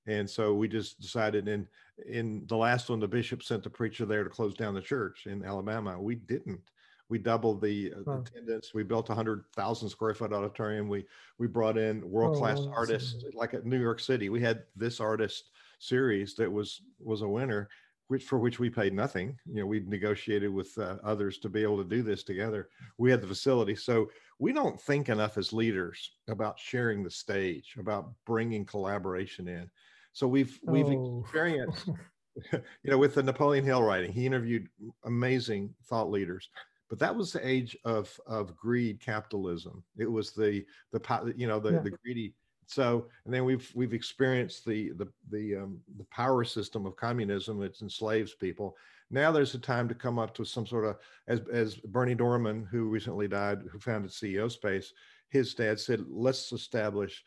And 0.06 0.28
so 0.28 0.54
we 0.54 0.68
just 0.68 1.00
decided 1.00 1.48
in 1.48 1.66
in 2.06 2.44
the 2.46 2.56
last 2.56 2.90
one, 2.90 3.00
the 3.00 3.08
bishop 3.08 3.42
sent 3.42 3.62
the 3.62 3.70
preacher 3.70 4.04
there 4.04 4.24
to 4.24 4.30
close 4.30 4.54
down 4.54 4.74
the 4.74 4.80
church 4.80 5.26
in 5.26 5.44
Alabama. 5.44 6.00
We 6.00 6.16
didn't. 6.16 6.60
We 7.08 7.18
doubled 7.18 7.60
the 7.60 7.92
uh, 8.06 8.20
attendance. 8.20 8.72
We 8.74 8.82
built 8.82 9.10
a 9.10 9.14
hundred 9.14 9.44
thousand 9.54 9.88
square 9.88 10.14
foot 10.14 10.32
auditorium. 10.32 10.88
We 10.88 11.04
we 11.38 11.46
brought 11.46 11.78
in 11.78 12.08
world 12.10 12.36
class 12.36 12.58
oh, 12.60 12.72
artists 12.74 13.24
like 13.34 13.54
at 13.54 13.66
New 13.66 13.80
York 13.80 14.00
City. 14.00 14.28
We 14.28 14.40
had 14.40 14.64
this 14.74 15.00
artist 15.00 15.50
series 15.78 16.34
that 16.36 16.50
was 16.50 16.82
was 16.98 17.22
a 17.22 17.28
winner, 17.28 17.68
which 18.08 18.24
for 18.24 18.38
which 18.38 18.58
we 18.58 18.70
paid 18.70 18.94
nothing. 18.94 19.38
You 19.46 19.60
know, 19.60 19.66
we 19.66 19.80
negotiated 19.80 20.52
with 20.52 20.76
uh, 20.78 20.96
others 21.04 21.38
to 21.38 21.48
be 21.48 21.62
able 21.62 21.78
to 21.78 21.88
do 21.88 22.02
this 22.02 22.24
together. 22.24 22.68
We 22.98 23.10
had 23.10 23.20
the 23.20 23.28
facility, 23.28 23.76
so 23.76 24.10
we 24.38 24.52
don't 24.52 24.80
think 24.80 25.08
enough 25.08 25.38
as 25.38 25.52
leaders 25.52 26.12
about 26.28 26.58
sharing 26.58 27.04
the 27.04 27.10
stage, 27.10 27.76
about 27.78 28.12
bringing 28.26 28.64
collaboration 28.64 29.46
in. 29.46 29.70
So 30.14 30.26
we've 30.26 30.58
we've 30.62 30.86
oh. 30.86 31.20
experienced, 31.20 31.90
you 32.52 32.90
know, 32.90 32.98
with 32.98 33.14
the 33.14 33.22
Napoleon 33.22 33.64
Hill 33.64 33.82
writing, 33.82 34.12
he 34.12 34.26
interviewed 34.26 34.68
amazing 35.04 35.74
thought 35.84 36.10
leaders. 36.10 36.48
But 36.88 36.98
that 37.00 37.14
was 37.14 37.32
the 37.32 37.46
age 37.46 37.76
of 37.84 38.18
of 38.26 38.56
greed, 38.56 39.00
capitalism. 39.00 39.84
It 39.98 40.10
was 40.10 40.32
the 40.32 40.64
the 40.92 41.34
you 41.36 41.46
know 41.46 41.60
the 41.60 41.72
yeah. 41.72 41.80
the 41.80 41.90
greedy 41.90 42.34
so 42.66 43.06
and 43.24 43.34
then 43.34 43.44
we've 43.44 43.70
we've 43.74 43.94
experienced 43.94 44.64
the 44.64 44.92
the 44.96 45.06
the 45.30 45.56
um, 45.56 45.80
the 45.96 46.04
power 46.04 46.44
system 46.44 46.86
of 46.86 46.96
communism 46.96 47.62
it 47.62 47.76
enslaves 47.82 48.34
people 48.34 48.76
now 49.10 49.30
there's 49.30 49.54
a 49.54 49.58
time 49.58 49.88
to 49.88 49.94
come 49.94 50.18
up 50.18 50.34
to 50.34 50.44
some 50.44 50.66
sort 50.66 50.84
of 50.84 50.96
as 51.28 51.40
as 51.52 51.74
bernie 51.76 52.14
dohrmann 52.14 52.66
who 52.68 52.88
recently 52.88 53.28
died 53.28 53.60
who 53.70 53.78
founded 53.78 54.10
ceo 54.10 54.50
space 54.50 54.92
his 55.28 55.54
dad 55.54 55.78
said 55.78 56.04
let's 56.08 56.52
establish 56.52 57.22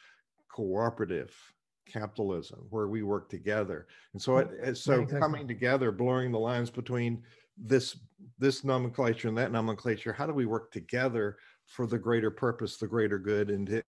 cooperative 0.52 1.36
capitalism 1.92 2.66
where 2.70 2.88
we 2.88 3.04
work 3.04 3.30
together 3.30 3.88
and 4.14 4.22
so 4.22 4.38
it, 4.38 4.78
so 4.78 5.02
exactly. 5.02 5.20
coming 5.20 5.48
together 5.48 5.92
blurring 5.92 6.32
the 6.32 6.40
lines 6.40 6.70
between 6.70 7.22
this 7.58 7.98
this 8.40 8.64
nomenclature 8.64 9.28
and 9.28 9.38
that 9.38 9.52
nomenclature 9.52 10.14
how 10.14 10.26
do 10.26 10.34
we 10.34 10.46
work 10.46 10.72
together 10.72 11.38
for 11.68 11.86
the 11.86 11.98
greater 11.98 12.32
purpose, 12.32 12.78
the 12.78 12.88
greater 12.88 13.20
good, 13.20 13.50
and 13.50 13.84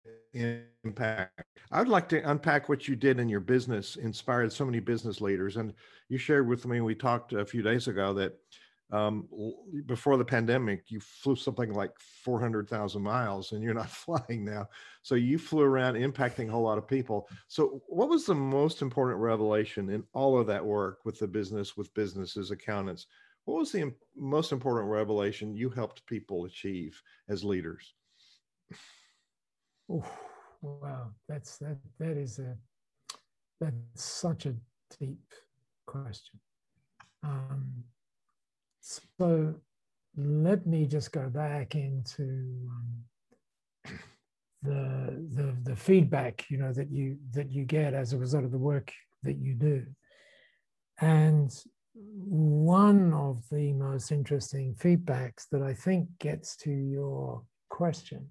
impact. 0.84 1.42
I'd 1.70 1.88
like 1.88 2.09
to 2.11 2.30
unpack 2.30 2.68
what 2.68 2.88
you 2.88 2.97
did 2.97 3.20
in 3.20 3.28
your 3.28 3.40
business, 3.40 3.97
inspired 3.97 4.53
so 4.53 4.64
many 4.64 4.80
business 4.80 5.20
leaders. 5.20 5.57
And 5.57 5.72
you 6.09 6.18
shared 6.18 6.49
with 6.49 6.66
me, 6.66 6.80
we 6.80 6.94
talked 6.94 7.32
a 7.32 7.44
few 7.44 7.62
days 7.62 7.86
ago 7.86 8.12
that 8.14 8.34
um, 8.93 9.28
before 9.87 10.16
the 10.16 10.24
pandemic, 10.24 10.84
you 10.89 11.01
flew 11.01 11.34
something 11.34 11.72
like 11.72 11.91
400,000 12.24 13.03
miles 13.03 13.53
and 13.53 13.62
you're 13.62 13.74
not 13.74 13.91
flying 14.05 14.45
now. 14.45 14.68
So 15.03 15.14
you 15.14 15.39
flew 15.39 15.62
around 15.62 15.95
impacting 15.95 16.49
a 16.49 16.53
whole 16.53 16.62
lot 16.62 16.78
of 16.78 16.87
people. 16.87 17.28
So, 17.49 17.82
what 17.89 18.09
was 18.09 18.26
the 18.26 18.34
most 18.34 18.82
important 18.82 19.20
revelation 19.20 19.91
in 19.91 20.05
all 20.12 20.39
of 20.39 20.47
that 20.47 20.64
work 20.64 21.01
with 21.05 21.18
the 21.18 21.26
business, 21.26 21.76
with 21.76 21.93
businesses, 21.95 22.51
accountants? 22.51 23.07
What 23.45 23.59
was 23.59 23.72
the 23.72 23.93
most 24.16 24.53
important 24.53 24.91
revelation 24.91 25.55
you 25.55 25.70
helped 25.70 26.07
people 26.07 26.45
achieve 26.45 27.01
as 27.28 27.45
leaders? 27.45 27.95
Oh, 29.89 30.05
wow, 30.62 31.11
that's 31.28 31.59
that 31.59 31.78
that 32.01 32.16
is 32.16 32.41
a 32.41 32.57
that's 33.61 33.76
such 33.95 34.47
a 34.47 34.55
deep 34.99 35.32
question. 35.87 36.41
Um, 37.22 37.84
so 39.18 39.55
let 40.16 40.66
me 40.66 40.87
just 40.87 41.12
go 41.12 41.28
back 41.28 41.74
into 41.74 42.68
um, 42.70 43.93
the, 44.62 45.26
the 45.34 45.57
the 45.70 45.76
feedback 45.76 46.45
you 46.49 46.59
know 46.59 46.72
that 46.72 46.91
you 46.91 47.16
that 47.32 47.51
you 47.51 47.64
get 47.64 47.95
as 47.95 48.12
a 48.12 48.18
result 48.18 48.45
of 48.45 48.53
the 48.53 48.59
work 48.59 48.93
that 49.22 49.37
you 49.39 49.55
do 49.55 49.84
and 51.01 51.53
one 51.95 53.12
of 53.12 53.43
the 53.51 53.72
most 53.72 54.12
interesting 54.12 54.74
feedbacks 54.74 55.47
that 55.51 55.62
I 55.62 55.72
think 55.72 56.09
gets 56.18 56.57
to 56.59 56.70
your 56.70 57.43
question 57.70 58.28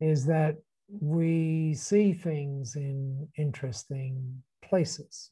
is 0.00 0.26
that 0.26 0.56
we 0.88 1.74
see 1.74 2.12
things 2.12 2.74
in 2.76 3.28
interesting 3.36 4.42
places, 4.62 5.30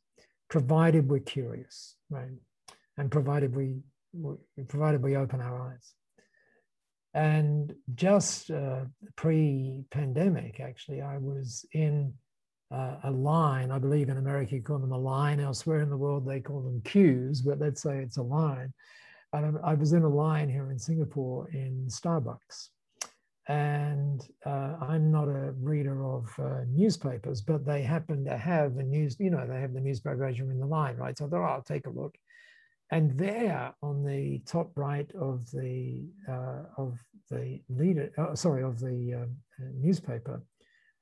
provided 0.49 1.09
we're 1.09 1.19
curious, 1.21 1.97
right? 2.11 2.31
And 2.97 3.11
provided 3.11 3.55
we 3.55 3.77
provided 4.69 5.03
we 5.03 5.17
open 5.17 5.41
our 5.41 5.73
eyes. 5.73 5.95
And 7.15 7.75
just 7.95 8.51
uh, 8.51 8.85
pre-pandemic, 9.17 10.61
actually, 10.61 11.01
I 11.01 11.17
was 11.17 11.65
in 11.73 12.13
uh, 12.71 12.97
a 13.05 13.11
line. 13.11 13.71
I 13.71 13.79
believe 13.79 14.09
in 14.09 14.19
America 14.19 14.57
you 14.57 14.63
call 14.63 14.79
them 14.79 14.93
a 14.93 14.99
line. 14.99 15.41
Elsewhere 15.41 15.81
in 15.81 15.89
the 15.89 15.97
world 15.97 16.27
they 16.27 16.41
call 16.41 16.61
them 16.61 16.83
queues, 16.85 17.41
but 17.41 17.59
let's 17.59 17.83
say 17.83 17.99
it's 17.99 18.19
a 18.19 18.23
line. 18.23 18.73
And 19.33 19.59
I 19.65 19.75
was 19.75 19.93
in 19.93 20.03
a 20.03 20.09
line 20.09 20.49
here 20.49 20.71
in 20.71 20.79
Singapore 20.79 21.49
in 21.51 21.87
Starbucks. 21.89 22.69
And 23.49 24.21
uh, 24.45 24.75
I'm 24.81 25.13
not 25.13 25.29
a 25.29 25.53
reader 25.61 26.05
of 26.05 26.29
uh, 26.39 26.65
newspapers, 26.69 27.41
but 27.41 27.65
they 27.65 27.83
happen 27.83 28.25
to 28.25 28.37
have 28.37 28.77
a 28.77 28.83
news, 28.83 29.17
you 29.21 29.31
know, 29.31 29.47
they 29.47 29.61
have 29.61 29.73
the 29.73 29.81
newspaper 29.81 30.25
as 30.25 30.37
you're 30.37 30.51
in 30.51 30.59
the 30.59 30.67
line, 30.67 30.97
right? 30.97 31.17
So 31.17 31.27
I 31.27 31.29
thought, 31.29 31.43
oh, 31.43 31.45
I'll 31.45 31.63
take 31.63 31.87
a 31.87 31.91
look. 31.91 32.17
And 32.93 33.19
there 33.19 33.75
on 33.83 34.05
the 34.05 34.41
top 34.47 34.71
right 34.77 35.11
of 35.15 35.51
the 35.51 36.09
uh, 36.29 36.63
of 36.77 36.99
the 37.31 37.61
leader, 37.69 38.13
uh, 38.17 38.35
sorry, 38.37 38.63
of 38.63 38.79
the 38.79 39.23
um, 39.23 39.37
newspaper, 39.75 40.43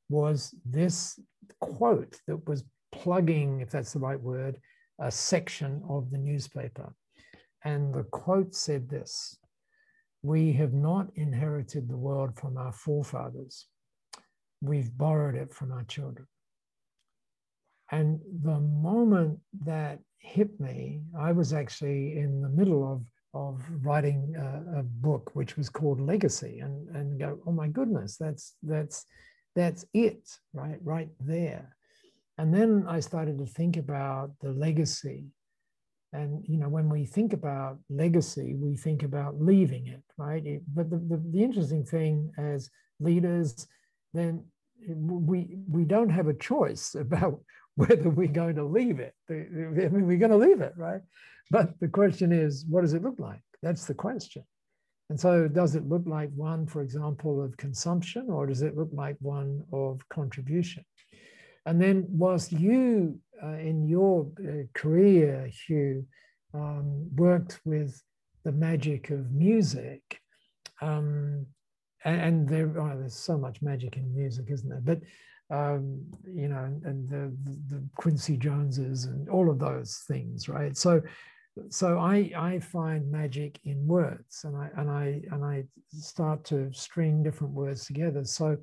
was 0.09 0.55
this 0.65 1.21
quote 1.61 2.21
that 2.27 2.49
was 2.49 2.65
plugging, 2.93 3.61
if 3.61 3.71
that's 3.71 3.93
the 3.93 3.99
right 3.99 4.21
word, 4.21 4.59
a 4.99 5.11
section 5.11 5.83
of 5.89 6.11
the 6.11 6.19
newspaper. 6.19 6.95
And 7.65 7.93
the 7.93 8.05
quote 8.05 8.55
said 8.55 8.89
this 8.89 9.39
We 10.23 10.53
have 10.55 10.73
not 10.73 11.09
inherited 11.17 11.89
the 11.89 11.97
world 11.97 12.39
from 12.39 12.57
our 12.57 12.73
forefathers, 12.73 13.67
we've 14.61 14.97
borrowed 14.97 15.35
it 15.35 15.53
from 15.53 15.73
our 15.73 15.85
children. 15.85 16.27
And 17.91 18.21
the 18.43 18.61
moment 18.61 19.41
that 19.65 20.01
hit 20.25 20.59
me, 20.59 21.03
I 21.19 21.33
was 21.33 21.53
actually 21.53 22.17
in 22.17 22.41
the 22.41 22.49
middle 22.49 22.83
of, 22.91 23.03
of 23.35 23.63
writing 23.85 24.35
a, 24.37 24.81
a 24.81 24.83
book 24.83 25.31
which 25.35 25.57
was 25.57 25.69
called 25.69 26.01
Legacy, 26.01 26.61
and, 26.61 26.89
and 26.97 27.19
go, 27.19 27.39
oh 27.47 27.53
my 27.53 27.69
goodness, 27.69 28.17
that's 28.17 28.55
that's 28.63 29.05
that's 29.55 29.85
it, 29.93 30.29
right? 30.53 30.79
Right 30.83 31.11
there. 31.21 31.77
And 32.39 32.53
then 32.53 32.85
I 32.89 33.01
started 33.01 33.39
to 33.39 33.47
think 33.47 33.77
about 33.77 34.33
the 34.41 34.51
legacy. 34.51 35.27
And 36.13 36.45
you 36.49 36.59
know, 36.59 36.69
when 36.69 36.89
we 36.89 37.05
think 37.05 37.33
about 37.33 37.79
legacy, 37.91 38.55
we 38.55 38.77
think 38.77 39.03
about 39.03 39.41
leaving 39.41 39.87
it, 39.89 40.03
right? 40.17 40.45
It, 40.45 40.63
but 40.73 40.91
the, 40.91 40.97
the, 40.97 41.23
the 41.31 41.43
interesting 41.43 41.85
thing 41.85 42.33
as 42.39 42.71
leaders, 42.99 43.67
then 44.15 44.45
we 44.89 45.59
we 45.69 45.85
don't 45.85 46.11
have 46.11 46.29
a 46.29 46.35
choice 46.35 46.95
about 46.99 47.41
whether 47.77 48.09
we're 48.09 48.29
going 48.29 48.57
to 48.57 48.65
leave 48.65 49.01
it. 49.01 49.15
I 49.29 49.35
mean, 49.35 50.07
we're 50.07 50.19
going 50.19 50.31
to 50.31 50.37
leave 50.37 50.61
it, 50.61 50.75
right? 50.77 51.01
But 51.51 51.79
the 51.81 51.89
question 51.89 52.33
is, 52.33 52.65
what 52.69 52.83
does 52.83 52.95
it 52.95 53.03
look 53.03 53.19
like? 53.19 53.41
That's 53.63 53.87
the 53.87 53.95
question. 53.95 54.45
And 55.11 55.21
so, 55.21 55.49
does 55.49 55.75
it 55.75 55.87
look 55.87 56.03
like 56.07 56.31
one, 56.35 56.67
for 56.67 56.81
example, 56.81 57.43
of 57.43 57.57
consumption, 57.59 58.31
or 58.31 58.47
does 58.47 58.63
it 58.63 58.77
look 58.77 58.89
like 58.93 59.17
one 59.21 59.63
of 59.73 60.01
contribution? 60.09 60.85
And 61.67 61.81
then, 61.81 62.07
whilst 62.09 62.53
you 62.53 63.19
uh, 63.43 63.59
in 63.59 63.87
your 63.87 64.31
uh, 64.41 64.65
career, 64.73 65.51
Hugh, 65.67 66.07
um, 66.55 67.09
worked 67.17 67.61
with 67.67 68.01
the 68.45 68.53
magic 68.53 69.11
of 69.11 69.31
music, 69.31 70.21
um, 70.81 71.47
and, 72.05 72.21
and 72.21 72.49
there, 72.49 72.73
oh, 72.81 72.97
there's 72.99 73.15
so 73.15 73.37
much 73.37 73.61
magic 73.61 73.99
in 73.99 74.15
music, 74.15 74.47
isn't 74.49 74.69
there? 74.69 74.81
But 74.83 75.01
um, 75.55 76.01
you 76.27 76.49
know, 76.49 76.65
and 76.85 77.09
the, 77.09 77.33
the 77.75 77.83
Quincy 77.97 78.37
Joneses 78.37 79.05
and 79.05 79.29
all 79.29 79.49
of 79.51 79.59
those 79.59 80.03
things, 80.09 80.49
right? 80.49 80.77
So 80.77 81.03
so 81.69 81.99
I, 81.99 82.33
I 82.37 82.59
find 82.59 83.11
magic 83.11 83.61
in 83.65 83.87
words 83.87 84.43
and 84.45 84.57
I, 84.57 84.71
and, 84.77 84.91
I, 84.91 85.23
and 85.31 85.45
I 85.45 85.65
start 85.89 86.45
to 86.47 86.73
string 86.73 87.23
different 87.23 87.53
words 87.53 87.85
together. 87.85 88.25
So 88.25 88.57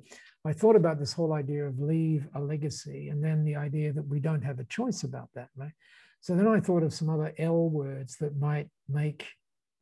I 0.44 0.52
thought 0.52 0.76
about 0.76 0.98
this 0.98 1.12
whole 1.12 1.32
idea 1.32 1.64
of 1.64 1.78
leave 1.78 2.26
a 2.34 2.40
legacy 2.40 3.08
and 3.08 3.24
then 3.24 3.44
the 3.44 3.56
idea 3.56 3.94
that 3.94 4.06
we 4.06 4.20
don't 4.20 4.42
have 4.42 4.58
a 4.58 4.64
choice 4.64 5.04
about 5.04 5.30
that, 5.34 5.48
right? 5.56 5.72
So 6.20 6.34
then 6.34 6.46
I 6.46 6.60
thought 6.60 6.82
of 6.82 6.92
some 6.92 7.08
other 7.08 7.32
L 7.38 7.70
words 7.70 8.16
that 8.18 8.38
might 8.38 8.68
make, 8.88 9.26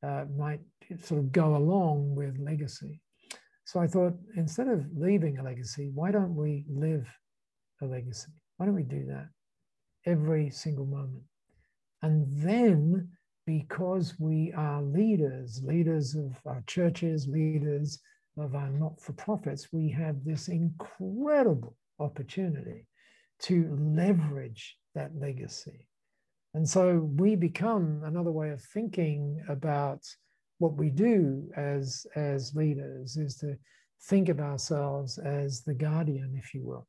uh, 0.04 0.26
might 0.36 0.60
sort 1.02 1.18
of 1.18 1.32
go 1.32 1.56
along 1.56 2.14
with 2.14 2.38
legacy. 2.38 3.00
So 3.70 3.78
I 3.78 3.86
thought 3.86 4.14
instead 4.34 4.66
of 4.66 4.84
leaving 4.96 5.38
a 5.38 5.44
legacy, 5.44 5.92
why 5.94 6.10
don't 6.10 6.34
we 6.34 6.64
live 6.68 7.06
a 7.80 7.86
legacy? 7.86 8.32
Why 8.56 8.66
don't 8.66 8.74
we 8.74 8.82
do 8.82 9.06
that 9.06 9.28
every 10.04 10.50
single 10.50 10.86
moment? 10.86 11.22
And 12.02 12.26
then, 12.42 13.10
because 13.46 14.16
we 14.18 14.52
are 14.56 14.82
leaders, 14.82 15.62
leaders 15.62 16.16
of 16.16 16.36
our 16.46 16.64
churches, 16.66 17.28
leaders 17.28 18.00
of 18.36 18.56
our 18.56 18.70
not 18.70 19.00
for 19.00 19.12
profits, 19.12 19.68
we 19.72 19.88
have 19.90 20.16
this 20.24 20.48
incredible 20.48 21.76
opportunity 22.00 22.88
to 23.42 23.78
leverage 23.80 24.78
that 24.96 25.12
legacy. 25.14 25.86
And 26.54 26.68
so 26.68 27.08
we 27.16 27.36
become 27.36 28.02
another 28.04 28.32
way 28.32 28.50
of 28.50 28.64
thinking 28.64 29.40
about 29.48 30.04
what 30.60 30.74
we 30.76 30.90
do 30.90 31.50
as, 31.56 32.06
as 32.14 32.54
leaders 32.54 33.16
is 33.16 33.36
to 33.36 33.56
think 34.04 34.28
of 34.28 34.40
ourselves 34.40 35.16
as 35.18 35.62
the 35.62 35.74
guardian, 35.74 36.34
if 36.36 36.54
you 36.54 36.62
will, 36.62 36.86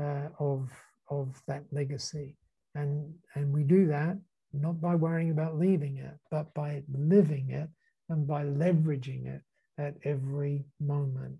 uh, 0.00 0.28
of, 0.38 0.70
of 1.08 1.42
that 1.48 1.64
legacy. 1.72 2.36
And, 2.74 3.14
and 3.34 3.50
we 3.52 3.64
do 3.64 3.86
that 3.86 4.18
not 4.52 4.78
by 4.78 4.94
worrying 4.94 5.30
about 5.30 5.58
leaving 5.58 5.96
it, 5.96 6.14
but 6.30 6.52
by 6.52 6.82
living 6.92 7.50
it 7.50 7.68
and 8.10 8.26
by 8.26 8.44
leveraging 8.44 9.26
it 9.26 9.40
at 9.78 9.94
every 10.04 10.66
moment. 10.78 11.36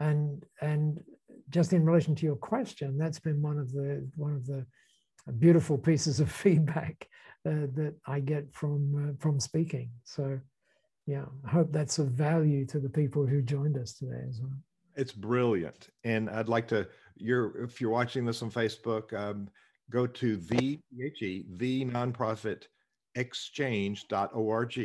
And, 0.00 0.44
and 0.60 1.02
just 1.48 1.72
in 1.72 1.84
relation 1.84 2.14
to 2.16 2.26
your 2.26 2.36
question, 2.36 2.98
that's 2.98 3.18
been 3.18 3.40
one 3.40 3.58
of 3.58 3.72
the, 3.72 4.06
one 4.16 4.34
of 4.34 4.46
the 4.46 4.66
beautiful 5.38 5.78
pieces 5.78 6.20
of 6.20 6.30
feedback 6.44 7.08
uh, 7.46 7.72
that 7.74 7.94
I 8.06 8.20
get 8.20 8.52
from, 8.52 9.10
uh, 9.10 9.22
from 9.22 9.40
speaking. 9.40 9.90
So 10.04 10.38
yeah, 11.06 11.24
I 11.44 11.50
hope 11.50 11.72
that's 11.72 11.98
of 11.98 12.08
value 12.08 12.66
to 12.66 12.80
the 12.80 12.88
people 12.88 13.26
who 13.26 13.40
joined 13.40 13.78
us 13.78 13.94
today 13.94 14.22
as 14.28 14.40
well. 14.40 14.58
It's 14.96 15.12
brilliant. 15.12 15.88
And 16.04 16.28
I'd 16.30 16.48
like 16.48 16.66
to, 16.68 16.88
you're, 17.16 17.62
if 17.62 17.80
you're 17.80 17.90
watching 17.90 18.24
this 18.24 18.42
on 18.42 18.50
Facebook, 18.50 19.12
um, 19.12 19.48
go 19.90 20.06
to 20.06 20.36
the 20.36 20.80
the 21.56 21.84
nonprofit 21.84 22.64
exchange.org 23.14 24.78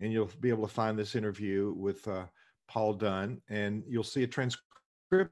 and 0.00 0.12
you'll 0.12 0.30
be 0.40 0.48
able 0.48 0.66
to 0.66 0.72
find 0.72 0.98
this 0.98 1.14
interview 1.14 1.74
with 1.76 2.06
uh, 2.08 2.24
Paul 2.68 2.94
Dunn 2.94 3.40
and 3.48 3.82
you'll 3.86 4.04
see 4.04 4.22
a 4.22 4.26
transcription 4.26 5.30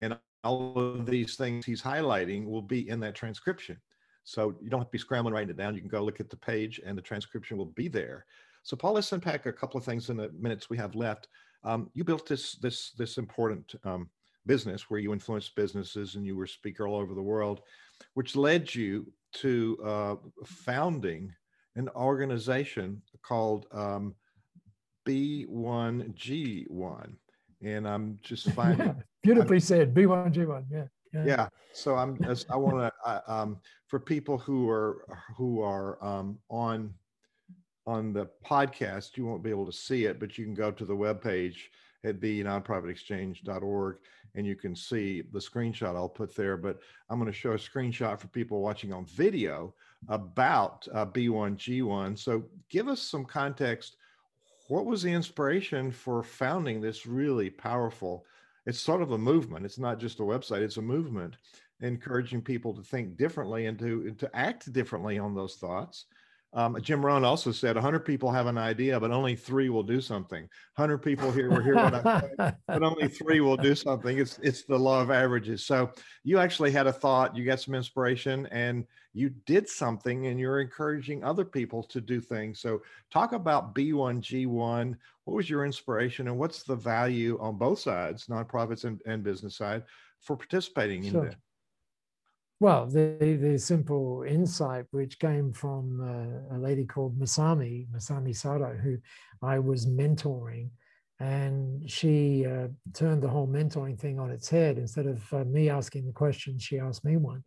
and 0.00 0.18
all 0.42 0.78
of 0.78 1.06
these 1.06 1.36
things 1.36 1.64
he's 1.64 1.82
highlighting 1.82 2.46
will 2.46 2.62
be 2.62 2.88
in 2.88 3.00
that 3.00 3.14
transcription. 3.14 3.76
So 4.24 4.54
you 4.60 4.70
don't 4.70 4.80
have 4.80 4.88
to 4.88 4.92
be 4.92 4.98
scrambling 4.98 5.34
writing 5.34 5.50
it 5.50 5.56
down. 5.56 5.74
You 5.74 5.80
can 5.80 5.88
go 5.88 6.02
look 6.02 6.20
at 6.20 6.30
the 6.30 6.36
page 6.36 6.80
and 6.84 6.96
the 6.96 7.02
transcription 7.02 7.56
will 7.56 7.66
be 7.66 7.88
there. 7.88 8.24
So 8.62 8.76
Paul, 8.76 8.94
let's 8.94 9.12
unpack 9.12 9.46
a 9.46 9.52
couple 9.52 9.78
of 9.78 9.84
things 9.84 10.08
in 10.08 10.16
the 10.16 10.30
minutes 10.32 10.70
we 10.70 10.78
have 10.78 10.94
left. 10.94 11.28
Um, 11.62 11.90
you 11.94 12.04
built 12.04 12.26
this 12.26 12.54
this 12.56 12.92
this 12.92 13.18
important 13.18 13.74
um, 13.84 14.08
business 14.46 14.90
where 14.90 15.00
you 15.00 15.12
influenced 15.12 15.54
businesses 15.54 16.14
and 16.14 16.26
you 16.26 16.36
were 16.36 16.46
speaker 16.46 16.88
all 16.88 16.96
over 16.96 17.14
the 17.14 17.22
world, 17.22 17.60
which 18.14 18.36
led 18.36 18.74
you 18.74 19.06
to 19.34 19.78
uh, 19.84 20.16
founding 20.44 21.32
an 21.76 21.88
organization 21.90 23.02
called 23.22 23.66
um, 23.72 24.14
B1G1. 25.06 27.12
And 27.62 27.88
I'm 27.88 28.18
just 28.22 28.50
finding 28.52 29.02
beautifully 29.22 29.56
I'm, 29.56 29.60
said 29.60 29.94
B1G1. 29.94 30.64
Yeah. 30.70 30.84
Yeah. 31.14 31.24
yeah. 31.24 31.48
So 31.72 31.96
I'm 31.96 32.18
I 32.50 32.56
want 32.56 32.92
to 33.04 33.32
um, 33.32 33.58
for 33.86 33.98
people 33.98 34.38
who 34.38 34.68
are 34.68 35.06
who 35.36 35.60
are 35.60 36.02
um, 36.04 36.38
on 36.50 36.94
on 37.86 38.12
the 38.12 38.28
podcast, 38.44 39.16
you 39.16 39.26
won't 39.26 39.42
be 39.42 39.50
able 39.50 39.66
to 39.66 39.72
see 39.72 40.04
it, 40.04 40.18
but 40.18 40.38
you 40.38 40.44
can 40.44 40.54
go 40.54 40.70
to 40.70 40.84
the 40.84 40.94
webpage 40.94 41.56
at 42.04 42.20
the 42.20 42.42
nonprofitexchange.org 42.44 43.96
and 44.34 44.46
you 44.46 44.56
can 44.56 44.74
see 44.74 45.22
the 45.32 45.38
screenshot 45.38 45.96
I'll 45.96 46.08
put 46.08 46.34
there. 46.34 46.56
But 46.56 46.78
I'm 47.08 47.18
going 47.18 47.30
to 47.30 47.36
show 47.36 47.52
a 47.52 47.56
screenshot 47.56 48.18
for 48.18 48.28
people 48.28 48.60
watching 48.60 48.92
on 48.92 49.06
video 49.06 49.74
about 50.08 50.86
uh, 50.92 51.06
B1G1. 51.06 52.18
So 52.18 52.44
give 52.68 52.88
us 52.88 53.00
some 53.00 53.24
context. 53.24 53.96
What 54.68 54.86
was 54.86 55.02
the 55.02 55.12
inspiration 55.12 55.90
for 55.90 56.22
founding 56.22 56.80
this 56.80 57.06
really 57.06 57.50
powerful? 57.50 58.24
It's 58.66 58.80
sort 58.80 59.02
of 59.02 59.12
a 59.12 59.18
movement. 59.18 59.66
It's 59.66 59.78
not 59.78 59.98
just 59.98 60.20
a 60.20 60.22
website. 60.22 60.62
It's 60.62 60.78
a 60.78 60.82
movement, 60.82 61.36
encouraging 61.80 62.42
people 62.42 62.74
to 62.74 62.82
think 62.82 63.16
differently 63.16 63.66
and 63.66 63.78
to 63.78 64.12
to 64.12 64.30
act 64.34 64.72
differently 64.72 65.18
on 65.18 65.34
those 65.34 65.56
thoughts. 65.56 66.06
Um, 66.54 66.80
Jim 66.80 67.04
Rohn 67.04 67.24
also 67.24 67.50
said 67.50 67.74
100 67.74 68.04
people 68.04 68.30
have 68.30 68.46
an 68.46 68.56
idea, 68.56 68.98
but 69.00 69.10
only 69.10 69.34
three 69.34 69.70
will 69.70 69.82
do 69.82 70.00
something. 70.00 70.48
100 70.76 70.98
people 70.98 71.32
here 71.32 71.50
will 71.50 71.62
hear 71.62 71.74
what 71.74 71.94
I'm 71.94 72.54
but 72.68 72.82
only 72.82 73.08
three 73.08 73.40
will 73.40 73.56
do 73.56 73.74
something. 73.74 74.18
It's 74.18 74.38
it's 74.38 74.62
the 74.62 74.78
law 74.78 75.02
of 75.02 75.10
averages. 75.10 75.66
So 75.66 75.90
you 76.22 76.38
actually 76.38 76.70
had 76.70 76.86
a 76.86 76.92
thought, 76.92 77.36
you 77.36 77.44
got 77.44 77.60
some 77.60 77.74
inspiration, 77.74 78.46
and 78.52 78.86
you 79.14 79.30
did 79.46 79.68
something, 79.68 80.28
and 80.28 80.38
you're 80.38 80.60
encouraging 80.60 81.24
other 81.24 81.44
people 81.44 81.82
to 81.84 82.00
do 82.00 82.20
things. 82.20 82.60
So 82.60 82.82
talk 83.10 83.32
about 83.32 83.74
B1G1. 83.74 84.96
What 85.24 85.34
was 85.34 85.50
your 85.50 85.64
inspiration, 85.64 86.28
and 86.28 86.38
what's 86.38 86.62
the 86.62 86.76
value 86.76 87.36
on 87.40 87.58
both 87.58 87.80
sides, 87.80 88.26
nonprofits 88.26 88.84
and, 88.84 89.00
and 89.06 89.24
business 89.24 89.56
side, 89.56 89.82
for 90.20 90.36
participating 90.36 91.02
sure. 91.02 91.24
in 91.24 91.28
that? 91.30 91.36
Well, 92.60 92.86
the, 92.86 93.38
the 93.40 93.58
simple 93.58 94.24
insight 94.26 94.86
which 94.92 95.18
came 95.18 95.52
from 95.52 96.00
uh, 96.00 96.56
a 96.56 96.58
lady 96.58 96.84
called 96.84 97.18
Masami, 97.18 97.88
Masami 97.88 98.34
Sato, 98.34 98.74
who 98.74 98.98
I 99.42 99.58
was 99.58 99.86
mentoring. 99.86 100.70
And 101.20 101.88
she 101.90 102.46
uh, 102.46 102.68
turned 102.92 103.22
the 103.22 103.28
whole 103.28 103.48
mentoring 103.48 103.98
thing 103.98 104.18
on 104.18 104.30
its 104.30 104.48
head. 104.48 104.78
Instead 104.78 105.06
of 105.06 105.32
uh, 105.32 105.44
me 105.44 105.68
asking 105.68 106.06
the 106.06 106.12
question, 106.12 106.58
she 106.58 106.78
asked 106.78 107.04
me 107.04 107.16
one 107.16 107.42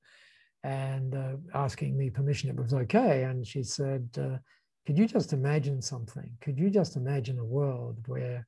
and 0.64 1.16
uh, 1.16 1.36
asking 1.54 1.98
me 1.98 2.10
permission. 2.10 2.50
It 2.50 2.60
was 2.60 2.74
okay. 2.74 3.24
And 3.24 3.46
she 3.48 3.64
said, 3.64 4.10
uh, 4.20 4.38
Could 4.86 4.98
you 4.98 5.08
just 5.08 5.32
imagine 5.34 5.82
something? 5.82 6.30
Could 6.42 6.60
you 6.60 6.70
just 6.70 6.96
imagine 6.96 7.40
a 7.40 7.46
world 7.46 7.98
where 8.08 8.46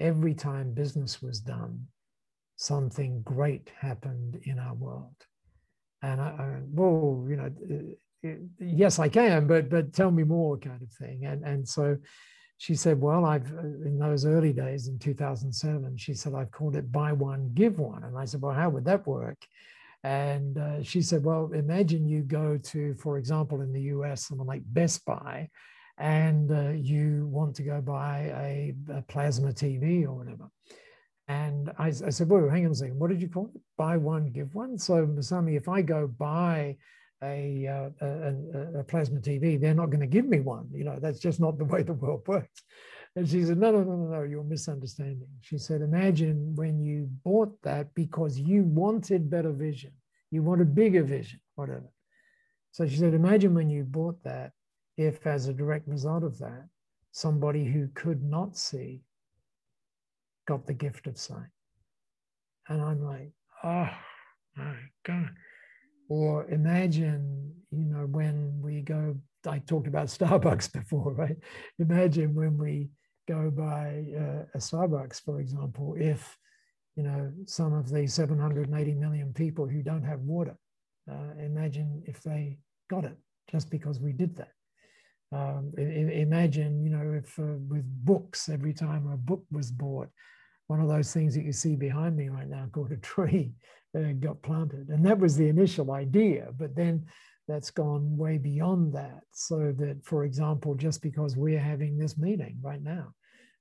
every 0.00 0.34
time 0.34 0.72
business 0.72 1.22
was 1.22 1.40
done, 1.40 1.86
something 2.56 3.22
great 3.22 3.70
happened 3.78 4.40
in 4.42 4.58
our 4.58 4.74
world? 4.74 5.14
And 6.04 6.20
I, 6.20 6.24
I 6.24 6.60
well, 6.70 7.24
you 7.28 7.36
know, 7.36 7.50
uh, 7.72 8.28
uh, 8.28 8.34
yes, 8.60 8.98
I 8.98 9.08
can, 9.08 9.46
but 9.46 9.70
but 9.70 9.92
tell 9.92 10.10
me 10.10 10.22
more, 10.22 10.58
kind 10.58 10.82
of 10.82 10.92
thing. 10.92 11.24
And 11.24 11.42
and 11.44 11.66
so 11.66 11.96
she 12.58 12.74
said, 12.74 13.00
well, 13.00 13.24
I've 13.24 13.50
uh, 13.52 13.88
in 13.88 13.98
those 13.98 14.26
early 14.26 14.52
days 14.52 14.88
in 14.88 14.98
2007, 14.98 15.96
she 15.96 16.14
said 16.14 16.34
I've 16.34 16.50
called 16.50 16.76
it 16.76 16.92
buy 16.92 17.12
one 17.12 17.50
give 17.54 17.78
one, 17.78 18.04
and 18.04 18.18
I 18.18 18.26
said, 18.26 18.42
well, 18.42 18.54
how 18.54 18.68
would 18.70 18.84
that 18.84 19.06
work? 19.06 19.38
And 20.02 20.58
uh, 20.58 20.82
she 20.82 21.00
said, 21.00 21.24
well, 21.24 21.50
imagine 21.54 22.06
you 22.06 22.20
go 22.20 22.58
to, 22.58 22.94
for 22.96 23.16
example, 23.16 23.62
in 23.62 23.72
the 23.72 23.80
US, 23.96 24.26
someone 24.26 24.46
like 24.46 24.62
Best 24.66 25.06
Buy, 25.06 25.48
and 25.96 26.52
uh, 26.52 26.72
you 26.72 27.26
want 27.30 27.56
to 27.56 27.62
go 27.62 27.80
buy 27.80 28.18
a, 28.36 28.74
a 28.98 29.02
plasma 29.02 29.52
TV 29.52 30.04
or 30.04 30.12
whatever. 30.12 30.50
And 31.28 31.70
I, 31.78 31.86
I 31.86 32.10
said, 32.10 32.28
well, 32.28 32.48
hang 32.48 32.66
on 32.66 32.72
a 32.72 32.74
second, 32.74 32.98
what 32.98 33.10
did 33.10 33.22
you 33.22 33.28
call 33.28 33.50
it? 33.54 33.60
Buy 33.78 33.96
one, 33.96 34.30
give 34.30 34.54
one. 34.54 34.78
So 34.78 35.06
Masami, 35.06 35.56
if 35.56 35.68
I 35.68 35.80
go 35.80 36.06
buy 36.06 36.76
a, 37.22 37.66
uh, 37.66 38.06
a, 38.06 38.80
a, 38.80 38.84
plasma 38.84 39.20
TV, 39.20 39.58
they're 39.58 39.74
not 39.74 39.90
going 39.90 40.00
to 40.00 40.06
give 40.06 40.26
me 40.26 40.40
one. 40.40 40.68
You 40.72 40.84
know, 40.84 40.98
that's 41.00 41.20
just 41.20 41.40
not 41.40 41.56
the 41.56 41.64
way 41.64 41.82
the 41.82 41.94
world 41.94 42.22
works. 42.26 42.62
And 43.16 43.28
she 43.28 43.44
said, 43.44 43.58
no, 43.58 43.70
no, 43.70 43.82
no, 43.82 43.96
no, 43.96 44.06
no, 44.08 44.22
you're 44.24 44.44
misunderstanding. 44.44 45.28
She 45.40 45.56
said, 45.56 45.80
imagine 45.80 46.54
when 46.56 46.82
you 46.82 47.08
bought 47.24 47.56
that 47.62 47.94
because 47.94 48.38
you 48.38 48.64
wanted 48.64 49.30
better 49.30 49.52
vision, 49.52 49.92
you 50.30 50.42
wanted 50.42 50.74
bigger 50.74 51.04
vision, 51.04 51.40
whatever. 51.54 51.90
So 52.72 52.86
she 52.88 52.96
said, 52.96 53.14
imagine 53.14 53.54
when 53.54 53.70
you 53.70 53.84
bought 53.84 54.22
that, 54.24 54.50
if 54.96 55.26
as 55.26 55.48
a 55.48 55.54
direct 55.54 55.88
result 55.88 56.24
of 56.24 56.38
that, 56.38 56.68
somebody 57.12 57.64
who 57.64 57.88
could 57.94 58.22
not 58.22 58.56
see 58.56 59.02
got 60.46 60.66
the 60.66 60.74
gift 60.74 61.06
of 61.06 61.18
sight. 61.18 61.50
And 62.68 62.80
I'm 62.80 63.02
like, 63.02 63.30
oh 63.62 63.88
my 64.56 64.76
God. 65.04 65.30
Or 66.08 66.46
imagine, 66.50 67.52
you 67.70 67.84
know, 67.86 68.06
when 68.06 68.60
we 68.62 68.82
go, 68.82 69.16
I 69.46 69.58
talked 69.58 69.86
about 69.86 70.06
Starbucks 70.18 70.72
before, 70.72 71.12
right? 71.12 71.36
Imagine 71.78 72.34
when 72.34 72.58
we 72.58 72.90
go 73.26 73.50
by 73.50 74.04
uh, 74.16 74.44
a 74.54 74.58
Starbucks, 74.58 75.22
for 75.22 75.40
example, 75.40 75.94
if, 75.98 76.36
you 76.96 77.02
know, 77.02 77.32
some 77.46 77.72
of 77.72 77.90
the 77.90 78.06
780 78.06 78.94
million 78.94 79.32
people 79.32 79.66
who 79.66 79.82
don't 79.82 80.04
have 80.04 80.20
water, 80.20 80.56
uh, 81.10 81.34
imagine 81.38 82.02
if 82.06 82.22
they 82.22 82.58
got 82.88 83.04
it 83.04 83.16
just 83.50 83.70
because 83.70 84.00
we 84.00 84.12
did 84.12 84.36
that. 84.36 84.53
Um, 85.32 85.72
imagine, 85.76 86.84
you 86.84 86.90
know, 86.90 87.12
if 87.12 87.38
uh, 87.38 87.58
with 87.68 87.84
books, 88.04 88.48
every 88.48 88.72
time 88.72 89.08
a 89.08 89.16
book 89.16 89.44
was 89.50 89.70
bought, 89.70 90.08
one 90.66 90.80
of 90.80 90.88
those 90.88 91.12
things 91.12 91.34
that 91.34 91.44
you 91.44 91.52
see 91.52 91.76
behind 91.76 92.16
me 92.16 92.28
right 92.28 92.48
now 92.48 92.66
called 92.72 92.92
a 92.92 92.96
tree 92.98 93.52
uh, 93.96 94.12
got 94.20 94.42
planted. 94.42 94.88
And 94.88 95.04
that 95.06 95.18
was 95.18 95.36
the 95.36 95.48
initial 95.48 95.92
idea. 95.92 96.48
But 96.56 96.74
then 96.74 97.06
that's 97.46 97.70
gone 97.70 98.16
way 98.16 98.38
beyond 98.38 98.94
that. 98.94 99.20
So 99.32 99.74
that, 99.78 100.04
for 100.04 100.24
example, 100.24 100.74
just 100.74 101.02
because 101.02 101.36
we're 101.36 101.58
having 101.58 101.98
this 101.98 102.16
meeting 102.16 102.58
right 102.62 102.82
now, 102.82 103.12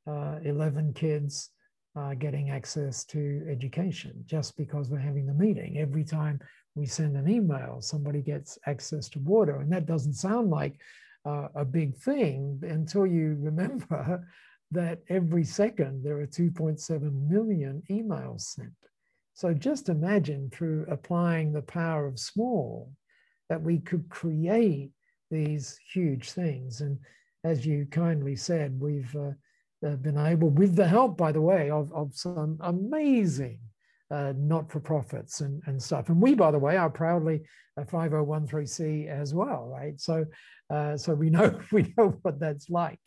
uh, 0.08 0.40
11 0.44 0.94
kids 0.94 1.50
are 1.96 2.16
getting 2.16 2.50
access 2.50 3.04
to 3.06 3.46
education 3.50 4.24
just 4.26 4.58
because 4.58 4.90
we're 4.90 4.98
having 4.98 5.26
the 5.26 5.34
meeting. 5.34 5.78
Every 5.78 6.04
time 6.04 6.40
we 6.76 6.86
send 6.86 7.16
an 7.16 7.30
email, 7.30 7.82
somebody 7.82 8.22
gets 8.22 8.58
access 8.66 9.10
to 9.10 9.20
water. 9.20 9.60
And 9.60 9.72
that 9.72 9.86
doesn't 9.86 10.14
sound 10.14 10.50
like 10.50 10.80
uh, 11.26 11.48
a 11.56 11.66
big 11.66 11.96
thing 11.96 12.60
until 12.64 13.06
you 13.06 13.38
remember 13.40 14.28
that 14.72 15.00
every 15.10 15.44
second 15.44 16.04
there 16.04 16.20
are 16.20 16.28
2.7 16.28 17.30
million 17.30 17.84
emails 17.90 18.42
sent. 18.42 18.72
So 19.34 19.54
just 19.54 19.90
imagine 19.90 20.50
through 20.52 20.86
applying 20.90 21.54
the 21.54 21.62
power 21.62 22.06
of 22.08 22.20
small 22.20 22.92
that 23.50 23.62
we 23.62 23.80
could 23.80 24.10
create 24.10 24.92
these 25.32 25.80
huge 25.92 26.32
things. 26.32 26.82
And 26.82 27.00
as 27.44 27.66
you 27.66 27.88
kindly 27.90 28.36
said, 28.36 28.80
we've 28.80 29.16
uh, 29.16 29.32
uh 29.86 29.96
been 29.98 30.18
able, 30.18 30.50
with 30.50 30.76
the 30.76 30.88
help, 30.88 31.18
by 31.18 31.32
the 31.32 31.42
way, 31.42 31.70
of, 31.70 31.92
of 31.94 32.16
some 32.16 32.58
amazing 32.62 33.60
uh, 34.12 34.34
not-for-profits 34.38 35.42
and, 35.42 35.62
and 35.66 35.82
stuff. 35.82 36.10
And 36.10 36.22
we, 36.22 36.36
by 36.36 36.52
the 36.52 36.60
way, 36.60 36.78
are 36.78 36.90
proudly 36.90 37.42
a 37.78 37.84
5013C 37.84 39.08
as 39.08 39.34
well, 39.34 39.68
right? 39.68 40.00
So, 40.00 40.26
uh, 40.74 40.98
so 40.98 41.14
we 41.14 41.30
know 41.36 41.60
we 41.72 41.94
know 41.98 42.18
what 42.22 42.40
that's 42.40 42.70
like. 42.70 43.00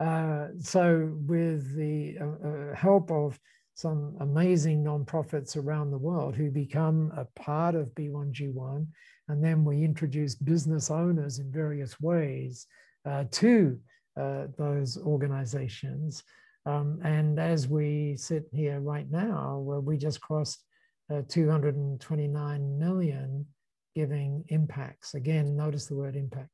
Uh, 0.00 0.48
so, 0.58 1.14
with 1.26 1.76
the 1.76 2.16
uh, 2.20 2.48
uh, 2.48 2.74
help 2.74 3.10
of 3.12 3.38
some 3.76 4.16
amazing 4.20 4.82
non-profits 4.82 5.56
around 5.56 5.90
the 5.90 5.98
world 5.98 6.34
who 6.34 6.50
become 6.50 7.12
a 7.16 7.24
part 7.40 7.74
of 7.74 7.94
B1G1, 7.94 8.86
and 9.28 9.44
then 9.44 9.64
we 9.64 9.82
introduce 9.82 10.34
business 10.34 10.90
owners 10.90 11.38
in 11.38 11.50
various 11.50 12.00
ways 12.00 12.66
uh, 13.04 13.24
to 13.30 13.78
those 14.16 14.96
organizations. 14.98 16.22
Um, 16.66 17.00
and 17.02 17.38
as 17.38 17.68
we 17.68 18.16
sit 18.16 18.44
here 18.52 18.80
right 18.80 19.10
now, 19.10 19.58
where 19.58 19.80
we 19.80 19.98
just 19.98 20.20
crossed 20.20 20.64
uh, 21.12 21.22
229 21.28 22.78
million 22.78 23.46
giving 23.94 24.44
impacts. 24.48 25.14
Again, 25.14 25.56
notice 25.56 25.86
the 25.86 25.94
word 25.94 26.16
impact, 26.16 26.48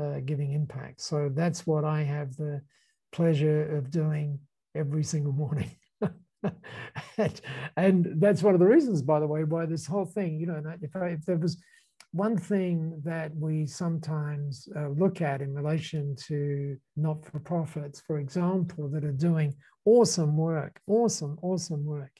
uh, 0.00 0.20
giving 0.24 0.52
impact. 0.52 1.00
So 1.00 1.30
that's 1.32 1.66
what 1.66 1.84
I 1.84 2.02
have 2.02 2.36
the 2.36 2.62
pleasure 3.12 3.76
of 3.76 3.90
doing 3.90 4.38
every 4.74 5.04
single 5.04 5.32
morning. 5.32 5.70
and, 7.18 7.40
and, 7.76 8.08
that's 8.16 8.42
one 8.42 8.54
of 8.54 8.60
the 8.60 8.66
reasons, 8.66 9.02
by 9.02 9.20
the 9.20 9.26
way, 9.26 9.44
why 9.44 9.66
this 9.66 9.86
whole 9.86 10.06
thing, 10.06 10.40
you 10.40 10.46
know, 10.46 10.62
if, 10.80 10.96
I, 10.96 11.08
if 11.08 11.24
there 11.24 11.36
was 11.36 11.62
one 12.12 12.36
thing 12.36 13.00
that 13.04 13.34
we 13.34 13.66
sometimes 13.66 14.68
uh, 14.76 14.88
look 14.88 15.20
at 15.22 15.40
in 15.40 15.54
relation 15.54 16.14
to 16.26 16.76
not 16.96 17.24
for 17.24 17.38
profits, 17.38 18.00
for 18.00 18.18
example, 18.18 18.88
that 18.90 19.04
are 19.04 19.12
doing 19.12 19.54
awesome 19.84 20.36
work, 20.36 20.80
awesome, 20.86 21.38
awesome 21.42 21.84
work. 21.84 22.12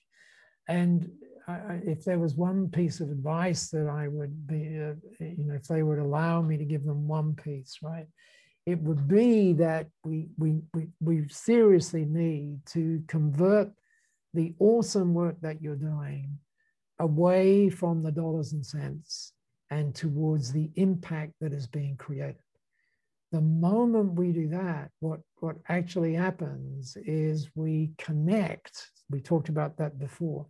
And 0.68 1.10
If 1.84 2.05
there 2.05 2.18
was 2.18 2.34
one 2.34 2.68
piece 2.68 3.00
of 3.00 3.11
advice 3.11 3.70
that 3.70 3.88
I 3.88 4.09
would 4.09 4.46
be, 4.46 4.78
uh, 4.80 4.94
you 5.18 5.44
know, 5.44 5.55
if 5.55 5.64
they 5.64 5.82
would 5.82 5.98
allow 5.98 6.42
me 6.42 6.57
to 6.57 6.64
give 6.64 6.84
them 6.84 7.09
one 7.09 7.34
piece, 7.34 7.78
right, 7.82 8.07
it 8.66 8.78
would 8.80 9.09
be 9.09 9.53
that 9.55 9.88
we, 10.05 10.28
we, 10.38 10.61
we, 10.74 10.88
we 11.00 11.28
seriously 11.28 12.05
need 12.05 12.64
to 12.66 13.03
convert 13.09 13.70
the 14.34 14.55
awesome 14.59 15.14
work 15.14 15.36
that 15.40 15.61
you're 15.61 15.76
doing 15.76 16.38
away 16.98 17.68
from 17.68 18.03
the 18.03 18.12
dollars 18.12 18.53
and 18.53 18.64
cents 18.64 19.32
and 19.70 19.94
towards 19.94 20.53
the 20.53 20.70
impact 20.76 21.32
that 21.40 21.53
is 21.53 21.66
being 21.66 21.96
created. 21.96 22.36
The 23.32 23.40
moment 23.40 24.14
we 24.14 24.30
do 24.30 24.48
that, 24.48 24.90
what, 25.00 25.20
what 25.40 25.57
actually 25.68 26.14
happens 26.14 26.96
is 27.07 27.50
we 27.55 27.92
connect, 27.98 28.90
we 29.11 29.20
talked 29.20 29.48
about 29.48 29.78
that 29.78 29.98
before, 29.98 30.46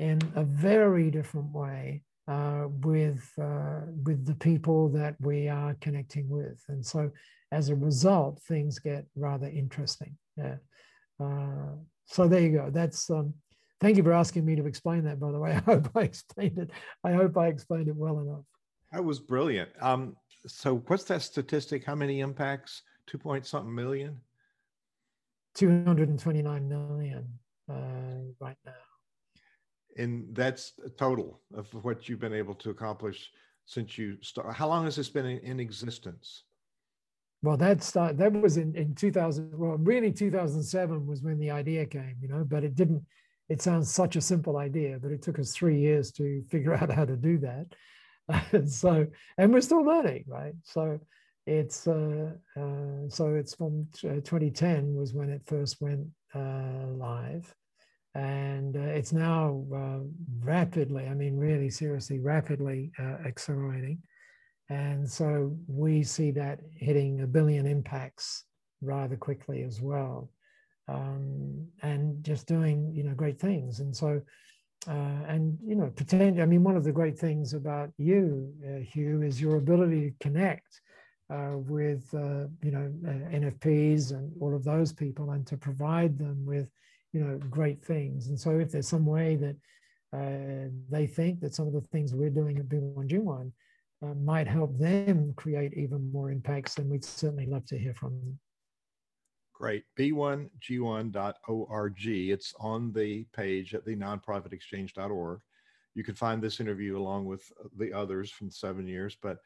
in 0.00 0.18
a 0.34 0.44
very 0.44 1.10
different 1.10 1.52
way 1.52 2.02
uh, 2.26 2.66
with, 2.68 3.30
uh, 3.40 3.82
with 4.04 4.26
the 4.26 4.34
people 4.34 4.88
that 4.88 5.14
we 5.20 5.48
are 5.48 5.76
connecting 5.80 6.28
with. 6.28 6.60
And 6.68 6.84
so 6.84 7.10
as 7.52 7.68
a 7.68 7.74
result, 7.74 8.40
things 8.42 8.78
get 8.78 9.04
rather 9.14 9.46
interesting. 9.46 10.16
Yeah. 10.36 10.56
Uh, 11.22 11.76
so 12.06 12.26
there 12.26 12.40
you 12.40 12.52
go. 12.52 12.70
That's 12.70 13.10
um, 13.10 13.34
Thank 13.80 13.96
you 13.96 14.02
for 14.02 14.12
asking 14.12 14.44
me 14.44 14.56
to 14.56 14.66
explain 14.66 15.04
that, 15.04 15.18
by 15.18 15.32
the 15.32 15.38
way. 15.38 15.52
I 15.56 15.60
hope 15.60 15.90
I 15.96 16.02
explained 16.02 16.58
it. 16.58 16.70
I 17.02 17.12
hope 17.12 17.36
I 17.36 17.46
explained 17.46 17.88
it 17.88 17.96
well 17.96 18.20
enough. 18.20 18.44
That 18.92 19.04
was 19.04 19.18
brilliant. 19.20 19.70
Um, 19.80 20.16
so 20.46 20.78
what's 20.86 21.04
that 21.04 21.22
statistic? 21.22 21.84
How 21.84 21.94
many 21.94 22.20
impacts? 22.20 22.82
Two 23.06 23.18
point 23.18 23.46
something 23.46 23.74
million? 23.74 24.20
229 25.54 26.68
million 26.68 27.26
uh, 27.70 27.74
right 28.38 28.56
now. 28.64 28.72
And 29.96 30.26
that's 30.32 30.72
a 30.84 30.90
total 30.90 31.40
of 31.54 31.66
what 31.84 32.08
you've 32.08 32.20
been 32.20 32.34
able 32.34 32.54
to 32.56 32.70
accomplish 32.70 33.30
since 33.66 33.98
you 33.98 34.16
started. 34.22 34.52
How 34.52 34.68
long 34.68 34.84
has 34.84 34.96
this 34.96 35.08
been 35.08 35.26
in, 35.26 35.38
in 35.40 35.60
existence? 35.60 36.44
Well, 37.42 37.56
that 37.56 37.82
start, 37.82 38.18
that 38.18 38.32
was 38.32 38.56
in, 38.56 38.74
in 38.76 38.94
2000. 38.94 39.58
Well, 39.58 39.76
really 39.78 40.12
2007 40.12 41.06
was 41.06 41.22
when 41.22 41.38
the 41.38 41.50
idea 41.50 41.86
came, 41.86 42.16
you 42.20 42.28
know, 42.28 42.44
but 42.44 42.64
it 42.64 42.74
didn't, 42.74 43.02
it 43.48 43.62
sounds 43.62 43.92
such 43.92 44.16
a 44.16 44.20
simple 44.20 44.58
idea, 44.58 44.98
but 45.00 45.10
it 45.10 45.22
took 45.22 45.38
us 45.38 45.52
three 45.52 45.78
years 45.78 46.12
to 46.12 46.42
figure 46.50 46.74
out 46.80 46.90
how 46.90 47.04
to 47.04 47.16
do 47.16 47.38
that. 47.38 47.66
and 48.52 48.70
so, 48.82 49.06
and 49.38 49.52
we're 49.52 49.60
still 49.60 49.84
learning, 49.84 50.24
right? 50.28 50.54
So, 50.62 51.00
it's 51.46 51.88
uh, 51.88 52.32
uh, 52.56 53.08
so 53.08 53.34
it's 53.34 53.54
from 53.54 53.88
uh, 54.04 54.20
2010 54.22 54.94
was 54.94 55.14
when 55.14 55.30
it 55.30 55.42
first 55.46 55.80
went 55.80 56.06
uh, 56.34 56.86
live, 56.94 57.52
and 58.14 58.76
uh, 58.76 58.80
it's 58.80 59.12
now 59.12 59.64
uh, 59.74 60.00
rapidly, 60.40 61.06
I 61.06 61.14
mean, 61.14 61.36
really 61.36 61.70
seriously, 61.70 62.18
rapidly 62.18 62.92
accelerating, 63.24 63.98
and 64.68 65.08
so 65.08 65.56
we 65.66 66.02
see 66.02 66.30
that 66.32 66.60
hitting 66.76 67.22
a 67.22 67.26
billion 67.26 67.66
impacts 67.66 68.44
rather 68.82 69.16
quickly 69.16 69.62
as 69.62 69.80
well, 69.80 70.30
um, 70.88 71.66
and 71.82 72.22
just 72.24 72.46
doing 72.46 72.92
you 72.94 73.04
know 73.04 73.14
great 73.14 73.38
things, 73.38 73.80
and 73.80 73.94
so 73.94 74.20
uh, 74.88 75.24
and 75.28 75.58
you 75.64 75.74
know, 75.74 75.90
pretend. 75.94 76.40
I 76.40 76.46
mean, 76.46 76.62
one 76.62 76.76
of 76.76 76.84
the 76.84 76.92
great 76.92 77.18
things 77.18 77.52
about 77.52 77.90
you, 77.98 78.52
uh, 78.66 78.80
Hugh, 78.80 79.22
is 79.22 79.40
your 79.40 79.56
ability 79.56 80.10
to 80.10 80.16
connect 80.20 80.80
uh, 81.28 81.52
with 81.56 82.08
uh, 82.14 82.46
you 82.62 82.70
know 82.70 82.90
uh, 83.06 83.36
NFPs 83.36 84.12
and 84.12 84.32
all 84.40 84.54
of 84.54 84.64
those 84.64 84.92
people, 84.92 85.32
and 85.32 85.46
to 85.46 85.56
provide 85.56 86.18
them 86.18 86.46
with 86.46 86.68
you 87.12 87.20
know 87.20 87.38
great 87.50 87.84
things. 87.84 88.28
And 88.28 88.38
so, 88.38 88.58
if 88.58 88.72
there's 88.72 88.88
some 88.88 89.06
way 89.06 89.36
that 89.36 89.56
uh, 90.16 90.70
they 90.90 91.06
think 91.06 91.40
that 91.40 91.54
some 91.54 91.66
of 91.66 91.72
the 91.72 91.80
things 91.80 92.14
we're 92.14 92.30
doing 92.30 92.58
at 92.58 92.68
B1G1 92.68 93.52
might 94.24 94.46
help 94.46 94.78
them 94.78 95.32
create 95.36 95.74
even 95.74 96.10
more 96.10 96.30
impacts, 96.30 96.74
then 96.74 96.88
we'd 96.88 97.04
certainly 97.04 97.46
love 97.46 97.66
to 97.66 97.78
hear 97.78 97.94
from 97.94 98.18
them. 98.18 98.38
Great. 99.60 99.84
b1g1.org. 99.98 102.06
It's 102.06 102.54
on 102.58 102.92
the 102.94 103.26
page 103.36 103.74
at 103.74 103.84
the 103.84 103.94
nonprofitexchange.org. 103.94 105.40
You 105.94 106.02
can 106.02 106.14
find 106.14 106.40
this 106.40 106.60
interview 106.60 106.96
along 106.96 107.26
with 107.26 107.42
the 107.76 107.92
others 107.92 108.30
from 108.30 108.50
seven 108.50 108.86
years, 108.86 109.18
but 109.20 109.36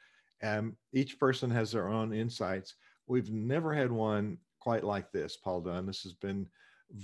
um, 0.43 0.77
each 0.93 1.19
person 1.19 1.51
has 1.51 1.73
their 1.73 1.89
own 1.89 2.15
insights. 2.15 2.77
We've 3.09 3.33
never 3.33 3.75
had 3.75 3.91
one 3.91 4.39
quite 4.61 4.85
like 4.85 5.11
this, 5.11 5.37
Paul 5.37 5.63
Dunn. 5.63 5.85
This 5.85 6.03
has 6.03 6.13
been 6.13 6.47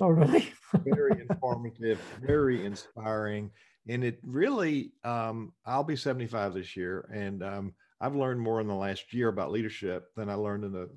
oh, 0.00 0.08
really? 0.08 0.52
very 0.84 1.20
informative, 1.20 2.00
very 2.22 2.64
inspiring. 2.64 3.50
And 3.88 4.04
it 4.04 4.18
really, 4.22 4.92
um, 5.04 5.52
I'll 5.64 5.84
be 5.84 5.96
75 5.96 6.54
this 6.54 6.76
year, 6.76 7.08
and 7.12 7.42
um, 7.42 7.74
I've 8.00 8.14
learned 8.14 8.40
more 8.40 8.60
in 8.60 8.66
the 8.66 8.74
last 8.74 9.12
year 9.12 9.28
about 9.28 9.50
leadership 9.50 10.08
than 10.16 10.28
I 10.28 10.34
learned 10.34 10.64
in 10.64 10.72
the 10.72 10.88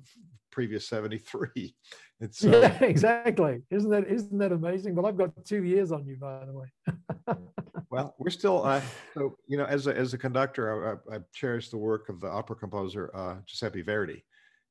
previous 0.50 0.88
73. 0.88 1.74
It's 2.20 2.44
uh, 2.44 2.48
yeah, 2.80 2.86
exactly. 2.86 3.60
Isn't 3.70 3.90
that 3.90 4.06
isn't 4.06 4.38
that 4.38 4.52
amazing? 4.52 4.94
Well, 4.94 5.04
I've 5.04 5.18
got 5.18 5.32
two 5.44 5.64
years 5.64 5.90
on 5.90 6.06
you, 6.06 6.16
by 6.16 6.44
the 6.46 6.52
way. 6.52 7.36
well, 7.90 8.14
we're 8.18 8.30
still 8.30 8.64
uh, 8.64 8.80
so 9.14 9.36
you 9.48 9.58
know 9.58 9.64
as 9.64 9.88
a 9.88 9.94
as 9.94 10.14
a 10.14 10.18
conductor, 10.18 11.00
I, 11.10 11.12
I, 11.12 11.16
I 11.16 11.20
cherish 11.34 11.70
the 11.70 11.76
work 11.76 12.08
of 12.08 12.20
the 12.20 12.28
opera 12.28 12.54
composer 12.54 13.10
uh, 13.14 13.36
Giuseppe 13.46 13.82
Verdi. 13.82 14.24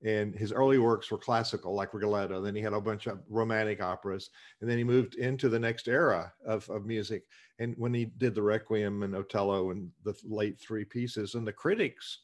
And 0.05 0.35
his 0.35 0.51
early 0.51 0.79
works 0.79 1.09
were 1.09 1.17
classical, 1.17 1.73
like 1.73 1.93
Rigoletto. 1.93 2.41
Then 2.41 2.55
he 2.55 2.61
had 2.61 2.73
a 2.73 2.81
bunch 2.81 3.07
of 3.07 3.19
romantic 3.29 3.81
operas, 3.81 4.29
and 4.59 4.69
then 4.69 4.77
he 4.77 4.83
moved 4.83 5.15
into 5.15 5.47
the 5.47 5.59
next 5.59 5.87
era 5.87 6.33
of, 6.45 6.69
of 6.69 6.85
music. 6.85 7.23
And 7.59 7.73
when 7.77 7.93
he 7.93 8.05
did 8.05 8.35
the 8.35 8.41
Requiem 8.41 9.03
and 9.03 9.15
Otello 9.15 9.71
and 9.71 9.89
the 10.03 10.13
late 10.25 10.59
three 10.59 10.83
pieces, 10.83 11.35
and 11.35 11.47
the 11.47 11.53
critics 11.53 12.19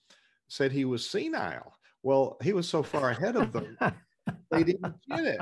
said 0.50 0.72
he 0.72 0.84
was 0.86 1.10
senile. 1.10 1.74
Well, 2.04 2.38
he 2.42 2.54
was 2.54 2.68
so 2.68 2.84
far 2.84 3.12
ahead 3.12 3.36
of 3.36 3.54
them, 3.54 3.78
they 4.52 4.64
didn't 4.64 4.96
get 5.10 5.26
it. 5.26 5.42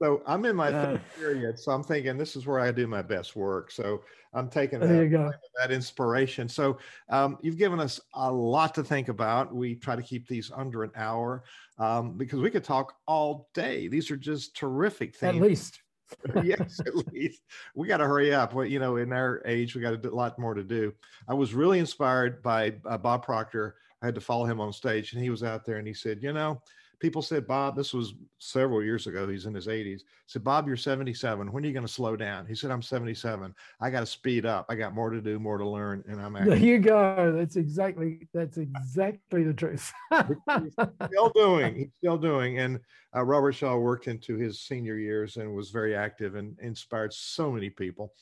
So 0.00 0.22
I'm 0.26 0.44
in 0.44 0.56
my 0.56 0.72
third 0.72 1.00
period. 1.16 1.58
So 1.58 1.70
I'm 1.70 1.84
thinking 1.84 2.18
this 2.18 2.34
is 2.34 2.46
where 2.46 2.58
I 2.58 2.72
do 2.72 2.88
my 2.88 3.00
best 3.00 3.36
work. 3.36 3.70
So 3.70 4.02
I'm 4.32 4.48
taking 4.48 4.80
that, 4.80 5.38
that 5.60 5.70
inspiration. 5.70 6.48
So 6.48 6.78
um, 7.10 7.38
you've 7.42 7.58
given 7.58 7.78
us 7.78 8.00
a 8.14 8.30
lot 8.30 8.74
to 8.74 8.82
think 8.82 9.08
about. 9.08 9.54
We 9.54 9.76
try 9.76 9.94
to 9.94 10.02
keep 10.02 10.26
these 10.26 10.50
under 10.52 10.82
an 10.82 10.90
hour 10.96 11.44
um, 11.78 12.18
because 12.18 12.40
we 12.40 12.50
could 12.50 12.64
talk 12.64 12.94
all 13.06 13.48
day. 13.54 13.86
These 13.86 14.10
are 14.10 14.16
just 14.16 14.56
terrific 14.56 15.14
things. 15.14 15.36
At 15.36 15.42
least. 15.42 15.80
yes, 16.42 16.80
at 16.80 16.94
least 17.12 17.42
we 17.74 17.86
got 17.86 17.96
to 17.98 18.06
hurry 18.06 18.34
up. 18.34 18.52
Well, 18.52 18.66
you 18.66 18.80
know, 18.80 18.96
in 18.96 19.12
our 19.12 19.42
age, 19.46 19.74
we 19.74 19.80
got 19.80 20.04
a 20.04 20.10
lot 20.10 20.38
more 20.38 20.54
to 20.54 20.64
do. 20.64 20.92
I 21.28 21.34
was 21.34 21.54
really 21.54 21.78
inspired 21.78 22.42
by 22.42 22.74
uh, 22.84 22.98
Bob 22.98 23.24
Proctor. 23.24 23.76
I 24.02 24.06
had 24.06 24.14
to 24.16 24.20
follow 24.20 24.44
him 24.44 24.60
on 24.60 24.72
stage, 24.72 25.12
and 25.12 25.22
he 25.22 25.30
was 25.30 25.42
out 25.42 25.64
there, 25.64 25.78
and 25.78 25.88
he 25.88 25.94
said, 25.94 26.22
"You 26.22 26.32
know, 26.32 26.60
people 27.00 27.22
said, 27.22 27.46
Bob, 27.46 27.76
this 27.76 27.92
was 27.92 28.14
several 28.38 28.82
years 28.82 29.06
ago. 29.06 29.28
He's 29.28 29.46
in 29.46 29.54
his 29.54 29.66
80s. 29.66 30.02
Said, 30.26 30.44
Bob, 30.44 30.66
you're 30.66 30.76
77. 30.76 31.52
When 31.52 31.64
are 31.64 31.66
you 31.66 31.72
going 31.72 31.86
to 31.86 31.92
slow 31.92 32.16
down? 32.16 32.46
He 32.46 32.54
said, 32.54 32.70
I'm 32.70 32.82
77. 32.82 33.54
I 33.80 33.90
got 33.90 34.00
to 34.00 34.06
speed 34.06 34.46
up. 34.46 34.66
I 34.68 34.74
got 34.74 34.94
more 34.94 35.10
to 35.10 35.20
do, 35.20 35.38
more 35.38 35.58
to 35.58 35.68
learn, 35.68 36.04
and 36.08 36.20
I'm. 36.20 36.36
Actually- 36.36 36.58
there 36.58 36.68
you 36.68 36.78
go. 36.78 37.32
That's 37.36 37.56
exactly 37.56 38.28
that's 38.32 38.56
exactly 38.56 39.44
the 39.44 39.54
truth. 39.54 39.92
he's 40.12 40.72
still 41.08 41.30
doing. 41.34 41.74
He's 41.74 41.92
still 41.98 42.18
doing. 42.18 42.58
And 42.58 42.80
uh, 43.14 43.22
Robert 43.24 43.52
Shaw 43.52 43.76
worked 43.76 44.08
into 44.08 44.36
his 44.36 44.60
senior 44.60 44.96
years 44.96 45.36
and 45.36 45.54
was 45.54 45.70
very 45.70 45.94
active 45.94 46.34
and 46.34 46.58
inspired 46.60 47.12
so 47.12 47.50
many 47.50 47.70
people. 47.70 48.12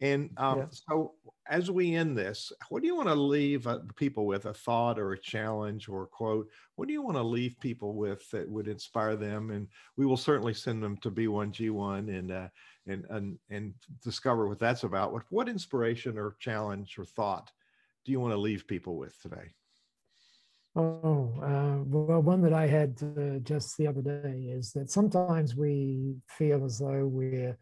And 0.00 0.30
um, 0.38 0.58
yeah. 0.58 0.66
so, 0.70 1.14
as 1.48 1.70
we 1.70 1.94
end 1.94 2.16
this, 2.16 2.52
what 2.68 2.80
do 2.80 2.86
you 2.86 2.96
want 2.96 3.08
to 3.08 3.14
leave 3.14 3.66
uh, 3.66 3.80
people 3.96 4.24
with 4.24 4.46
a 4.46 4.54
thought 4.54 4.98
or 4.98 5.12
a 5.12 5.20
challenge 5.20 5.88
or 5.88 6.04
a 6.04 6.06
quote? 6.06 6.48
What 6.76 6.88
do 6.88 6.94
you 6.94 7.02
want 7.02 7.16
to 7.16 7.22
leave 7.22 7.60
people 7.60 7.94
with 7.94 8.28
that 8.30 8.48
would 8.48 8.68
inspire 8.68 9.16
them? 9.16 9.50
And 9.50 9.68
we 9.96 10.06
will 10.06 10.16
certainly 10.16 10.54
send 10.54 10.82
them 10.82 10.96
to 10.98 11.10
B1G1 11.10 12.18
and 12.18 12.32
uh, 12.32 12.48
and 12.86 13.04
and 13.10 13.38
and 13.50 13.74
discover 14.02 14.48
what 14.48 14.58
that's 14.58 14.84
about. 14.84 15.12
What 15.12 15.24
what 15.30 15.48
inspiration 15.48 16.16
or 16.16 16.36
challenge 16.38 16.98
or 16.98 17.04
thought 17.04 17.50
do 18.04 18.12
you 18.12 18.20
want 18.20 18.32
to 18.32 18.38
leave 18.38 18.66
people 18.66 18.96
with 18.96 19.20
today? 19.20 19.52
Oh, 20.76 21.34
uh, 21.42 21.82
well, 21.84 22.22
one 22.22 22.42
that 22.42 22.52
I 22.52 22.66
had 22.66 22.96
uh, 23.02 23.40
just 23.40 23.76
the 23.76 23.88
other 23.88 24.02
day 24.02 24.50
is 24.50 24.72
that 24.72 24.90
sometimes 24.90 25.56
we 25.56 26.14
feel 26.28 26.64
as 26.64 26.78
though 26.78 27.06
we're 27.06 27.58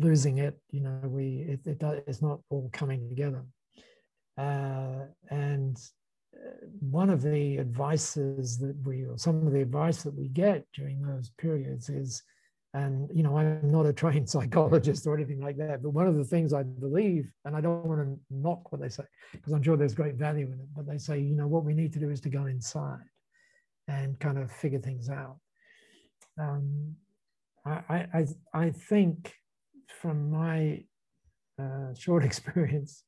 losing 0.00 0.38
it. 0.38 0.58
You 0.70 0.80
know, 0.80 1.00
we 1.04 1.46
it, 1.48 1.66
it 1.66 2.04
it's 2.06 2.22
not 2.22 2.40
all 2.50 2.70
coming 2.72 3.08
together. 3.08 3.44
Uh, 4.38 5.06
and 5.30 5.76
uh, 6.34 6.66
one 6.80 7.10
of 7.10 7.22
the 7.22 7.58
advices 7.58 8.58
that 8.58 8.76
we, 8.84 9.04
or 9.04 9.18
some 9.18 9.46
of 9.46 9.52
the 9.52 9.60
advice 9.60 10.02
that 10.02 10.14
we 10.14 10.28
get 10.28 10.64
during 10.74 11.02
those 11.02 11.30
periods 11.38 11.88
is, 11.88 12.22
and 12.72 13.10
you 13.12 13.22
know, 13.22 13.36
I'm 13.36 13.70
not 13.70 13.86
a 13.86 13.92
trained 13.92 14.30
psychologist 14.34 15.06
or 15.06 15.14
anything 15.14 15.40
like 15.40 15.58
that, 15.58 15.82
but 15.82 15.90
one 15.90 16.06
of 16.06 16.16
the 16.16 16.24
things 16.24 16.52
I 16.52 16.62
believe, 16.62 17.30
and 17.44 17.54
I 17.54 17.60
don't 17.60 17.84
want 17.84 18.00
to 18.00 18.18
knock 18.30 18.72
what 18.72 18.80
they 18.80 18.88
say 18.88 19.04
because 19.32 19.52
I'm 19.52 19.62
sure 19.62 19.76
there's 19.76 19.94
great 19.94 20.14
value 20.14 20.46
in 20.46 20.60
it, 20.60 20.68
but 20.74 20.86
they 20.86 20.98
say, 20.98 21.18
you 21.18 21.34
know, 21.34 21.48
what 21.48 21.64
we 21.64 21.74
need 21.74 21.92
to 21.94 21.98
do 21.98 22.10
is 22.10 22.20
to 22.22 22.30
go 22.30 22.46
inside 22.46 23.04
and 23.88 24.18
kind 24.20 24.38
of 24.38 24.50
figure 24.50 24.78
things 24.78 25.10
out. 25.10 25.36
Um, 26.38 26.94
I, 27.66 28.06
I, 28.14 28.26
I 28.54 28.70
think 28.70 29.34
from 30.00 30.30
my 30.30 30.84
uh, 31.58 31.94
short 31.94 32.24
experience, 32.30 33.04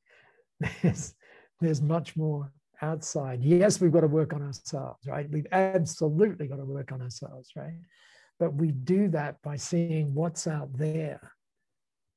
there's, 0.82 1.14
there's 1.60 1.82
much 1.82 2.16
more 2.16 2.52
outside. 2.80 3.42
Yes, 3.42 3.80
we've 3.80 3.92
got 3.92 4.00
to 4.00 4.08
work 4.08 4.32
on 4.32 4.42
ourselves, 4.42 5.06
right? 5.06 5.28
We've 5.30 5.46
absolutely 5.52 6.48
got 6.48 6.56
to 6.56 6.64
work 6.64 6.92
on 6.92 7.00
ourselves, 7.00 7.50
right? 7.56 7.78
But 8.38 8.54
we 8.54 8.72
do 8.72 9.08
that 9.08 9.40
by 9.42 9.56
seeing 9.56 10.14
what's 10.14 10.46
out 10.46 10.76
there 10.76 11.32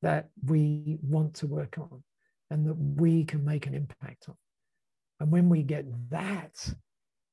that 0.02 0.30
we 0.46 0.98
want 1.02 1.34
to 1.36 1.48
work 1.48 1.78
on 1.78 2.04
and 2.50 2.66
that 2.68 2.76
we 2.76 3.24
can 3.24 3.44
make 3.44 3.68
an 3.68 3.74
impact 3.74 4.26
on. 4.28 4.36
And 5.20 5.32
when 5.32 5.50
we 5.50 5.64
get 5.64 5.86
that, 6.10 6.74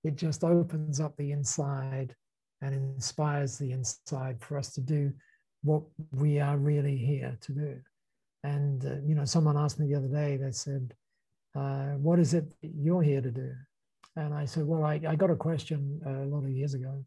it 0.05 0.17
just 0.17 0.45
opens 0.45 1.01
up 1.01 1.17
the 1.17 1.33
inside 1.33 2.15
and 2.61 2.75
inspires 2.75 3.59
the 3.59 3.73
inside 3.73 4.41
for 4.41 4.57
us 4.57 4.73
to 4.75 4.81
do 4.81 5.13
what 5.63 5.83
we 6.13 6.41
are 6.41 6.57
really 6.57 6.97
here 6.97 7.37
to 7.41 7.53
do. 7.53 7.77
And, 8.45 8.85
uh, 8.85 8.97
you 9.07 9.15
know, 9.15 9.25
someone 9.25 9.57
asked 9.57 9.79
me 9.79 9.87
the 9.87 9.95
other 9.95 10.09
day, 10.09 10.37
they 10.37 10.51
said, 10.51 10.95
uh, 11.55 11.93
What 11.99 12.19
is 12.19 12.35
it 12.35 12.53
you're 12.61 13.03
here 13.03 13.21
to 13.21 13.31
do? 13.31 13.53
And 14.17 14.35
I 14.35 14.45
said, 14.45 14.67
Well, 14.67 14.85
I, 14.85 15.01
I 15.09 15.15
got 15.15 15.31
a 15.31 15.37
question 15.37 16.01
uh, 16.05 16.25
a 16.25 16.29
lot 16.29 16.45
of 16.45 16.51
years 16.51 16.75
ago 16.75 17.05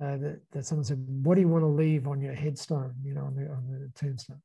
uh, 0.00 0.16
that, 0.18 0.40
that 0.52 0.66
someone 0.66 0.84
said, 0.84 1.02
What 1.22 1.36
do 1.36 1.40
you 1.40 1.48
want 1.48 1.62
to 1.62 1.68
leave 1.68 2.06
on 2.06 2.20
your 2.20 2.34
headstone, 2.34 2.94
you 3.02 3.14
know, 3.14 3.24
on 3.24 3.34
the, 3.34 3.48
on 3.50 3.64
the 3.70 3.90
tombstone? 3.98 4.42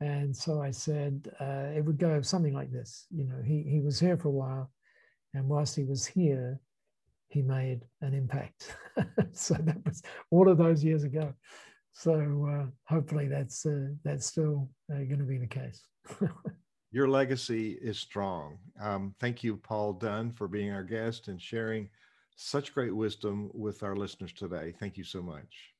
And 0.00 0.36
so 0.36 0.60
I 0.60 0.72
said, 0.72 1.28
uh, 1.40 1.70
It 1.76 1.84
would 1.84 1.98
go 1.98 2.20
something 2.22 2.54
like 2.54 2.72
this. 2.72 3.06
You 3.10 3.24
know, 3.24 3.40
he, 3.44 3.62
he 3.62 3.80
was 3.80 4.00
here 4.00 4.16
for 4.16 4.28
a 4.28 4.32
while. 4.32 4.70
And 5.34 5.48
whilst 5.48 5.76
he 5.76 5.84
was 5.84 6.04
here, 6.04 6.60
he 7.28 7.40
made 7.40 7.82
an 8.02 8.12
impact. 8.12 8.76
so 9.32 9.54
that 9.54 9.78
was 9.86 10.02
all 10.30 10.48
of 10.50 10.58
those 10.58 10.84
years 10.84 11.04
ago. 11.04 11.32
So 11.92 12.48
uh, 12.50 12.66
hopefully 12.84 13.28
that's 13.28 13.66
uh, 13.66 13.88
that's 14.04 14.26
still 14.26 14.70
uh, 14.90 14.96
going 14.96 15.18
to 15.18 15.24
be 15.24 15.38
the 15.38 15.46
case. 15.46 15.84
Your 16.90 17.08
legacy 17.08 17.78
is 17.80 17.98
strong. 17.98 18.58
Um, 18.80 19.14
thank 19.18 19.42
you, 19.42 19.56
Paul 19.56 19.94
Dunn, 19.94 20.32
for 20.32 20.46
being 20.46 20.70
our 20.70 20.82
guest 20.82 21.28
and 21.28 21.40
sharing 21.40 21.88
such 22.36 22.74
great 22.74 22.94
wisdom 22.94 23.50
with 23.54 23.82
our 23.82 23.96
listeners 23.96 24.32
today. 24.32 24.74
Thank 24.78 24.98
you 24.98 25.04
so 25.04 25.22
much. 25.22 25.72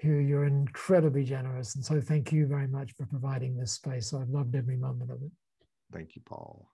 Hugh, 0.00 0.16
you're 0.16 0.44
incredibly 0.44 1.24
generous. 1.24 1.74
And 1.74 1.84
so 1.84 2.00
thank 2.00 2.32
you 2.32 2.46
very 2.46 2.66
much 2.66 2.92
for 2.96 3.06
providing 3.06 3.56
this 3.56 3.72
space. 3.72 4.12
I've 4.12 4.28
loved 4.28 4.54
every 4.54 4.76
moment 4.76 5.10
of 5.10 5.22
it. 5.22 5.30
Thank 5.92 6.16
you, 6.16 6.22
Paul. 6.24 6.73